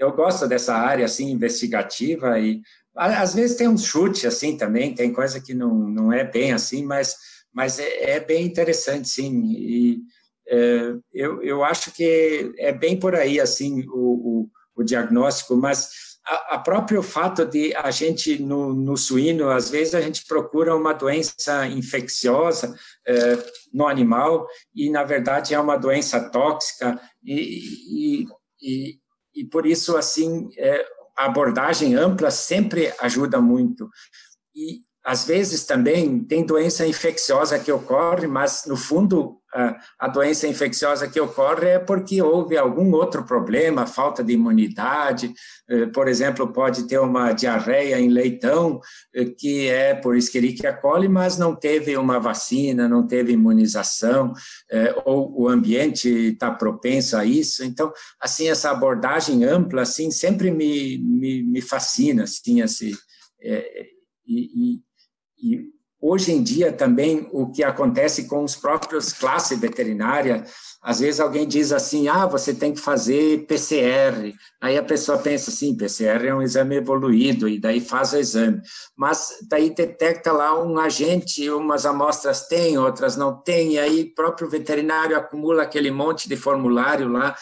eu 0.00 0.12
gosto 0.12 0.48
dessa 0.48 0.74
área, 0.74 1.04
assim, 1.04 1.30
investigativa 1.30 2.38
e 2.40 2.62
às 2.94 3.34
vezes 3.34 3.56
tem 3.56 3.68
um 3.68 3.76
chute, 3.76 4.26
assim, 4.26 4.56
também, 4.56 4.94
tem 4.94 5.12
coisa 5.12 5.40
que 5.40 5.52
não, 5.54 5.74
não 5.74 6.12
é 6.12 6.24
bem 6.24 6.52
assim, 6.52 6.82
mas, 6.84 7.14
mas 7.52 7.78
é, 7.78 8.12
é 8.12 8.20
bem 8.20 8.46
interessante, 8.46 9.06
sim, 9.06 9.44
e 9.52 10.00
é, 10.50 10.94
eu, 11.12 11.42
eu 11.42 11.62
acho 11.62 11.92
que 11.92 12.54
é 12.56 12.72
bem 12.72 12.98
por 12.98 13.14
aí, 13.14 13.38
assim, 13.38 13.86
o, 13.88 13.92
o, 13.94 14.50
o 14.76 14.82
diagnóstico, 14.82 15.54
mas 15.56 15.90
a, 16.26 16.54
a 16.54 16.58
próprio 16.58 17.02
fato 17.02 17.44
de 17.44 17.74
a 17.74 17.90
gente, 17.90 18.40
no, 18.42 18.72
no, 18.72 18.96
suíno, 18.96 19.50
às 19.50 19.68
vezes 19.70 19.94
a 19.94 20.00
gente 20.00 20.26
procura 20.26 20.74
uma 20.74 20.92
doença 20.92 21.66
infecciosa 21.66 22.74
é, 23.06 23.38
no 23.72 23.86
animal 23.86 24.46
e, 24.74 24.90
na 24.90 25.04
verdade, 25.04 25.54
é 25.54 25.60
uma 25.60 25.76
doença 25.76 26.30
tóxica 26.30 26.98
e, 27.22 28.22
e, 28.22 28.26
e, 28.60 28.98
e 29.34 29.44
por 29.44 29.66
isso, 29.66 29.96
assim, 29.96 30.48
é, 30.56 30.84
a 31.16 31.26
abordagem 31.26 31.94
ampla 31.94 32.30
sempre 32.30 32.92
ajuda 33.00 33.40
muito. 33.40 33.88
E, 34.54 34.80
às 35.04 35.24
vezes 35.24 35.64
também 35.64 36.22
tem 36.22 36.44
doença 36.44 36.86
infecciosa 36.86 37.58
que 37.58 37.72
ocorre, 37.72 38.26
mas 38.26 38.64
no 38.66 38.76
fundo 38.76 39.37
a 39.98 40.08
doença 40.08 40.46
infecciosa 40.46 41.08
que 41.08 41.18
ocorre 41.20 41.68
é 41.68 41.78
porque 41.78 42.20
houve 42.20 42.56
algum 42.56 42.92
outro 42.92 43.24
problema, 43.24 43.86
falta 43.86 44.22
de 44.22 44.34
imunidade, 44.34 45.32
eh, 45.68 45.86
por 45.86 46.06
exemplo, 46.06 46.52
pode 46.52 46.86
ter 46.86 46.98
uma 46.98 47.32
diarreia 47.32 47.98
em 47.98 48.08
leitão 48.08 48.80
eh, 49.14 49.24
que 49.24 49.68
é 49.68 49.94
por 49.94 50.16
Escherichia 50.16 50.72
coli, 50.72 51.08
mas 51.08 51.38
não 51.38 51.54
teve 51.54 51.96
uma 51.96 52.18
vacina, 52.20 52.88
não 52.88 53.06
teve 53.06 53.32
imunização, 53.32 54.32
eh, 54.70 54.94
ou 55.04 55.42
o 55.42 55.48
ambiente 55.48 56.08
está 56.08 56.50
propenso 56.50 57.16
a 57.16 57.24
isso. 57.24 57.64
Então, 57.64 57.92
assim, 58.20 58.48
essa 58.48 58.70
abordagem 58.70 59.44
ampla, 59.44 59.82
assim, 59.82 60.10
sempre 60.10 60.50
me, 60.50 60.98
me, 60.98 61.42
me 61.42 61.62
fascina, 61.62 62.24
assim, 62.24 62.60
assim, 62.60 62.92
e, 63.40 64.74
e 64.74 64.88
e 65.40 65.70
hoje 66.00 66.32
em 66.32 66.42
dia 66.42 66.72
também 66.72 67.28
o 67.32 67.50
que 67.50 67.62
acontece 67.62 68.24
com 68.28 68.44
os 68.44 68.54
próprios 68.54 69.12
classes 69.12 69.58
veterinária, 69.58 70.44
às 70.82 71.00
vezes 71.00 71.20
alguém 71.20 71.46
diz 71.46 71.72
assim, 71.72 72.08
ah, 72.08 72.24
você 72.24 72.54
tem 72.54 72.72
que 72.72 72.80
fazer 72.80 73.44
PCR. 73.46 74.32
Aí 74.60 74.78
a 74.78 74.82
pessoa 74.82 75.18
pensa 75.18 75.50
assim, 75.50 75.76
PCR 75.76 76.24
é 76.26 76.34
um 76.34 76.42
exame 76.42 76.76
evoluído 76.76 77.48
e 77.48 77.58
daí 77.58 77.80
faz 77.80 78.12
o 78.12 78.18
exame. 78.18 78.60
Mas 78.96 79.28
daí 79.48 79.74
detecta 79.74 80.30
lá 80.30 80.58
um 80.62 80.78
agente, 80.78 81.50
umas 81.50 81.84
amostras 81.84 82.46
tem, 82.46 82.78
outras 82.78 83.16
não 83.16 83.34
tem, 83.36 83.72
e 83.72 83.78
aí 83.78 84.04
próprio 84.04 84.48
veterinário 84.48 85.16
acumula 85.16 85.64
aquele 85.64 85.90
monte 85.90 86.28
de 86.28 86.36
formulário 86.36 87.08
lá 87.08 87.34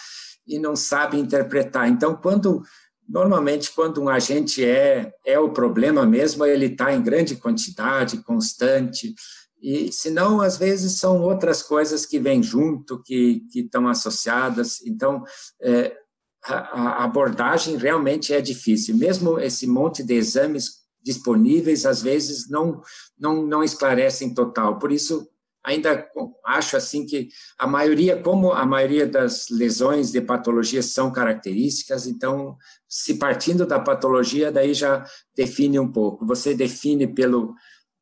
e 0.46 0.58
não 0.58 0.74
sabe 0.74 1.18
interpretar. 1.18 1.88
Então, 1.88 2.14
quando 2.14 2.62
Normalmente, 3.08 3.72
quando 3.72 4.02
um 4.02 4.08
agente 4.08 4.64
é, 4.64 5.12
é 5.24 5.38
o 5.38 5.50
problema 5.50 6.04
mesmo, 6.04 6.44
ele 6.44 6.66
está 6.66 6.92
em 6.92 7.02
grande 7.02 7.36
quantidade, 7.36 8.18
constante, 8.18 9.14
e 9.60 9.90
senão, 9.90 10.40
às 10.40 10.56
vezes, 10.56 10.98
são 10.98 11.20
outras 11.22 11.62
coisas 11.62 12.04
que 12.04 12.18
vêm 12.18 12.42
junto, 12.42 13.02
que, 13.02 13.40
que 13.50 13.60
estão 13.60 13.88
associadas. 13.88 14.80
Então, 14.84 15.24
é, 15.60 15.96
a, 16.44 16.54
a 17.00 17.04
abordagem 17.04 17.76
realmente 17.76 18.32
é 18.32 18.40
difícil. 18.40 18.96
Mesmo 18.96 19.40
esse 19.40 19.66
monte 19.66 20.02
de 20.02 20.14
exames 20.14 20.84
disponíveis, 21.02 21.86
às 21.86 22.02
vezes, 22.02 22.48
não, 22.48 22.80
não, 23.18 23.46
não 23.46 23.62
esclarecem 23.62 24.34
total. 24.34 24.78
Por 24.78 24.92
isso, 24.92 25.28
ainda 25.66 26.08
acho 26.44 26.76
assim 26.76 27.04
que 27.04 27.28
a 27.58 27.66
maioria, 27.66 28.22
como 28.22 28.52
a 28.52 28.64
maioria 28.64 29.04
das 29.04 29.48
lesões 29.50 30.12
de 30.12 30.20
patologia 30.20 30.80
são 30.80 31.10
características, 31.10 32.06
então, 32.06 32.56
se 32.88 33.18
partindo 33.18 33.66
da 33.66 33.80
patologia, 33.80 34.52
daí 34.52 34.72
já 34.72 35.04
define 35.34 35.80
um 35.80 35.90
pouco. 35.90 36.24
Você 36.24 36.54
define 36.54 37.08
pelo 37.08 37.52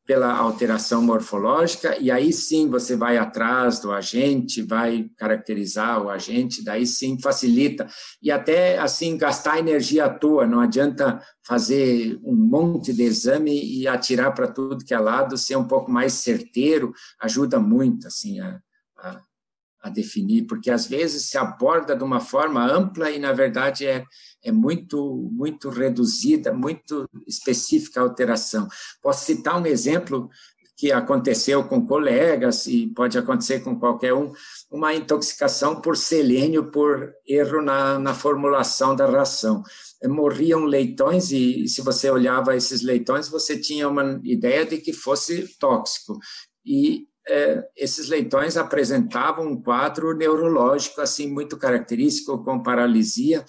pela 0.07 0.36
alteração 0.36 1.02
morfológica, 1.02 1.96
e 1.98 2.11
aí 2.11 2.32
sim 2.32 2.68
você 2.68 2.94
vai 2.94 3.16
atrás 3.16 3.80
do 3.80 3.90
agente, 3.90 4.61
vai 4.61 5.09
caracterizar 5.16 6.02
o 6.02 6.11
agente, 6.11 6.62
daí 6.62 6.86
sim 6.86 7.18
facilita. 7.18 7.86
E 8.22 8.30
até 8.30 8.78
assim, 8.78 9.16
gastar 9.16 9.59
energia 9.59 10.05
à 10.05 10.11
toa, 10.11 10.46
não 10.46 10.61
adianta 10.61 11.20
fazer 11.42 12.18
um 12.22 12.34
monte 12.34 12.92
de 12.92 13.02
exame 13.02 13.64
e 13.64 13.88
atirar 13.88 14.34
para 14.34 14.48
tudo 14.48 14.84
que 14.84 14.92
é 14.92 14.98
lado, 14.98 15.38
ser 15.38 15.57
um 15.57 15.66
pouco 15.66 15.90
mais 15.90 16.12
certeiro, 16.14 16.92
ajuda 17.20 17.59
muito 17.59 18.07
assim 18.07 18.40
a, 18.40 18.61
a, 18.98 19.20
a 19.85 19.91
definir, 19.91 20.47
porque 20.47 20.70
às 20.70 20.87
vezes 20.87 21.28
se 21.28 21.37
aborda 21.37 21.95
de 21.95 22.03
uma 22.03 22.18
forma 22.18 22.64
ampla 22.64 23.11
e 23.11 23.18
na 23.18 23.32
verdade 23.32 23.87
é 23.87 24.05
é 24.45 24.53
muito, 24.53 25.30
muito 25.32 25.70
reduzida, 25.70 26.53
muito 26.53 27.09
específica 27.26 27.99
a 27.99 28.03
alteração. 28.03 28.68
Posso 29.03 29.24
citar 29.24 29.61
um 29.61 29.64
exemplo 29.64 30.28
que 30.76 30.93
aconteceu 30.93 31.64
com 31.64 31.87
colegas 31.87 32.66
e 32.66 32.89
pode 32.89 33.16
acontecer 33.16 33.61
com 33.61 33.78
qualquer 33.78 34.12
um, 34.12 34.32
uma 34.70 34.93
intoxicação 34.93 35.80
por 35.80 35.97
selênio 35.97 36.70
por 36.70 37.12
erro 37.26 37.62
na, 37.62 37.99
na 37.99 38.12
formulação 38.12 38.95
da 38.95 39.07
ração. 39.07 39.62
Morriam 40.05 40.64
leitões 40.64 41.30
e 41.30 41.66
se 41.68 41.80
você 41.80 42.11
olhava 42.11 42.57
esses 42.57 42.82
leitões, 42.82 43.28
você 43.28 43.59
tinha 43.59 43.89
uma 43.89 44.20
ideia 44.24 44.66
de 44.66 44.78
que 44.78 44.93
fosse 44.93 45.57
tóxico. 45.59 46.18
E 46.66 47.07
é, 47.28 47.64
esses 47.76 48.08
leitões 48.08 48.56
apresentavam 48.56 49.46
um 49.46 49.60
quadro 49.60 50.14
neurológico 50.14 51.00
assim 51.00 51.30
muito 51.30 51.56
característico, 51.56 52.42
com 52.44 52.62
paralisia, 52.62 53.44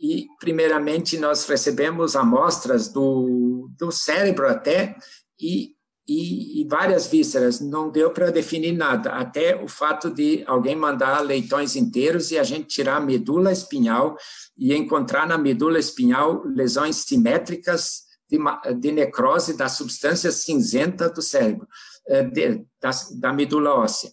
e, 0.00 0.26
primeiramente, 0.38 1.18
nós 1.18 1.44
recebemos 1.46 2.14
amostras 2.14 2.88
do, 2.88 3.68
do 3.76 3.90
cérebro 3.90 4.48
até 4.48 4.94
e, 5.40 5.72
e, 6.06 6.60
e 6.60 6.68
várias 6.68 7.08
vísceras. 7.08 7.60
Não 7.60 7.90
deu 7.90 8.10
para 8.12 8.30
definir 8.30 8.72
nada, 8.72 9.10
até 9.10 9.60
o 9.60 9.66
fato 9.66 10.08
de 10.08 10.44
alguém 10.46 10.76
mandar 10.76 11.20
leitões 11.20 11.74
inteiros 11.74 12.30
e 12.30 12.38
a 12.38 12.44
gente 12.44 12.68
tirar 12.68 12.98
a 12.98 13.00
medula 13.00 13.50
espinhal 13.50 14.16
e 14.56 14.72
encontrar 14.72 15.26
na 15.26 15.36
medula 15.36 15.78
espinhal 15.80 16.44
lesões 16.44 16.96
simétricas 16.96 18.02
de, 18.30 18.38
de 18.78 18.92
necrose 18.92 19.56
da 19.56 19.68
substância 19.68 20.30
cinzenta 20.30 21.08
do 21.08 21.22
cérebro, 21.22 21.66
de, 22.30 22.64
da, 22.80 22.90
da 23.20 23.32
medula 23.32 23.74
óssea. 23.74 24.10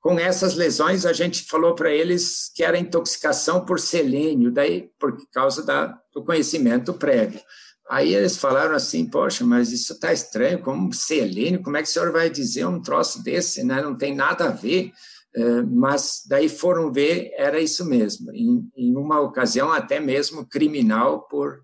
Com 0.00 0.18
essas 0.18 0.54
lesões, 0.54 1.06
a 1.06 1.12
gente 1.12 1.44
falou 1.44 1.74
para 1.74 1.90
eles 1.90 2.50
que 2.54 2.62
era 2.62 2.78
intoxicação 2.78 3.64
por 3.64 3.80
selênio, 3.80 4.52
daí 4.52 4.90
por 4.98 5.16
causa 5.32 5.64
da, 5.64 5.98
do 6.12 6.22
conhecimento 6.22 6.92
prévio. 6.92 7.40
Aí 7.88 8.14
eles 8.14 8.36
falaram 8.36 8.74
assim, 8.74 9.06
poxa, 9.06 9.44
mas 9.44 9.70
isso 9.70 9.92
está 9.92 10.12
estranho, 10.12 10.62
como 10.62 10.92
selênio, 10.92 11.62
como 11.62 11.76
é 11.76 11.82
que 11.82 11.88
o 11.88 11.92
senhor 11.92 12.12
vai 12.12 12.30
dizer 12.30 12.66
um 12.66 12.80
troço 12.80 13.22
desse, 13.22 13.62
né? 13.62 13.82
Não 13.82 13.96
tem 13.96 14.14
nada 14.14 14.46
a 14.46 14.50
ver. 14.50 14.90
É, 15.36 15.62
mas 15.62 16.22
daí 16.28 16.48
foram 16.48 16.92
ver, 16.92 17.32
era 17.36 17.60
isso 17.60 17.84
mesmo. 17.84 18.32
Em, 18.32 18.70
em 18.76 18.96
uma 18.96 19.20
ocasião, 19.20 19.72
até 19.72 20.00
mesmo 20.00 20.46
criminal 20.46 21.26
por 21.28 21.60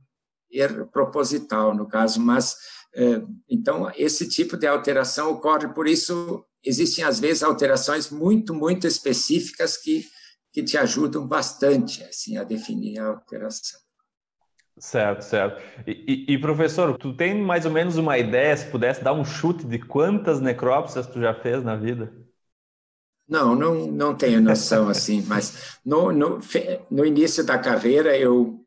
erro 0.50 0.86
proposital, 0.88 1.74
no 1.74 1.86
caso. 1.86 2.20
Mas, 2.20 2.54
é, 2.54 2.79
então, 3.49 3.91
esse 3.97 4.28
tipo 4.28 4.57
de 4.57 4.66
alteração 4.66 5.30
ocorre, 5.32 5.68
por 5.68 5.86
isso 5.86 6.45
existem, 6.64 7.05
às 7.05 7.20
vezes, 7.20 7.43
alterações 7.43 8.11
muito, 8.11 8.55
muito 8.55 8.86
específicas 8.86 9.76
que, 9.76 10.05
que 10.53 10.62
te 10.62 10.76
ajudam 10.76 11.26
bastante 11.26 12.03
assim, 12.05 12.36
a 12.36 12.45
definir 12.45 12.99
a 12.99 13.07
alteração. 13.07 13.80
Certo, 14.78 15.22
certo. 15.22 15.62
E, 15.86 16.26
e, 16.28 16.34
e, 16.34 16.38
professor, 16.38 16.97
tu 16.97 17.14
tem 17.14 17.41
mais 17.41 17.66
ou 17.66 17.70
menos 17.70 17.97
uma 17.97 18.16
ideia, 18.18 18.57
se 18.57 18.66
pudesse 18.70 19.05
dar 19.05 19.12
um 19.12 19.24
chute 19.24 19.66
de 19.66 19.78
quantas 19.78 20.41
necrópsias 20.41 21.07
tu 21.07 21.20
já 21.20 21.34
fez 21.34 21.62
na 21.62 21.76
vida? 21.76 22.12
Não, 23.28 23.55
não, 23.55 23.86
não 23.86 24.16
tenho 24.16 24.41
noção 24.41 24.88
assim, 24.88 25.22
mas 25.28 25.78
no, 25.84 26.11
no, 26.11 26.41
no 26.91 27.05
início 27.05 27.45
da 27.45 27.59
carreira 27.59 28.16
eu 28.16 28.64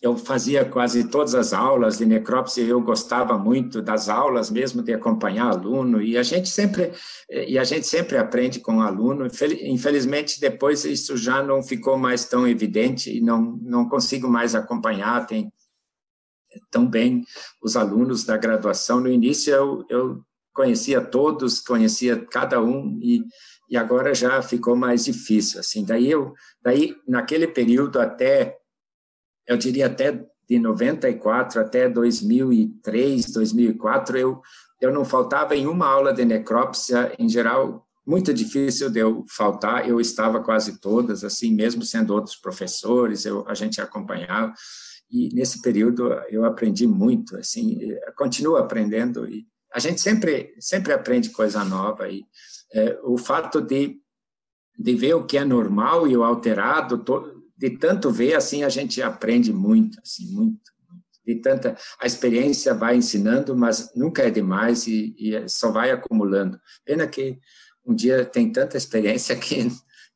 eu 0.00 0.16
fazia 0.16 0.64
quase 0.64 1.08
todas 1.08 1.34
as 1.34 1.52
aulas 1.52 1.98
de 1.98 2.06
necrópsia, 2.06 2.64
eu 2.64 2.80
gostava 2.80 3.36
muito 3.38 3.82
das 3.82 4.08
aulas 4.08 4.50
mesmo 4.50 4.82
de 4.82 4.94
acompanhar 4.94 5.50
aluno 5.50 6.00
e 6.00 6.16
a 6.16 6.22
gente 6.22 6.48
sempre 6.48 6.92
e 7.28 7.58
a 7.58 7.64
gente 7.64 7.86
sempre 7.86 8.16
aprende 8.16 8.60
com 8.60 8.80
aluno. 8.80 9.26
Infelizmente 9.62 10.40
depois 10.40 10.84
isso 10.86 11.16
já 11.18 11.42
não 11.42 11.62
ficou 11.62 11.98
mais 11.98 12.24
tão 12.24 12.48
evidente 12.48 13.14
e 13.14 13.20
não 13.20 13.58
não 13.62 13.88
consigo 13.88 14.26
mais 14.26 14.54
acompanhar 14.54 15.26
tem 15.26 15.52
tão 16.70 16.88
bem 16.88 17.22
os 17.62 17.76
alunos 17.76 18.24
da 18.24 18.38
graduação. 18.38 19.00
No 19.00 19.08
início 19.08 19.52
eu, 19.52 19.84
eu 19.90 20.24
conhecia 20.54 21.02
todos, 21.02 21.60
conhecia 21.60 22.16
cada 22.16 22.60
um 22.62 22.98
e 23.02 23.22
e 23.72 23.76
agora 23.76 24.12
já 24.12 24.42
ficou 24.42 24.74
mais 24.74 25.04
difícil 25.04 25.60
assim. 25.60 25.84
Daí 25.84 26.10
eu 26.10 26.32
daí 26.60 26.96
naquele 27.06 27.46
período 27.46 28.00
até 28.00 28.59
eu 29.50 29.56
diria 29.56 29.86
até 29.86 30.24
de 30.48 30.58
94 30.60 31.60
até 31.60 31.88
2003, 31.88 33.32
2004, 33.32 34.16
eu, 34.16 34.40
eu 34.80 34.92
não 34.92 35.04
faltava 35.04 35.56
em 35.56 35.66
uma 35.66 35.88
aula 35.88 36.12
de 36.12 36.24
necrópsia, 36.24 37.12
em 37.18 37.28
geral, 37.28 37.84
muito 38.06 38.32
difícil 38.32 38.88
de 38.90 39.00
eu 39.00 39.24
faltar, 39.28 39.88
eu 39.88 40.00
estava 40.00 40.40
quase 40.40 40.80
todas, 40.80 41.24
assim, 41.24 41.52
mesmo 41.52 41.82
sendo 41.82 42.14
outros 42.14 42.36
professores, 42.36 43.24
eu, 43.24 43.44
a 43.48 43.54
gente 43.54 43.80
acompanhava, 43.80 44.52
e 45.10 45.34
nesse 45.34 45.60
período 45.60 46.12
eu 46.28 46.44
aprendi 46.44 46.86
muito, 46.86 47.36
assim, 47.36 47.78
continuo 48.16 48.56
aprendendo, 48.56 49.28
e 49.28 49.48
a 49.74 49.80
gente 49.80 50.00
sempre, 50.00 50.54
sempre 50.60 50.92
aprende 50.92 51.30
coisa 51.30 51.64
nova, 51.64 52.08
e 52.08 52.24
é, 52.72 53.00
o 53.02 53.18
fato 53.18 53.60
de, 53.60 53.96
de 54.78 54.94
ver 54.94 55.14
o 55.14 55.26
que 55.26 55.38
é 55.38 55.44
normal 55.44 56.06
e 56.06 56.16
o 56.16 56.22
alterado, 56.22 56.98
de 57.60 57.76
tanto 57.76 58.10
ver, 58.10 58.34
assim, 58.34 58.64
a 58.64 58.70
gente 58.70 59.02
aprende 59.02 59.52
muito, 59.52 60.00
assim, 60.00 60.24
muito, 60.32 60.72
muito. 60.88 61.04
De 61.26 61.34
tanta, 61.42 61.76
a 62.00 62.06
experiência 62.06 62.72
vai 62.72 62.96
ensinando, 62.96 63.54
mas 63.54 63.92
nunca 63.94 64.22
é 64.22 64.30
demais 64.30 64.86
e, 64.86 65.14
e 65.18 65.46
só 65.46 65.70
vai 65.70 65.90
acumulando. 65.90 66.58
Pena 66.86 67.06
que 67.06 67.38
um 67.84 67.94
dia 67.94 68.24
tem 68.24 68.50
tanta 68.50 68.78
experiência 68.78 69.36
que 69.36 69.70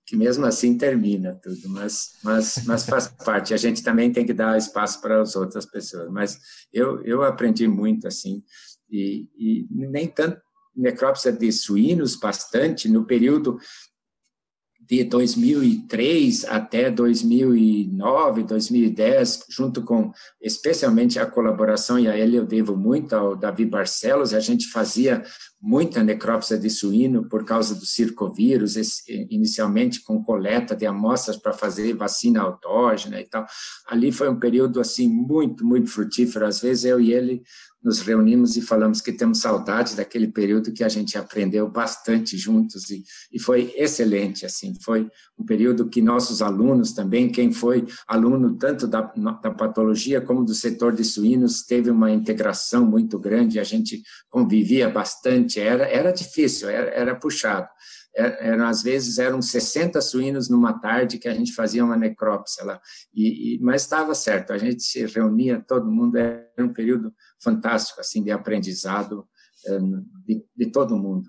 que 0.07 0.17
mesmo 0.17 0.45
assim 0.45 0.77
termina 0.77 1.35
tudo, 1.43 1.67
mas, 1.71 2.11
mas, 2.23 2.63
mas 2.67 2.85
faz 2.85 3.09
parte. 3.09 3.55
A 3.55 3.57
gente 3.57 3.83
também 3.83 4.13
tem 4.13 4.27
que 4.27 4.35
dar 4.35 4.59
espaço 4.59 5.01
para 5.01 5.23
as 5.23 5.35
outras 5.35 5.65
pessoas. 5.65 6.11
Mas 6.11 6.39
eu, 6.71 7.03
eu 7.05 7.23
aprendi 7.23 7.67
muito 7.67 8.07
assim, 8.07 8.43
e, 8.91 9.27
e 9.35 9.67
nem 9.71 10.07
tanto 10.07 10.39
necrópsia 10.77 11.33
de 11.33 11.51
suínos, 11.51 12.17
bastante, 12.17 12.87
no 12.87 13.07
período 13.07 13.59
de 14.87 15.05
2003 15.05 16.45
até 16.45 16.91
2009, 16.91 18.43
2010, 18.43 19.45
junto 19.49 19.83
com 19.83 20.13
especialmente 20.41 21.19
a 21.19 21.27
colaboração, 21.27 21.99
e 21.99 22.07
a 22.07 22.17
ele 22.17 22.37
eu 22.37 22.45
devo 22.45 22.77
muito 22.77 23.15
ao 23.15 23.35
Davi 23.35 23.65
Barcelos, 23.65 24.35
a 24.35 24.41
gente 24.41 24.69
fazia 24.69 25.23
muita 25.61 26.03
necrópsia 26.03 26.59
de 26.59 26.69
suíno 26.69 27.27
por 27.27 27.45
causa 27.45 27.75
do 27.75 27.87
circovírus, 27.87 28.77
inicialmente 29.31 30.03
com 30.03 30.23
coleta 30.23 30.77
de 30.77 30.85
amostras 30.85 31.39
para 31.39 31.55
fazer 31.55 31.95
vacina 31.95 32.43
autógena 32.43 33.19
e 33.19 33.25
tal. 33.25 33.47
Ali 33.89 34.13
foi 34.13 34.29
um 34.29 34.39
período 34.39 34.79
assim 34.79 35.09
muito, 35.09 35.65
muito 35.65 35.89
frutífero. 35.89 36.47
Às 36.47 36.61
vezes 36.61 36.85
eu 36.85 37.01
e 37.01 37.15
ele 37.15 37.43
nos 37.85 38.01
reunimos 38.01 38.57
e 38.57 38.63
falamos 38.63 39.03
que 39.03 39.13
temos 39.13 39.41
saudade 39.41 39.95
daquele 39.95 40.29
período 40.29 40.73
que 40.73 40.83
a 40.83 40.89
gente 40.89 41.19
aprendeu 41.19 41.69
bastante 41.69 42.37
juntos 42.39 42.91
e, 42.91 43.05
e 43.31 43.39
foi 43.39 43.75
excelente, 43.77 44.47
assim, 44.47 44.73
foi 44.83 45.09
um 45.39 45.45
período 45.45 45.89
que 45.89 46.01
nossos 46.01 46.41
alunos 46.41 46.93
também, 46.93 47.31
quem 47.31 47.53
foi 47.53 47.85
aluno 48.09 48.57
tanto 48.57 48.87
da, 48.87 49.03
da 49.03 49.51
patologia 49.51 50.21
como 50.21 50.45
do 50.45 50.55
setor 50.55 50.95
de 50.95 51.05
suínos, 51.05 51.63
teve 51.63 51.91
uma 51.91 52.11
integração 52.11 52.87
muito 52.87 53.19
grande, 53.19 53.61
a 53.61 53.65
gente 53.65 54.03
convivia 54.31 54.89
bastante, 54.89 55.61
era, 55.61 55.85
era 55.85 56.11
difícil, 56.11 56.71
era, 56.71 56.91
era 56.91 57.15
puxado, 57.15 57.69
eram, 58.17 58.67
às 58.67 58.83
vezes 58.83 59.19
eram 59.19 59.43
60 59.43 60.01
suínos 60.01 60.49
numa 60.49 60.79
tarde 60.79 61.19
que 61.19 61.29
a 61.29 61.35
gente 61.35 61.53
fazia 61.53 61.85
uma 61.85 61.97
necrópsia 61.97 62.65
lá, 62.65 62.81
e, 63.13 63.57
e, 63.57 63.61
mas 63.61 63.83
estava 63.83 64.15
certo, 64.15 64.53
a 64.53 64.59
gente 64.59 64.83
se 64.83 65.05
reunia, 65.07 65.65
todo 65.67 65.91
mundo, 65.91 66.17
era 66.17 66.47
um 66.61 66.73
período 66.73 67.13
fantástico, 67.43 68.01
assim, 68.01 68.23
de 68.23 68.31
aprendizado 68.31 69.27
eh, 69.67 69.79
de, 70.27 70.45
de 70.57 70.67
todo 70.67 70.97
mundo. 70.97 71.29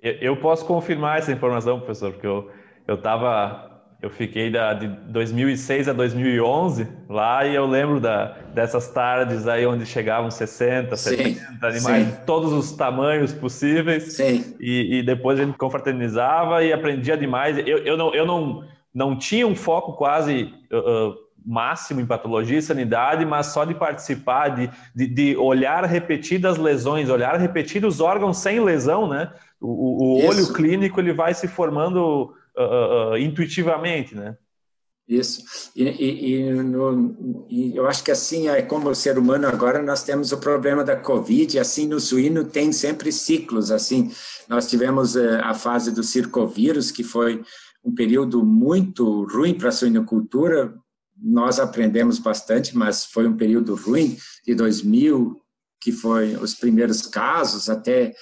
Eu 0.00 0.38
posso 0.40 0.64
confirmar 0.66 1.18
essa 1.18 1.32
informação, 1.32 1.78
professor, 1.78 2.12
porque 2.12 2.26
eu 2.26 2.94
estava 2.94 3.75
eu 4.06 4.10
fiquei 4.10 4.50
da, 4.50 4.72
de 4.72 4.86
2006 4.86 5.88
a 5.88 5.92
2011 5.92 6.86
lá 7.08 7.44
e 7.44 7.54
eu 7.54 7.66
lembro 7.66 8.00
da, 8.00 8.36
dessas 8.54 8.88
tardes 8.88 9.48
aí 9.48 9.66
onde 9.66 9.84
chegavam 9.84 10.30
60, 10.30 10.96
sim, 10.96 11.16
70 11.16 11.66
animais 11.66 12.04
sim. 12.04 12.10
de 12.12 12.16
todos 12.24 12.52
os 12.52 12.72
tamanhos 12.72 13.32
possíveis 13.32 14.16
e, 14.60 14.98
e, 14.98 15.02
depois 15.02 15.40
a 15.40 15.44
gente 15.44 15.58
confraternizava 15.58 16.64
e 16.64 16.72
aprendia 16.72 17.16
demais. 17.16 17.58
Eu, 17.58 17.78
eu, 17.78 17.96
não, 17.96 18.14
eu 18.14 18.24
não, 18.24 18.64
não 18.94 19.18
tinha 19.18 19.46
um 19.46 19.56
foco 19.56 19.94
quase 19.94 20.54
uh, 20.72 21.14
máximo 21.44 22.00
em 22.00 22.06
patologia 22.06 22.58
e 22.58 22.62
sanidade, 22.62 23.24
mas 23.24 23.46
só 23.46 23.64
de 23.64 23.74
participar, 23.74 24.50
de, 24.50 24.70
de, 24.94 25.06
de 25.08 25.36
olhar 25.36 25.84
repetidas 25.84 26.58
lesões, 26.58 27.10
olhar 27.10 27.36
repetidos 27.40 28.00
órgãos 28.00 28.38
sem 28.38 28.60
lesão, 28.60 29.08
né? 29.08 29.32
O, 29.60 30.20
o 30.22 30.26
olho 30.26 30.52
clínico 30.52 31.00
ele 31.00 31.12
vai 31.12 31.34
se 31.34 31.48
formando 31.48 32.34
uh, 32.58 33.16
intuitivamente, 33.16 34.14
né? 34.14 34.36
Isso. 35.08 35.70
E, 35.76 35.84
e, 35.84 36.34
e, 36.34 36.52
no, 36.52 37.46
e, 37.48 37.76
eu 37.76 37.86
acho 37.86 38.02
que 38.02 38.10
assim 38.10 38.48
é 38.48 38.60
como 38.60 38.88
o 38.90 38.94
ser 38.94 39.16
humano 39.16 39.46
agora 39.46 39.80
nós 39.80 40.02
temos 40.02 40.32
o 40.32 40.38
problema 40.38 40.82
da 40.82 40.96
Covid, 40.96 41.60
assim 41.60 41.86
no 41.86 42.00
suíno 42.00 42.44
tem 42.44 42.72
sempre 42.72 43.12
ciclos, 43.12 43.70
assim. 43.70 44.10
Nós 44.48 44.68
tivemos 44.68 45.14
uh, 45.14 45.40
a 45.42 45.54
fase 45.54 45.92
do 45.92 46.02
circovírus, 46.02 46.90
que 46.90 47.04
foi 47.04 47.42
um 47.84 47.94
período 47.94 48.44
muito 48.44 49.24
ruim 49.26 49.54
para 49.54 49.68
a 49.68 49.72
suinocultura, 49.72 50.74
nós 51.16 51.58
aprendemos 51.58 52.18
bastante, 52.18 52.76
mas 52.76 53.04
foi 53.04 53.26
um 53.26 53.36
período 53.36 53.74
ruim, 53.74 54.18
de 54.44 54.54
2000, 54.54 55.40
que 55.80 55.92
foi 55.92 56.36
os 56.36 56.54
primeiros 56.54 57.02
casos, 57.02 57.70
até 57.70 58.12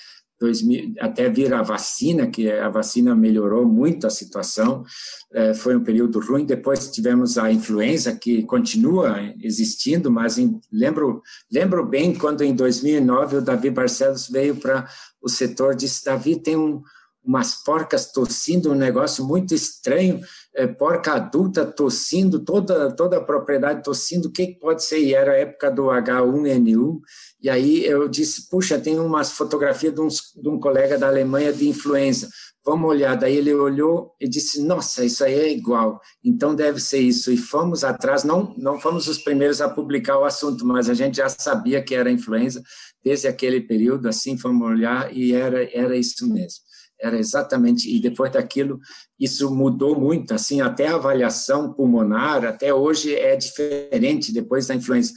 2000, 0.40 0.94
até 1.00 1.28
vir 1.28 1.52
a 1.54 1.62
vacina, 1.62 2.26
que 2.26 2.50
a 2.50 2.68
vacina 2.68 3.14
melhorou 3.14 3.64
muito 3.66 4.06
a 4.06 4.10
situação, 4.10 4.84
é, 5.32 5.54
foi 5.54 5.76
um 5.76 5.84
período 5.84 6.20
ruim. 6.20 6.44
Depois 6.44 6.90
tivemos 6.90 7.38
a 7.38 7.50
influenza, 7.50 8.14
que 8.14 8.42
continua 8.42 9.32
existindo, 9.40 10.10
mas 10.10 10.38
em, 10.38 10.60
lembro, 10.72 11.22
lembro 11.50 11.86
bem 11.86 12.14
quando 12.14 12.42
em 12.42 12.54
2009 12.54 13.36
o 13.36 13.42
Davi 13.42 13.70
Barcelos 13.70 14.28
veio 14.28 14.56
para 14.56 14.88
o 15.22 15.28
setor, 15.28 15.74
disse: 15.74 16.04
Davi, 16.04 16.36
tem 16.36 16.56
um, 16.56 16.82
umas 17.24 17.54
porcas 17.64 18.12
tossindo, 18.12 18.70
um 18.70 18.74
negócio 18.74 19.24
muito 19.24 19.54
estranho, 19.54 20.20
é, 20.54 20.66
porca 20.66 21.14
adulta 21.14 21.64
tossindo, 21.64 22.38
toda, 22.38 22.92
toda 22.92 23.16
a 23.16 23.24
propriedade 23.24 23.82
tossindo, 23.82 24.28
o 24.28 24.30
que 24.30 24.58
pode 24.58 24.84
ser? 24.84 24.98
E 24.98 25.14
era 25.14 25.32
a 25.32 25.36
época 25.36 25.70
do 25.70 25.84
H1N1, 25.84 27.00
e 27.42 27.50
aí 27.50 27.84
eu 27.84 28.08
disse, 28.08 28.48
puxa, 28.48 28.78
tem 28.78 28.98
umas 28.98 29.32
fotografias 29.32 29.94
de, 29.94 30.42
de 30.42 30.48
um 30.48 30.60
colega 30.60 30.98
da 30.98 31.08
Alemanha 31.08 31.52
de 31.52 31.68
influenza, 31.68 32.28
vamos 32.64 32.88
olhar. 32.88 33.16
Daí 33.16 33.36
ele 33.36 33.52
olhou 33.52 34.14
e 34.20 34.28
disse, 34.28 34.62
nossa, 34.62 35.04
isso 35.04 35.24
aí 35.24 35.34
é 35.34 35.52
igual, 35.52 36.00
então 36.22 36.54
deve 36.54 36.80
ser 36.80 37.00
isso. 37.00 37.32
E 37.32 37.36
fomos 37.36 37.84
atrás, 37.84 38.22
não, 38.24 38.54
não 38.56 38.80
fomos 38.80 39.08
os 39.08 39.18
primeiros 39.18 39.60
a 39.60 39.68
publicar 39.68 40.18
o 40.18 40.24
assunto, 40.24 40.64
mas 40.64 40.88
a 40.88 40.94
gente 40.94 41.16
já 41.16 41.28
sabia 41.28 41.82
que 41.82 41.94
era 41.94 42.10
influenza 42.10 42.62
desde 43.02 43.28
aquele 43.28 43.60
período, 43.60 44.08
assim, 44.08 44.38
fomos 44.38 44.66
olhar 44.66 45.14
e 45.14 45.34
era, 45.34 45.68
era 45.76 45.96
isso 45.96 46.26
mesmo. 46.32 46.63
Era 47.04 47.18
exatamente, 47.18 47.94
e 47.94 48.00
depois 48.00 48.32
daquilo, 48.32 48.80
isso 49.20 49.54
mudou 49.54 49.98
muito, 49.98 50.32
assim, 50.32 50.60
até 50.60 50.88
a 50.88 50.94
avaliação 50.94 51.72
pulmonar, 51.72 52.44
até 52.44 52.72
hoje 52.72 53.14
é 53.14 53.36
diferente 53.36 54.32
depois 54.32 54.66
da 54.66 54.74
influenza 54.74 55.12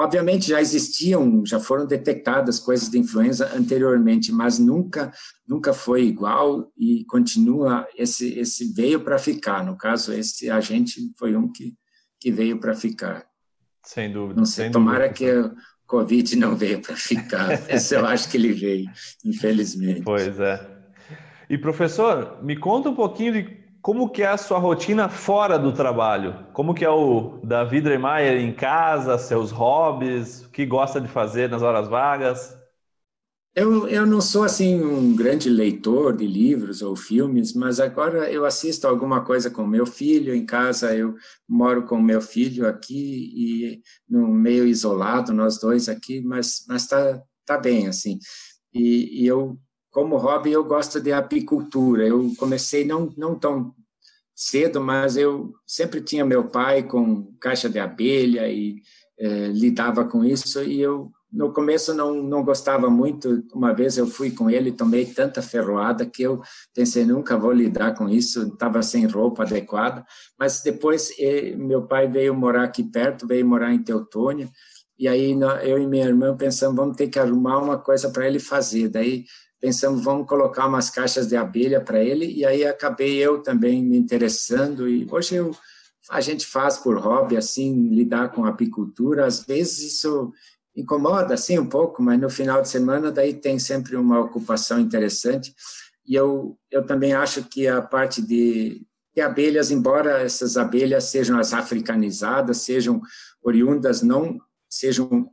Obviamente 0.00 0.50
já 0.50 0.60
existiam, 0.60 1.44
já 1.44 1.58
foram 1.58 1.84
detectadas 1.84 2.60
coisas 2.60 2.88
de 2.88 2.96
influenza 2.96 3.52
anteriormente, 3.52 4.30
mas 4.30 4.56
nunca, 4.56 5.12
nunca 5.44 5.74
foi 5.74 6.04
igual 6.04 6.72
e 6.78 7.04
continua 7.06 7.84
esse 7.96 8.38
esse 8.38 8.72
veio 8.72 9.00
para 9.02 9.18
ficar. 9.18 9.66
No 9.66 9.76
caso, 9.76 10.12
esse 10.12 10.48
agente 10.48 11.00
foi 11.18 11.34
um 11.34 11.50
que 11.50 11.74
que 12.20 12.30
veio 12.30 12.60
para 12.60 12.76
ficar. 12.76 13.26
Sem 13.84 14.12
dúvida. 14.12 14.38
Não 14.38 14.44
sei, 14.44 14.70
tomara 14.70 15.08
dúvida. 15.08 15.14
que 15.14 15.30
o 15.32 15.56
Covid 15.84 16.36
não 16.36 16.54
veio 16.54 16.80
para 16.80 16.94
ficar. 16.94 17.68
Esse 17.68 17.96
eu 17.96 18.06
acho 18.06 18.30
que 18.30 18.36
ele 18.36 18.52
veio, 18.52 18.88
infelizmente. 19.24 20.02
Pois 20.02 20.38
é. 20.38 20.77
E 21.48 21.56
professor, 21.58 22.38
me 22.42 22.56
conta 22.56 22.90
um 22.90 22.94
pouquinho 22.94 23.32
de 23.32 23.58
como 23.80 24.10
que 24.10 24.22
é 24.22 24.26
a 24.28 24.36
sua 24.36 24.58
rotina 24.58 25.08
fora 25.08 25.58
do 25.58 25.72
trabalho? 25.72 26.46
Como 26.52 26.74
que 26.74 26.84
é 26.84 26.90
o 26.90 27.40
Davi 27.42 27.80
Dremeyer 27.80 28.38
em 28.40 28.52
casa, 28.52 29.16
seus 29.18 29.50
hobbies, 29.50 30.44
o 30.44 30.50
que 30.50 30.66
gosta 30.66 31.00
de 31.00 31.08
fazer 31.08 31.48
nas 31.48 31.62
horas 31.62 31.88
vagas? 31.88 32.56
Eu, 33.54 33.88
eu 33.88 34.06
não 34.06 34.20
sou 34.20 34.44
assim 34.44 34.76
um 34.80 35.16
grande 35.16 35.50
leitor 35.50 36.16
de 36.16 36.24
livros 36.26 36.80
ou 36.80 36.94
filmes, 36.94 37.52
mas 37.54 37.80
agora 37.80 38.30
eu 38.30 38.44
assisto 38.44 38.86
alguma 38.86 39.24
coisa 39.24 39.50
com 39.50 39.66
meu 39.66 39.84
filho 39.84 40.32
em 40.34 40.46
casa. 40.46 40.94
Eu 40.94 41.16
moro 41.48 41.84
com 41.84 42.00
meu 42.00 42.20
filho 42.20 42.68
aqui 42.68 42.94
e 43.74 43.82
no 44.08 44.28
meio 44.28 44.64
isolado 44.66 45.32
nós 45.32 45.58
dois 45.58 45.88
aqui, 45.88 46.20
mas 46.20 46.64
mas 46.68 46.86
tá 46.86 47.20
tá 47.44 47.58
bem 47.58 47.88
assim. 47.88 48.18
E, 48.72 49.22
e 49.24 49.26
eu 49.26 49.58
como 49.98 50.16
hobby 50.16 50.52
eu 50.52 50.62
gosto 50.62 51.00
de 51.00 51.12
apicultura. 51.12 52.06
Eu 52.06 52.32
comecei 52.38 52.84
não 52.84 53.12
não 53.16 53.34
tão 53.34 53.74
cedo, 54.32 54.80
mas 54.80 55.16
eu 55.16 55.52
sempre 55.66 56.00
tinha 56.00 56.24
meu 56.24 56.44
pai 56.44 56.84
com 56.84 57.34
caixa 57.40 57.68
de 57.68 57.80
abelha 57.80 58.48
e 58.48 58.80
eh, 59.18 59.48
lidava 59.48 60.04
com 60.04 60.24
isso 60.24 60.62
e 60.62 60.80
eu 60.80 61.10
no 61.32 61.52
começo 61.52 61.92
não, 61.94 62.22
não 62.22 62.44
gostava 62.44 62.88
muito. 62.88 63.44
Uma 63.52 63.74
vez 63.74 63.98
eu 63.98 64.06
fui 64.06 64.30
com 64.30 64.48
ele, 64.48 64.70
tomei 64.70 65.04
tanta 65.04 65.42
ferroada 65.42 66.06
que 66.06 66.22
eu 66.22 66.40
pensei, 66.72 67.04
nunca 67.04 67.36
vou 67.36 67.50
lidar 67.50 67.96
com 67.96 68.08
isso. 68.08 68.46
Estava 68.46 68.80
sem 68.84 69.04
roupa 69.04 69.42
adequada. 69.42 70.06
Mas 70.38 70.62
depois 70.62 71.12
ele, 71.18 71.56
meu 71.56 71.88
pai 71.88 72.06
veio 72.06 72.32
morar 72.36 72.62
aqui 72.62 72.84
perto, 72.84 73.26
veio 73.26 73.44
morar 73.44 73.74
em 73.74 73.82
Teutônia. 73.82 74.48
E 74.96 75.08
aí 75.08 75.36
eu 75.64 75.78
e 75.78 75.86
minha 75.88 76.06
irmã 76.06 76.36
pensamos, 76.36 76.76
vamos 76.76 76.96
ter 76.96 77.08
que 77.08 77.18
arrumar 77.18 77.58
uma 77.58 77.78
coisa 77.78 78.10
para 78.10 78.28
ele 78.28 78.38
fazer. 78.38 78.88
Daí 78.88 79.24
pensamos, 79.60 80.02
vamos 80.02 80.26
colocar 80.26 80.66
umas 80.66 80.90
caixas 80.90 81.26
de 81.26 81.36
abelha 81.36 81.80
para 81.80 82.02
ele. 82.02 82.26
E 82.26 82.44
aí 82.44 82.64
acabei 82.64 83.16
eu 83.16 83.42
também 83.42 83.82
me 83.82 83.96
interessando. 83.96 84.88
E 84.88 85.06
hoje 85.10 85.36
eu 85.36 85.54
a 86.08 86.22
gente 86.22 86.46
faz 86.46 86.78
por 86.78 86.98
hobby, 86.98 87.36
assim, 87.36 87.90
lidar 87.90 88.30
com 88.32 88.46
apicultura. 88.46 89.26
Às 89.26 89.44
vezes 89.44 89.92
isso 89.92 90.32
incomoda 90.74 91.34
assim 91.34 91.58
um 91.58 91.68
pouco, 91.68 92.02
mas 92.02 92.18
no 92.18 92.30
final 92.30 92.62
de 92.62 92.68
semana 92.68 93.10
daí 93.10 93.34
tem 93.34 93.58
sempre 93.58 93.96
uma 93.96 94.20
ocupação 94.20 94.80
interessante. 94.80 95.54
E 96.06 96.14
eu 96.14 96.58
eu 96.70 96.86
também 96.86 97.12
acho 97.12 97.44
que 97.44 97.66
a 97.66 97.82
parte 97.82 98.22
de, 98.22 98.86
de 99.14 99.20
abelhas, 99.20 99.70
embora 99.70 100.22
essas 100.22 100.56
abelhas 100.56 101.04
sejam 101.04 101.38
as 101.38 101.52
africanizadas, 101.52 102.58
sejam 102.58 103.02
oriundas, 103.42 104.02
não 104.02 104.38
sejam 104.68 105.30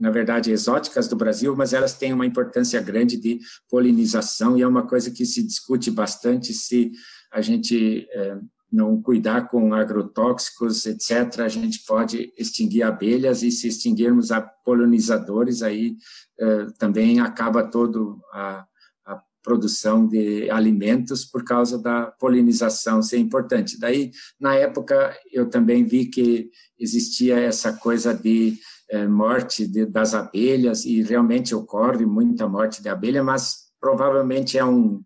na 0.00 0.10
verdade 0.10 0.50
exóticas 0.50 1.06
do 1.06 1.14
Brasil, 1.14 1.54
mas 1.54 1.74
elas 1.74 1.94
têm 1.94 2.12
uma 2.12 2.26
importância 2.26 2.80
grande 2.80 3.18
de 3.18 3.38
polinização 3.68 4.56
e 4.56 4.62
é 4.62 4.66
uma 4.66 4.86
coisa 4.86 5.10
que 5.10 5.26
se 5.26 5.42
discute 5.42 5.90
bastante 5.90 6.54
se 6.54 6.90
a 7.30 7.40
gente 7.40 8.08
é, 8.12 8.38
não 8.72 9.00
cuidar 9.02 9.48
com 9.48 9.74
agrotóxicos, 9.74 10.86
etc., 10.86 11.40
a 11.40 11.48
gente 11.48 11.84
pode 11.84 12.32
extinguir 12.38 12.82
abelhas 12.82 13.42
e 13.42 13.50
se 13.50 13.66
extinguirmos 13.66 14.30
a 14.30 14.40
polinizadores, 14.40 15.62
aí 15.62 15.96
eh, 16.38 16.66
também 16.78 17.18
acaba 17.18 17.64
todo 17.64 18.20
a, 18.32 18.64
a, 19.04 19.20
produção 19.42 20.06
de 20.06 20.48
alimentos 20.50 21.24
por 21.24 21.42
causa 21.42 21.78
da 21.78 22.06
polinização 22.06 23.02
ser 23.02 23.18
importante. 23.18 23.78
Daí, 23.80 24.12
na 24.38 24.54
época, 24.54 25.16
eu 25.32 25.48
também 25.48 25.84
vi 25.84 26.06
que 26.06 26.50
existia 26.78 27.40
essa 27.40 27.72
coisa 27.72 28.14
de 28.14 28.56
eh, 28.90 29.06
morte 29.06 29.66
de, 29.66 29.86
das 29.86 30.14
abelhas 30.14 30.84
e 30.84 31.02
realmente 31.02 31.54
ocorre 31.54 32.04
muita 32.04 32.48
morte 32.48 32.82
de 32.82 32.88
abelha, 32.88 33.22
mas 33.22 33.70
provavelmente 33.80 34.58
é 34.58 34.64
um 34.64 35.02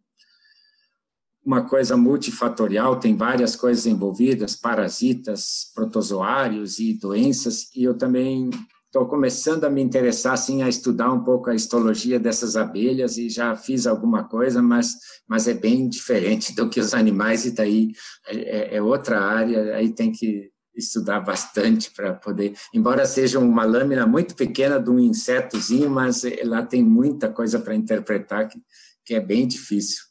uma 1.45 1.62
coisa 1.62 1.95
multifatorial, 1.95 2.99
tem 2.99 3.14
várias 3.14 3.55
coisas 3.55 3.85
envolvidas, 3.85 4.57
parasitas, 4.57 5.70
protozoários 5.74 6.78
e 6.78 6.95
doenças, 6.95 7.68
e 7.76 7.85
eu 7.85 7.99
também 7.99 8.49
estou 8.87 9.07
começando 9.07 9.64
a 9.64 9.68
me 9.68 9.82
interessar 9.82 10.32
assim 10.32 10.62
a 10.62 10.68
estudar 10.70 11.12
um 11.12 11.22
pouco 11.22 11.51
a 11.51 11.55
histologia 11.55 12.18
dessas 12.18 12.57
abelhas 12.57 13.18
e 13.18 13.28
já 13.28 13.55
fiz 13.55 13.87
alguma 13.87 14.24
coisa, 14.24 14.62
mas 14.62 14.95
mas 15.28 15.47
é 15.47 15.53
bem 15.53 15.89
diferente 15.89 16.55
do 16.55 16.70
que 16.70 16.80
os 16.80 16.95
animais 16.95 17.45
e 17.45 17.51
daí 17.51 17.93
é, 18.28 18.76
é 18.76 18.82
outra 18.82 19.20
área, 19.20 19.76
aí 19.76 19.93
tem 19.93 20.11
que 20.11 20.54
estudar 20.75 21.20
bastante 21.20 21.91
para 21.91 22.14
poder, 22.14 22.55
embora 22.72 23.07
seja 23.07 23.39
uma 23.39 23.64
lâmina 23.64 24.07
muito 24.07 24.35
pequena 24.35 24.81
de 24.81 24.91
um 24.91 24.99
insetozinho, 24.99 25.91
mas 25.91 26.22
lá 26.45 26.62
tem 26.62 26.83
muita 26.83 27.29
coisa 27.29 27.59
para 27.59 27.75
interpretar 27.75 28.49
que, 28.49 28.59
que 29.05 29.14
é 29.14 29.20
bem 29.20 29.47
difícil 29.47 30.05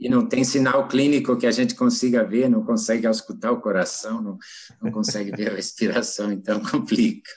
e 0.00 0.08
não 0.08 0.26
tem 0.26 0.42
sinal 0.42 0.88
clínico 0.88 1.36
que 1.36 1.46
a 1.46 1.50
gente 1.50 1.74
consiga 1.74 2.24
ver, 2.24 2.48
não 2.48 2.64
consegue 2.64 3.06
auscultar 3.06 3.52
o 3.52 3.60
coração, 3.60 4.22
não, 4.22 4.38
não 4.82 4.90
consegue 4.90 5.30
ver 5.30 5.50
a 5.50 5.54
respiração, 5.54 6.32
então 6.32 6.58
complica. 6.64 7.30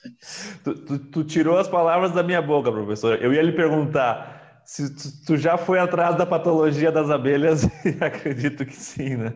Tu, 0.63 0.73
tu, 0.73 0.99
tu, 0.99 1.23
tirou 1.25 1.57
as 1.57 1.67
palavras 1.67 2.13
da 2.13 2.23
minha 2.23 2.41
boca, 2.41 2.71
professor. 2.71 3.21
Eu 3.21 3.33
ia 3.33 3.41
lhe 3.41 3.51
perguntar 3.51 4.32
se 4.65 4.89
tu, 4.95 5.25
tu 5.25 5.37
já 5.37 5.57
foi 5.57 5.79
atrás 5.79 6.17
da 6.17 6.25
patologia 6.25 6.91
das 6.91 7.09
abelhas, 7.09 7.63
acredito 7.99 8.65
que 8.65 8.75
sim, 8.75 9.15
né? 9.15 9.33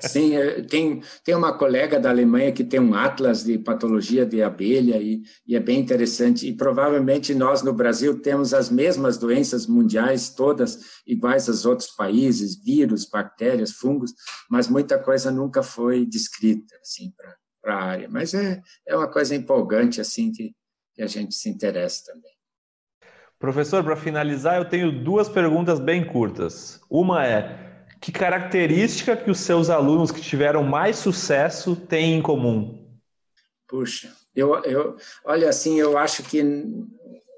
Sim, 0.00 0.36
é, 0.36 0.62
tem, 0.62 1.02
tem 1.24 1.34
uma 1.34 1.56
colega 1.56 1.98
da 1.98 2.10
Alemanha 2.10 2.52
que 2.52 2.64
tem 2.64 2.80
um 2.80 2.94
atlas 2.94 3.44
de 3.44 3.58
patologia 3.58 4.24
de 4.24 4.42
abelha 4.42 4.96
e, 4.96 5.22
e 5.46 5.56
é 5.56 5.60
bem 5.60 5.80
interessante. 5.80 6.48
E 6.48 6.56
provavelmente 6.56 7.34
nós 7.34 7.62
no 7.62 7.72
Brasil 7.72 8.20
temos 8.20 8.54
as 8.54 8.70
mesmas 8.70 9.18
doenças 9.18 9.66
mundiais, 9.66 10.30
todas 10.30 11.00
iguais 11.06 11.48
aos 11.48 11.66
outros 11.66 11.90
países, 11.90 12.62
vírus, 12.62 13.04
bactérias, 13.04 13.72
fungos, 13.72 14.14
mas 14.50 14.68
muita 14.68 14.98
coisa 14.98 15.30
nunca 15.30 15.62
foi 15.62 16.06
descrita 16.06 16.74
assim 16.80 17.12
para 17.62 17.76
a 17.76 17.84
área. 17.84 18.08
Mas 18.08 18.34
é, 18.34 18.62
é 18.86 18.96
uma 18.96 19.10
coisa 19.10 19.34
empolgante 19.34 20.00
assim 20.00 20.30
que, 20.30 20.54
que 20.94 21.02
a 21.02 21.06
gente 21.06 21.34
se 21.34 21.48
interessa 21.48 22.04
também. 22.06 22.31
Professor, 23.42 23.82
para 23.82 23.96
finalizar, 23.96 24.56
eu 24.56 24.64
tenho 24.64 25.02
duas 25.02 25.28
perguntas 25.28 25.80
bem 25.80 26.06
curtas. 26.06 26.80
Uma 26.88 27.26
é: 27.26 27.84
que 28.00 28.12
característica 28.12 29.16
que 29.16 29.28
os 29.28 29.40
seus 29.40 29.68
alunos 29.68 30.12
que 30.12 30.20
tiveram 30.20 30.62
mais 30.62 30.94
sucesso 30.94 31.74
têm 31.74 32.14
em 32.14 32.22
comum? 32.22 32.88
Puxa, 33.66 34.12
eu, 34.32 34.54
eu 34.62 34.96
olha 35.24 35.48
assim, 35.48 35.76
eu 35.80 35.98
acho 35.98 36.22
que 36.22 36.40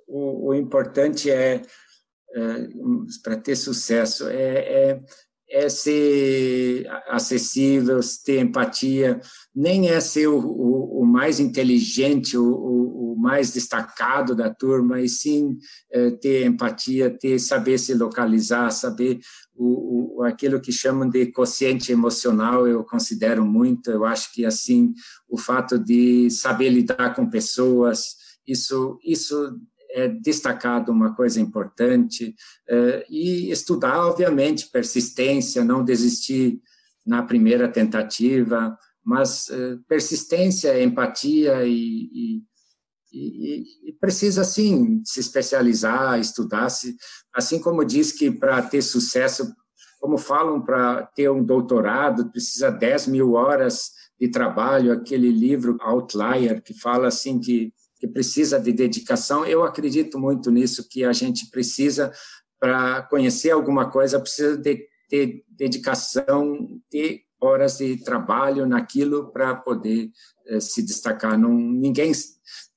o, 0.06 0.48
o 0.48 0.54
importante 0.54 1.30
é, 1.30 1.62
é 2.34 2.68
para 3.22 3.38
ter 3.38 3.56
sucesso 3.56 4.28
é, 4.28 4.58
é, 4.58 5.00
é, 5.54 5.68
ser 5.68 6.84
acessível, 7.06 8.00
ter 8.24 8.40
empatia, 8.40 9.20
nem 9.54 9.88
é 9.88 10.00
ser 10.00 10.26
o, 10.26 10.36
o, 10.36 11.02
o 11.02 11.06
mais 11.06 11.38
inteligente, 11.38 12.36
o, 12.36 13.14
mais 13.24 13.52
destacado 13.52 14.34
da 14.34 14.52
turma, 14.52 15.00
e 15.00 15.08
sim 15.08 15.56
é, 15.90 16.10
ter 16.10 16.44
empatia, 16.44 17.08
ter 17.08 17.38
saber 17.38 17.78
se 17.78 17.94
localizar, 17.94 18.70
saber 18.70 19.18
o, 19.54 20.18
o, 20.18 20.22
aquilo 20.24 20.60
que 20.60 20.70
chamam 20.70 21.08
de 21.08 21.32
consciente 21.32 21.90
emocional, 21.90 22.66
eu 22.66 22.84
considero 22.84 23.46
muito. 23.46 23.90
Eu 23.90 24.04
acho 24.04 24.30
que 24.34 24.44
assim 24.44 24.92
o 25.26 25.38
fato 25.38 25.78
de 25.78 26.28
saber 26.30 26.68
lidar 26.68 27.14
com 27.14 27.30
pessoas, 27.30 28.16
isso 28.46 28.98
isso 29.02 29.56
é 29.94 30.08
destacado 30.08 30.90
uma 30.90 31.14
coisa 31.14 31.40
importante 31.40 32.34
é, 32.68 33.06
e 33.08 33.50
estudar, 33.50 34.04
obviamente, 34.06 34.68
persistência, 34.70 35.64
não 35.64 35.84
desistir 35.84 36.60
na 37.06 37.22
primeira 37.22 37.68
tentativa, 37.68 38.76
mas 39.04 39.48
é, 39.50 39.76
persistência, 39.86 40.82
empatia 40.82 41.64
e, 41.64 42.10
e 42.12 42.42
e, 43.14 43.90
e, 43.90 43.92
precisa, 43.92 44.42
sim, 44.42 45.00
se 45.04 45.20
especializar, 45.20 46.18
estudar, 46.18 46.68
se, 46.68 46.96
assim 47.32 47.60
como 47.60 47.84
diz 47.84 48.10
que 48.10 48.28
para 48.28 48.60
ter 48.60 48.82
sucesso, 48.82 49.54
como 50.00 50.18
falam, 50.18 50.60
para 50.60 51.04
ter 51.14 51.30
um 51.30 51.44
doutorado, 51.44 52.28
precisa 52.30 52.70
10 52.70 53.06
mil 53.06 53.34
horas 53.34 53.92
de 54.18 54.28
trabalho, 54.28 54.92
aquele 54.92 55.30
livro 55.30 55.78
Outlier, 55.80 56.60
que 56.60 56.74
fala 56.74 57.06
assim 57.06 57.38
que, 57.38 57.72
que 58.04 58.08
precisa 58.08 58.60
de 58.60 58.70
dedicação, 58.70 59.46
eu 59.46 59.64
acredito 59.64 60.18
muito 60.18 60.50
nisso, 60.50 60.86
que 60.86 61.04
a 61.04 61.12
gente 61.12 61.48
precisa, 61.50 62.12
para 62.60 63.02
conhecer 63.04 63.50
alguma 63.50 63.90
coisa, 63.90 64.20
precisa 64.20 64.58
de 64.58 64.86
ter 65.08 65.42
dedicação, 65.48 66.80
ter 66.90 67.22
horas 67.40 67.78
de 67.78 67.96
trabalho 68.04 68.66
naquilo 68.66 69.32
para 69.32 69.54
poder 69.54 70.10
eh, 70.46 70.60
se 70.60 70.82
destacar. 70.82 71.38
Não, 71.38 71.54
ninguém 71.54 72.12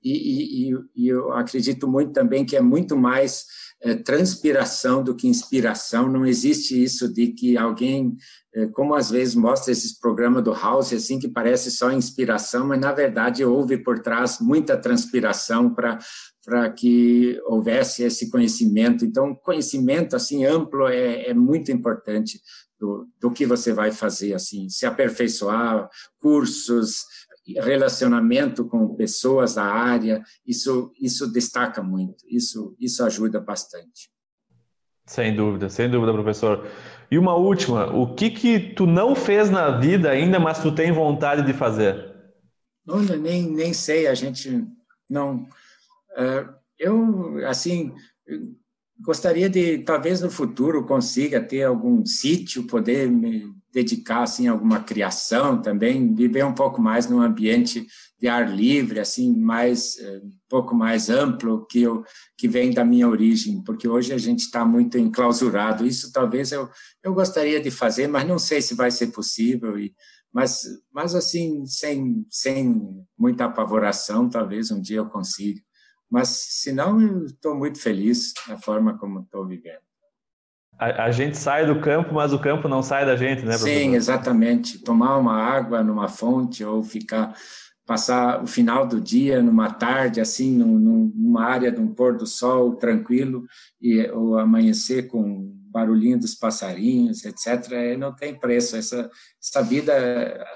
e, 0.02 0.72
e, 0.72 0.78
e, 0.96 1.08
eu 1.10 1.34
acredito 1.34 1.88
muito 1.88 2.14
também 2.14 2.46
que 2.46 2.56
é 2.56 2.62
muito 2.62 2.96
mais 2.96 3.46
transpiração 4.04 5.04
do 5.04 5.16
que 5.16 5.28
inspiração. 5.28 6.12
Não 6.12 6.26
existe 6.26 6.82
isso 6.82 7.12
de 7.12 7.28
que 7.28 7.58
alguém, 7.58 8.16
é, 8.54 8.68
como 8.68 8.96
às 8.96 9.10
vezes 9.12 9.36
mostra 9.36 9.72
esses 9.72 9.98
programas 9.98 10.44
do 10.44 10.54
House, 10.54 10.94
assim 10.94 11.20
que 11.20 11.28
parece 11.28 11.70
só 11.70 11.92
inspiração, 11.92 12.68
mas 12.68 12.80
na 12.80 12.92
verdade 12.92 13.46
houve 13.46 13.78
por 13.78 14.00
trás 14.00 14.40
muita 14.40 14.78
transpiração 14.78 15.74
para 15.74 16.00
para 16.44 16.70
que 16.70 17.38
houvesse 17.46 18.04
esse 18.04 18.32
conhecimento. 18.32 19.04
Então, 19.04 19.36
conhecimento 19.36 20.16
assim 20.16 20.46
amplo 20.46 20.88
é, 20.88 21.28
é 21.28 21.34
muito 21.34 21.74
importante 21.74 22.40
do, 22.80 23.06
do 23.20 23.32
que 23.32 23.46
você 23.46 23.74
vai 23.74 23.92
fazer, 23.92 24.34
assim, 24.34 24.70
se 24.70 24.86
aperfeiçoar, 24.86 25.90
cursos, 26.20 27.04
relacionamento 27.54 28.66
com 28.66 28.96
pessoas 28.96 29.56
da 29.56 29.64
área, 29.64 30.22
isso, 30.46 30.92
isso 31.00 31.32
destaca 31.32 31.82
muito, 31.82 32.26
isso, 32.28 32.76
isso 32.80 33.04
ajuda 33.04 33.40
bastante. 33.40 34.12
Sem 35.06 35.36
dúvida, 35.36 35.70
sem 35.70 35.90
dúvida, 35.90 36.12
professor. 36.12 36.68
E 37.10 37.18
uma 37.18 37.36
última, 37.36 37.88
o 37.96 38.14
que 38.14 38.30
que 38.30 38.60
tu 38.60 38.86
não 38.86 39.16
fez 39.16 39.50
na 39.50 39.80
vida 39.80 40.10
ainda, 40.10 40.40
mas 40.40 40.62
tu 40.62 40.76
tem 40.76 40.92
vontade 40.92 41.44
de 41.44 41.54
fazer? 41.54 42.14
Olha, 42.88 43.16
nem, 43.16 43.50
nem 43.50 43.74
sei, 43.74 44.08
a 44.08 44.14
gente 44.14 44.66
não... 45.10 45.48
Uh, 46.18 46.54
eu, 46.78 47.48
assim, 47.48 47.94
gostaria 49.00 49.50
de, 49.50 49.80
talvez 49.80 50.22
no 50.22 50.30
futuro, 50.30 50.86
consiga 50.86 51.42
ter 51.42 51.64
algum 51.64 52.06
sítio, 52.06 52.68
poder 52.68 53.10
me 53.10 53.57
dedicar, 53.78 54.24
assim, 54.24 54.48
a 54.48 54.52
alguma 54.52 54.80
criação 54.80 55.62
também, 55.62 56.12
viver 56.16 56.44
um 56.44 56.54
pouco 56.54 56.82
mais 56.82 57.08
num 57.08 57.22
ambiente 57.22 57.86
de 58.20 58.28
ar 58.28 58.52
livre, 58.52 59.00
assim, 59.00 59.32
mais, 59.36 59.96
eh, 60.00 60.20
um 60.24 60.32
pouco 60.50 60.74
mais 60.74 61.12
amplo 61.12 61.64
que, 61.68 61.84
eu, 61.84 62.04
que 62.36 62.48
vem 62.48 62.74
da 62.74 62.84
minha 62.84 63.08
origem, 63.08 63.64
porque 63.64 63.88
hoje 63.88 64.12
a 64.12 64.18
gente 64.18 64.40
está 64.40 64.66
muito 64.66 64.98
enclausurado. 64.98 65.86
Isso 65.86 66.12
talvez 66.12 66.52
eu, 66.52 66.68
eu 67.04 67.14
gostaria 67.14 67.62
de 67.62 67.70
fazer, 67.70 68.08
mas 68.08 68.28
não 68.28 68.40
sei 68.40 68.64
se 68.64 68.74
vai 68.74 68.90
ser 68.90 69.08
possível, 69.08 69.78
e, 69.78 69.94
mas, 70.34 70.64
mas 70.92 71.14
assim, 71.14 71.64
sem, 71.68 72.26
sem 72.32 72.82
muita 73.16 73.46
apavoração, 73.46 74.28
talvez 74.28 74.72
um 74.72 74.82
dia 74.82 74.98
eu 74.98 75.08
consiga. 75.08 75.62
Mas, 76.10 76.30
se 76.30 76.72
não, 76.72 77.00
eu 77.00 77.26
estou 77.26 77.56
muito 77.56 77.80
feliz 77.80 78.34
da 78.48 78.58
forma 78.58 78.98
como 78.98 79.20
estou 79.20 79.46
vivendo. 79.46 79.87
A, 80.78 81.06
a, 81.06 81.12
gente 81.12 81.38
sai 81.38 81.66
do 81.66 81.80
campo, 81.82 82.14
mas 82.14 82.34
o 82.34 82.40
campo 82.40 82.68
não 82.68 82.84
sai 82.84 83.06
da 83.06 83.16
gente, 83.16 83.40
né, 83.40 83.58
professor? 83.58 83.68
Sim, 83.68 83.96
exatamente. 83.96 84.80
Tomar 84.80 85.18
uma 85.18 85.36
água 85.36 85.84
numa 85.84 86.08
fonte 86.08 86.64
ou 86.64 86.84
ficar 86.84 87.36
passar 87.86 88.44
o 88.44 88.48
final 88.48 88.86
do 88.86 89.00
dia 89.00 89.42
numa 89.42 89.72
tarde 89.72 90.20
assim 90.20 90.52
num, 90.52 90.78
numa 91.16 91.46
área 91.46 91.72
de 91.72 91.80
um 91.80 91.88
pôr 91.88 92.18
do 92.18 92.28
sol 92.28 92.76
tranquilo 92.76 93.46
e 93.82 94.02
o 94.10 94.38
amanhecer 94.38 95.08
com 95.08 95.56
barulhinho 95.72 96.20
dos 96.20 96.36
passarinhos 96.36 97.24
etc 97.24 97.72
é, 97.72 97.96
não 97.96 98.14
tem 98.14 98.38
preço 98.38 98.76
essa 98.76 99.10
essa 99.42 99.62
vida 99.62 99.94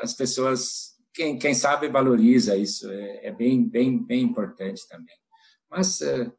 as 0.01 0.13
pessoas 0.13 0.91
quem, 1.13 1.39
quem 1.39 1.53
sabe 1.53 1.87
valoriza 1.87 2.57
isso 2.57 2.91
é, 2.91 3.27
é 3.27 3.31
bem 3.31 3.63
bem 3.63 3.97
bem 4.05 4.23
importante 4.23 4.85
também 4.89 5.15
mas 5.69 6.01
uh, 6.01 6.29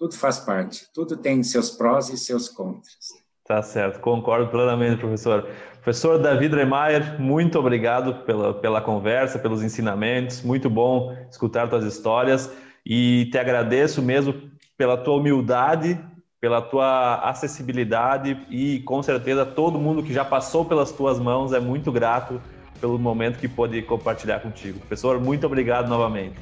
tudo 0.00 0.16
faz 0.16 0.38
parte, 0.38 0.88
tudo 0.94 1.14
tem 1.14 1.42
seus 1.42 1.70
prós 1.70 2.08
e 2.08 2.16
seus 2.16 2.48
contras. 2.48 3.19
Tá 3.50 3.62
certo, 3.62 3.98
concordo 3.98 4.46
plenamente, 4.46 4.98
professor. 4.98 5.44
Professor 5.82 6.22
David 6.22 6.54
Remeyer, 6.54 7.20
muito 7.20 7.58
obrigado 7.58 8.24
pela, 8.24 8.54
pela 8.54 8.80
conversa, 8.80 9.40
pelos 9.40 9.60
ensinamentos, 9.60 10.40
muito 10.42 10.70
bom 10.70 11.16
escutar 11.28 11.68
tuas 11.68 11.84
histórias 11.84 12.48
e 12.86 13.28
te 13.32 13.38
agradeço 13.38 14.00
mesmo 14.00 14.36
pela 14.78 14.96
tua 14.96 15.16
humildade, 15.16 15.98
pela 16.40 16.62
tua 16.62 17.28
acessibilidade 17.28 18.40
e 18.48 18.78
com 18.84 19.02
certeza 19.02 19.44
todo 19.44 19.80
mundo 19.80 20.04
que 20.04 20.12
já 20.12 20.24
passou 20.24 20.64
pelas 20.64 20.92
tuas 20.92 21.18
mãos 21.18 21.52
é 21.52 21.58
muito 21.58 21.90
grato 21.90 22.40
pelo 22.80 22.96
momento 23.00 23.36
que 23.36 23.48
pôde 23.48 23.82
compartilhar 23.82 24.38
contigo. 24.38 24.78
Professor, 24.78 25.18
muito 25.18 25.44
obrigado 25.44 25.88
novamente. 25.88 26.36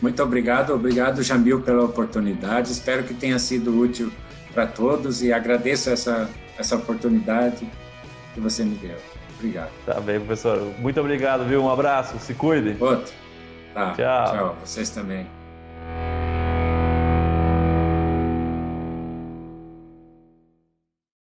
Muito 0.00 0.22
obrigado, 0.22 0.72
obrigado 0.74 1.24
Jamil 1.24 1.60
pela 1.62 1.82
oportunidade. 1.82 2.70
Espero 2.70 3.02
que 3.02 3.14
tenha 3.14 3.40
sido 3.40 3.76
útil 3.76 4.12
para 4.52 4.66
todos 4.66 5.22
e 5.22 5.32
agradeço 5.32 5.90
essa 5.90 6.28
essa 6.60 6.76
oportunidade 6.76 7.66
que 8.34 8.40
você 8.40 8.62
me 8.64 8.76
deu. 8.76 8.96
Obrigado. 9.38 9.70
Tá 9.86 9.98
bem, 10.00 10.20
professor. 10.20 10.60
Muito 10.78 11.00
obrigado, 11.00 11.44
viu? 11.46 11.62
Um 11.62 11.70
abraço. 11.70 12.18
Se 12.18 12.34
cuide. 12.34 12.76
Outro. 12.78 13.12
Tá. 13.72 13.94
Tchau. 13.94 14.32
Tchau. 14.32 14.56
Vocês 14.62 14.90
também. 14.90 15.39